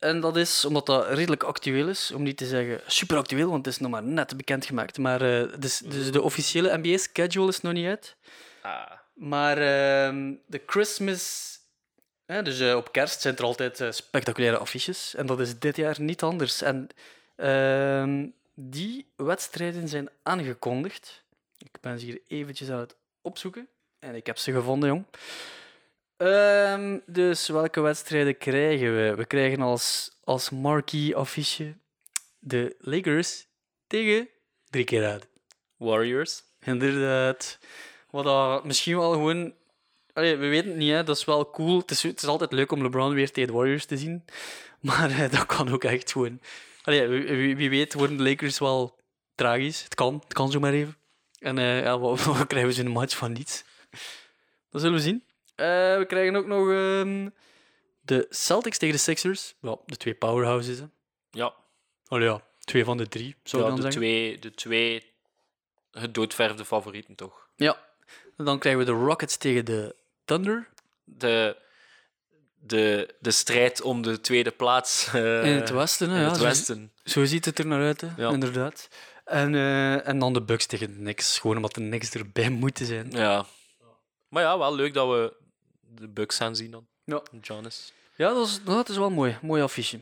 En 0.00 0.20
dat 0.20 0.36
is, 0.36 0.64
omdat 0.64 0.86
dat 0.86 1.08
redelijk 1.08 1.42
actueel 1.42 1.88
is, 1.88 2.10
om 2.10 2.22
niet 2.22 2.36
te 2.36 2.46
zeggen 2.46 2.80
super 2.86 3.16
actueel, 3.16 3.50
want 3.50 3.64
het 3.64 3.74
is 3.74 3.80
nog 3.80 3.90
maar 3.90 4.02
net 4.02 4.36
bekendgemaakt. 4.36 4.98
Maar 4.98 5.22
eh, 5.22 5.58
dus, 5.58 5.78
dus 5.78 6.12
de 6.12 6.22
officiële 6.22 6.78
NBA-schedule 6.78 7.48
is 7.48 7.60
nog 7.60 7.72
niet 7.72 7.86
uit. 7.86 8.16
Ah. 8.62 8.90
Maar 9.14 9.58
ehm, 9.58 10.34
de 10.46 10.62
Christmas... 10.66 11.54
hè, 12.26 12.42
dus 12.42 12.60
eh, 12.60 12.76
op 12.76 12.92
kerst 12.92 13.20
zijn 13.20 13.36
er 13.36 13.44
altijd 13.44 13.80
eh, 13.80 13.90
spectaculaire 13.90 14.58
affiches. 14.58 15.14
En 15.14 15.26
dat 15.26 15.40
is 15.40 15.58
dit 15.58 15.76
jaar 15.76 16.00
niet 16.00 16.22
anders. 16.22 16.62
En 16.62 16.88
ehm, 17.36 18.26
die 18.54 19.12
wedstrijden 19.16 19.88
zijn 19.88 20.08
aangekondigd. 20.22 21.24
Ik 21.58 21.80
ben 21.80 21.98
ze 21.98 22.04
hier 22.04 22.20
eventjes 22.26 22.70
aan 22.70 22.78
het 22.80 22.96
opzoeken. 23.20 23.68
En 24.00 24.14
ik 24.14 24.26
heb 24.26 24.38
ze 24.38 24.52
gevonden, 24.52 24.88
jong. 24.88 25.04
Ehm, 26.16 26.98
dus 27.06 27.48
welke 27.48 27.80
wedstrijden 27.80 28.38
krijgen 28.38 28.96
we? 28.96 29.14
We 29.14 29.24
krijgen 29.24 29.60
als, 29.60 30.10
als 30.24 30.50
marquee 30.50 31.16
affiche 31.16 31.74
de 32.38 32.76
Lakers 32.78 33.46
tegen 33.86 34.28
drie 34.70 34.84
keer 34.84 35.06
uit. 35.06 35.28
Warriors. 35.76 36.42
Inderdaad. 36.60 37.58
Wat 38.10 38.24
dat 38.24 38.64
misschien 38.64 38.96
wel 38.96 39.12
gewoon 39.12 39.54
Allee, 40.12 40.36
we 40.36 40.46
weten 40.46 40.68
het 40.68 40.78
niet, 40.78 40.90
hè. 40.90 41.04
dat 41.04 41.16
is 41.16 41.24
wel 41.24 41.50
cool. 41.50 41.78
Het 41.78 41.90
is, 41.90 42.02
het 42.02 42.22
is 42.22 42.28
altijd 42.28 42.52
leuk 42.52 42.72
om 42.72 42.82
LeBron 42.82 43.14
weer 43.14 43.32
tegen 43.32 43.50
de 43.50 43.56
Warriors 43.56 43.84
te 43.84 43.96
zien. 43.96 44.24
Maar 44.80 45.10
eh, 45.10 45.30
dat 45.30 45.46
kan 45.46 45.68
ook 45.68 45.84
echt 45.84 46.12
gewoon. 46.12 46.40
Allee, 46.82 47.08
wie, 47.54 47.70
weet 47.70 47.94
worden 47.94 48.16
de 48.16 48.22
Lakers 48.22 48.58
wel 48.58 48.98
tragisch. 49.34 49.82
Het 49.82 49.94
kan, 49.94 50.20
het 50.24 50.32
kan 50.32 50.50
zomaar 50.50 50.72
even. 50.72 50.96
En 51.38 51.58
eh 51.58 51.82
ja, 51.82 51.98
wat, 51.98 52.24
wat 52.24 52.46
krijgen 52.46 52.68
we 52.70 52.74
zo'n 52.74 52.88
match 52.88 53.16
van 53.16 53.32
niets? 53.32 53.64
Dat 54.70 54.80
zullen 54.80 54.96
we 54.96 55.02
zien. 55.02 55.24
Eh, 55.54 55.66
we 55.98 56.04
krijgen 56.08 56.36
ook 56.36 56.46
nog 56.46 56.70
ehm, 56.70 57.28
de 58.00 58.26
Celtics 58.30 58.78
tegen 58.78 58.94
de 58.94 59.00
Sixers. 59.00 59.54
Ja, 59.60 59.76
de 59.86 59.96
twee 59.96 60.14
powerhouses. 60.14 60.78
Hè. 60.78 60.84
Ja, 61.30 61.54
Allee, 62.06 62.28
ja, 62.28 62.42
twee 62.60 62.84
van 62.84 62.96
de 62.96 63.08
drie, 63.08 63.36
zou 63.44 63.62
ja 63.62 63.68
dan 63.68 63.76
de, 63.76 63.82
zeggen. 63.82 64.00
twee, 64.00 64.38
de 64.38 64.54
twee 64.54 65.12
gedoodverfde 65.92 66.64
favorieten 66.64 67.14
toch. 67.14 67.48
Ja. 67.56 67.88
En 68.36 68.44
dan 68.44 68.58
krijgen 68.58 68.80
we 68.80 68.86
de 68.92 68.98
Rockets 69.04 69.36
tegen 69.36 69.64
de 69.64 69.94
Thunder. 70.24 70.68
De, 71.04 71.56
de, 72.60 73.14
de 73.20 73.30
strijd 73.30 73.82
om 73.82 74.02
de 74.02 74.20
tweede 74.20 74.50
plaats 74.50 75.08
eh, 75.12 75.44
in 75.44 75.54
het 75.54 75.70
westen, 75.70 76.08
hè, 76.10 76.16
in 76.16 76.22
ja, 76.22 76.28
het 76.28 76.36
zo- 76.36 76.42
westen. 76.44 76.92
Zo 77.04 77.24
ziet 77.24 77.44
het 77.44 77.58
er 77.58 77.66
naar 77.66 77.82
uit, 77.82 78.00
hè? 78.00 78.08
Ja. 78.16 78.30
inderdaad. 78.30 78.88
En, 79.24 79.54
eh, 79.54 80.08
en 80.08 80.18
dan 80.18 80.32
de 80.32 80.42
Bucks 80.42 80.66
tegen 80.66 80.86
de 80.86 80.94
Knicks. 80.96 81.38
Gewoon 81.38 81.56
omdat 81.56 81.74
de 81.74 81.80
Knicks 81.80 82.10
erbij 82.10 82.50
moeten 82.50 82.86
zijn. 82.86 83.10
Ja. 83.10 83.46
Maar 84.30 84.42
ja, 84.42 84.58
wel 84.58 84.74
leuk 84.74 84.94
dat 84.94 85.08
we 85.08 85.32
de 85.80 86.08
Bucks 86.08 86.36
gaan 86.36 86.56
zien 86.56 86.70
dan. 86.70 86.86
Ja. 87.04 87.22
Giannis. 87.40 87.92
Ja, 88.16 88.32
dat 88.32 88.46
is, 88.46 88.60
dat 88.64 88.88
is 88.88 88.96
wel 88.96 89.10
mooi. 89.10 89.38
Mooi 89.42 89.62
affiche. 89.62 90.00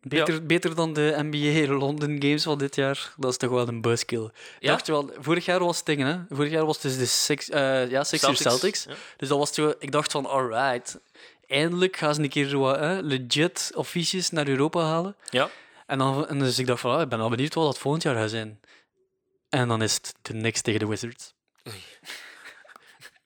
Beter, 0.00 0.46
beter 0.46 0.74
dan 0.74 0.92
de 0.92 1.14
NBA 1.18 1.72
London 1.72 2.22
Games 2.22 2.42
van 2.42 2.58
dit 2.58 2.74
jaar. 2.74 3.14
Dat 3.16 3.30
is 3.30 3.36
toch 3.36 3.50
wel 3.50 3.68
een 3.68 3.80
buzzkill. 3.80 4.24
Ik 4.24 4.32
Ja? 4.58 4.70
Dacht 4.70 4.86
je 4.86 4.92
wel, 4.92 5.10
vorig 5.18 5.44
jaar 5.44 5.58
was 5.58 5.76
het 5.76 5.86
dingen, 5.86 6.06
hè? 6.06 6.36
Vorig 6.36 6.50
jaar 6.50 6.66
was 6.66 6.82
het 6.82 6.82
dus 6.82 6.98
de 6.98 7.06
Six, 7.06 7.48
eh, 7.48 7.90
ja, 7.90 8.04
Sixers 8.04 8.40
Celtics. 8.40 8.84
Ja. 8.84 8.94
Dus 9.16 9.28
dat 9.28 9.38
was 9.38 9.76
ik 9.78 9.92
dacht 9.92 10.12
van, 10.12 10.26
alright. 10.26 10.98
Eindelijk 11.46 11.96
gaan 11.96 12.14
ze 12.14 12.22
een 12.22 12.28
keer 12.28 12.48
zo 12.48 12.58
wat, 12.58 12.78
hè, 12.78 13.00
legit 13.00 13.72
affiches 13.74 14.30
naar 14.30 14.48
Europa 14.48 14.80
halen. 14.80 15.16
Ja. 15.30 15.50
En, 15.86 15.98
dan, 15.98 16.28
en 16.28 16.38
dus 16.38 16.58
ik 16.58 16.66
dacht 16.66 16.80
van, 16.80 16.94
ah, 16.94 17.00
ik 17.00 17.08
ben 17.08 17.20
al 17.20 17.30
benieuwd 17.30 17.54
wat 17.54 17.64
dat 17.64 17.78
volgend 17.78 18.02
jaar 18.02 18.16
gaat 18.16 18.30
zijn. 18.30 18.60
En 19.48 19.68
dan 19.68 19.82
is 19.82 19.94
het 19.94 20.14
de 20.22 20.32
Knicks 20.32 20.60
tegen 20.60 20.80
de 20.80 20.86
Wizards. 20.86 21.34
Oei. 21.68 21.82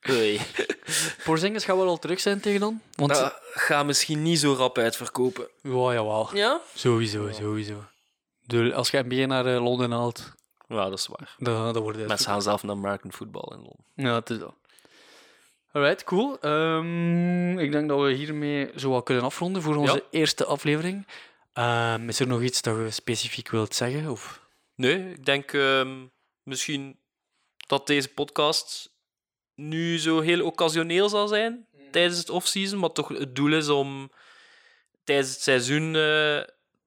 Porzingis 1.23 1.63
gaat 1.65 1.75
wel 1.77 1.87
al 1.87 1.99
terug 1.99 2.19
zijn 2.19 2.39
tegen 2.39 2.59
dan. 2.59 2.81
Want 2.95 3.11
Dat 3.15 3.39
gaat 3.53 3.85
misschien 3.85 4.21
niet 4.21 4.39
zo 4.39 4.53
rap 4.53 4.77
uitverkopen. 4.77 5.47
ja, 5.61 5.71
jawel. 5.71 6.29
Ja? 6.33 6.61
Sowieso, 6.75 7.31
sowieso. 7.31 7.83
De, 8.41 8.73
als 8.73 8.89
je 8.89 9.03
NBA 9.07 9.25
naar 9.25 9.45
eh, 9.55 9.63
Londen 9.63 9.91
haalt, 9.91 10.31
Ja, 10.67 10.89
dat 10.89 10.99
is 10.99 11.07
waar. 11.07 11.35
dan, 11.37 11.73
dan 11.73 11.83
wordt 11.83 11.97
het... 11.97 12.07
Mensen 12.07 12.25
gaan 12.31 12.41
zelf 12.41 12.63
naar 12.63 12.75
American 12.75 13.11
football 13.13 13.51
in 13.57 13.61
Londen. 13.63 13.85
Ja, 13.93 14.15
het 14.15 14.29
is 14.29 14.39
dat. 14.39 14.53
Alright, 15.71 16.03
cool. 16.03 16.37
Ehm, 16.39 17.59
ik 17.59 17.71
denk 17.71 17.87
dat 17.89 18.01
we 18.01 18.11
hiermee 18.11 18.71
zo 18.75 18.89
wat 18.89 19.03
kunnen 19.03 19.23
afronden 19.23 19.61
voor 19.61 19.75
onze 19.75 19.93
Ja. 19.93 20.01
eerste 20.19 20.45
aflevering. 20.45 21.07
Ehm, 21.53 22.09
is 22.09 22.19
er 22.19 22.27
nog 22.27 22.41
iets 22.41 22.61
dat 22.61 22.75
je 22.77 22.91
specifiek 22.91 23.49
wilt 23.49 23.75
zeggen? 23.75 24.09
Of... 24.11 24.41
Nee, 24.75 25.11
ik 25.11 25.25
denk 25.25 25.53
ehm, 25.53 26.05
misschien 26.43 26.99
dat 27.67 27.87
deze 27.87 28.07
podcast 28.07 28.93
nu 29.55 29.99
zo 29.99 30.19
heel 30.19 30.45
occasioneel 30.45 31.09
zal 31.09 31.27
zijn 31.27 31.67
tijdens 31.91 32.17
het 32.17 32.29
offseason, 32.29 32.79
maar 32.79 32.91
toch 32.91 33.07
het 33.07 33.35
doel 33.35 33.53
is 33.53 33.69
om 33.69 34.11
tijdens 35.03 35.29
het 35.29 35.41
seizoen 35.41 35.95
eh, 35.95 36.41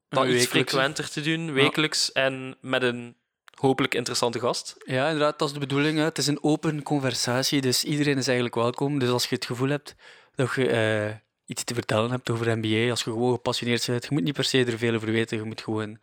dat 0.08 0.26
iets 0.26 0.46
frequenter 0.46 1.10
te 1.10 1.20
doen, 1.20 1.52
wekelijks 1.52 2.12
en 2.12 2.56
met 2.60 2.82
een 2.82 3.16
hopelijk 3.54 3.94
interessante 3.94 4.38
gast. 4.38 4.76
Ja, 4.84 5.04
inderdaad, 5.04 5.38
dat 5.38 5.48
is 5.48 5.54
de 5.54 5.60
bedoeling. 5.60 5.98
Hè. 5.98 6.04
Het 6.04 6.18
is 6.18 6.26
een 6.26 6.42
open 6.42 6.82
conversatie, 6.82 7.60
dus 7.60 7.84
iedereen 7.84 8.16
is 8.16 8.26
eigenlijk 8.26 8.54
welkom. 8.54 8.98
Dus 8.98 9.08
als 9.08 9.26
je 9.26 9.34
het 9.34 9.44
gevoel 9.44 9.68
hebt 9.68 9.94
dat 10.34 10.54
je 10.54 10.68
eh, 10.68 11.14
iets 11.46 11.64
te 11.64 11.74
vertellen 11.74 12.10
hebt 12.10 12.30
over 12.30 12.58
NBA, 12.58 12.90
als 12.90 13.04
je 13.04 13.10
gewoon 13.10 13.32
gepassioneerd 13.32 13.86
bent, 13.86 14.04
je 14.04 14.08
moet 14.12 14.22
niet 14.22 14.34
per 14.34 14.44
se 14.44 14.64
er 14.64 14.78
veel 14.78 14.94
over 14.94 15.12
weten, 15.12 15.36
je 15.36 15.42
moet 15.42 15.60
gewoon 15.60 15.98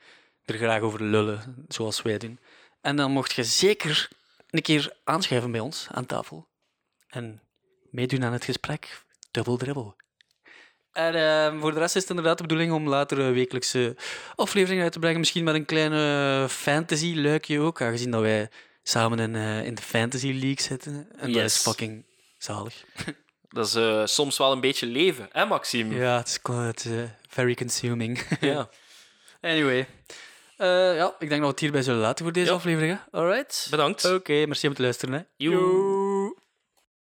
er 0.45 0.57
graag 0.57 0.81
over 0.81 1.03
lullen, 1.03 1.65
zoals 1.67 2.01
wij 2.01 2.17
doen. 2.17 2.39
En 2.81 2.95
dan 2.95 3.11
mocht 3.11 3.33
je 3.33 3.43
zeker 3.43 4.09
een 4.49 4.61
keer 4.61 4.95
aanschuiven 5.03 5.51
bij 5.51 5.59
ons 5.59 5.87
aan 5.91 6.05
tafel 6.05 6.47
en 7.15 7.41
meedoen 7.91 8.23
aan 8.23 8.33
het 8.33 8.45
gesprek. 8.45 9.03
Double 9.31 9.57
dribbel. 9.57 9.95
En 10.91 11.15
eh, 11.15 11.59
voor 11.61 11.73
de 11.73 11.79
rest 11.79 11.95
is 11.95 12.01
het 12.01 12.09
inderdaad 12.09 12.37
de 12.37 12.43
bedoeling 12.43 12.71
om 12.71 12.87
later 12.89 13.19
een 13.19 13.33
wekelijkse 13.33 13.95
aflevering 14.35 14.81
uit 14.81 14.91
te 14.91 14.99
brengen. 14.99 15.19
Misschien 15.19 15.43
met 15.43 15.55
een 15.55 15.65
kleine 15.65 16.45
fantasy-luikje 16.49 17.59
ook, 17.59 17.81
aangezien 17.81 18.11
dat 18.11 18.21
wij 18.21 18.49
samen 18.83 19.19
in, 19.19 19.35
eh, 19.35 19.65
in 19.65 19.75
de 19.75 19.81
Fantasy 19.81 20.27
League 20.31 20.61
zitten. 20.61 20.93
En 20.93 21.31
dat 21.31 21.41
Yes. 21.41 21.55
is 21.55 21.61
fucking 21.61 22.05
zalig. 22.37 22.83
Dat 23.49 23.67
is 23.67 23.75
eh, 23.75 24.05
soms 24.05 24.37
wel 24.37 24.51
een 24.51 24.59
beetje 24.59 24.85
leven, 24.85 25.27
hè, 25.31 25.45
Maxime? 25.45 25.95
Ja, 25.95 26.17
het 26.17 26.27
is, 26.27 26.39
het 26.51 26.85
eh, 26.85 27.03
very 27.29 27.53
consuming. 27.55 28.21
Ja. 28.39 28.69
anyway. 29.41 29.87
Eh, 30.57 30.95
ja, 30.95 31.15
ik 31.19 31.29
denk 31.29 31.31
dat 31.31 31.39
we 31.41 31.47
het 31.47 31.59
hierbij 31.59 31.81
zullen 31.81 31.99
laten 31.99 32.23
voor 32.25 32.33
deze 32.33 32.49
Ja. 32.49 32.53
aflevering. 32.55 32.91
hè. 33.11 33.17
Alright. 33.19 33.67
Bedankt. 33.69 34.05
Oké, 34.05 34.45
merci 34.45 34.67
om 34.67 34.73
te 34.73 34.81
luisteren. 34.81 35.13
Hè. 35.15 35.21
Joe. 35.37 36.04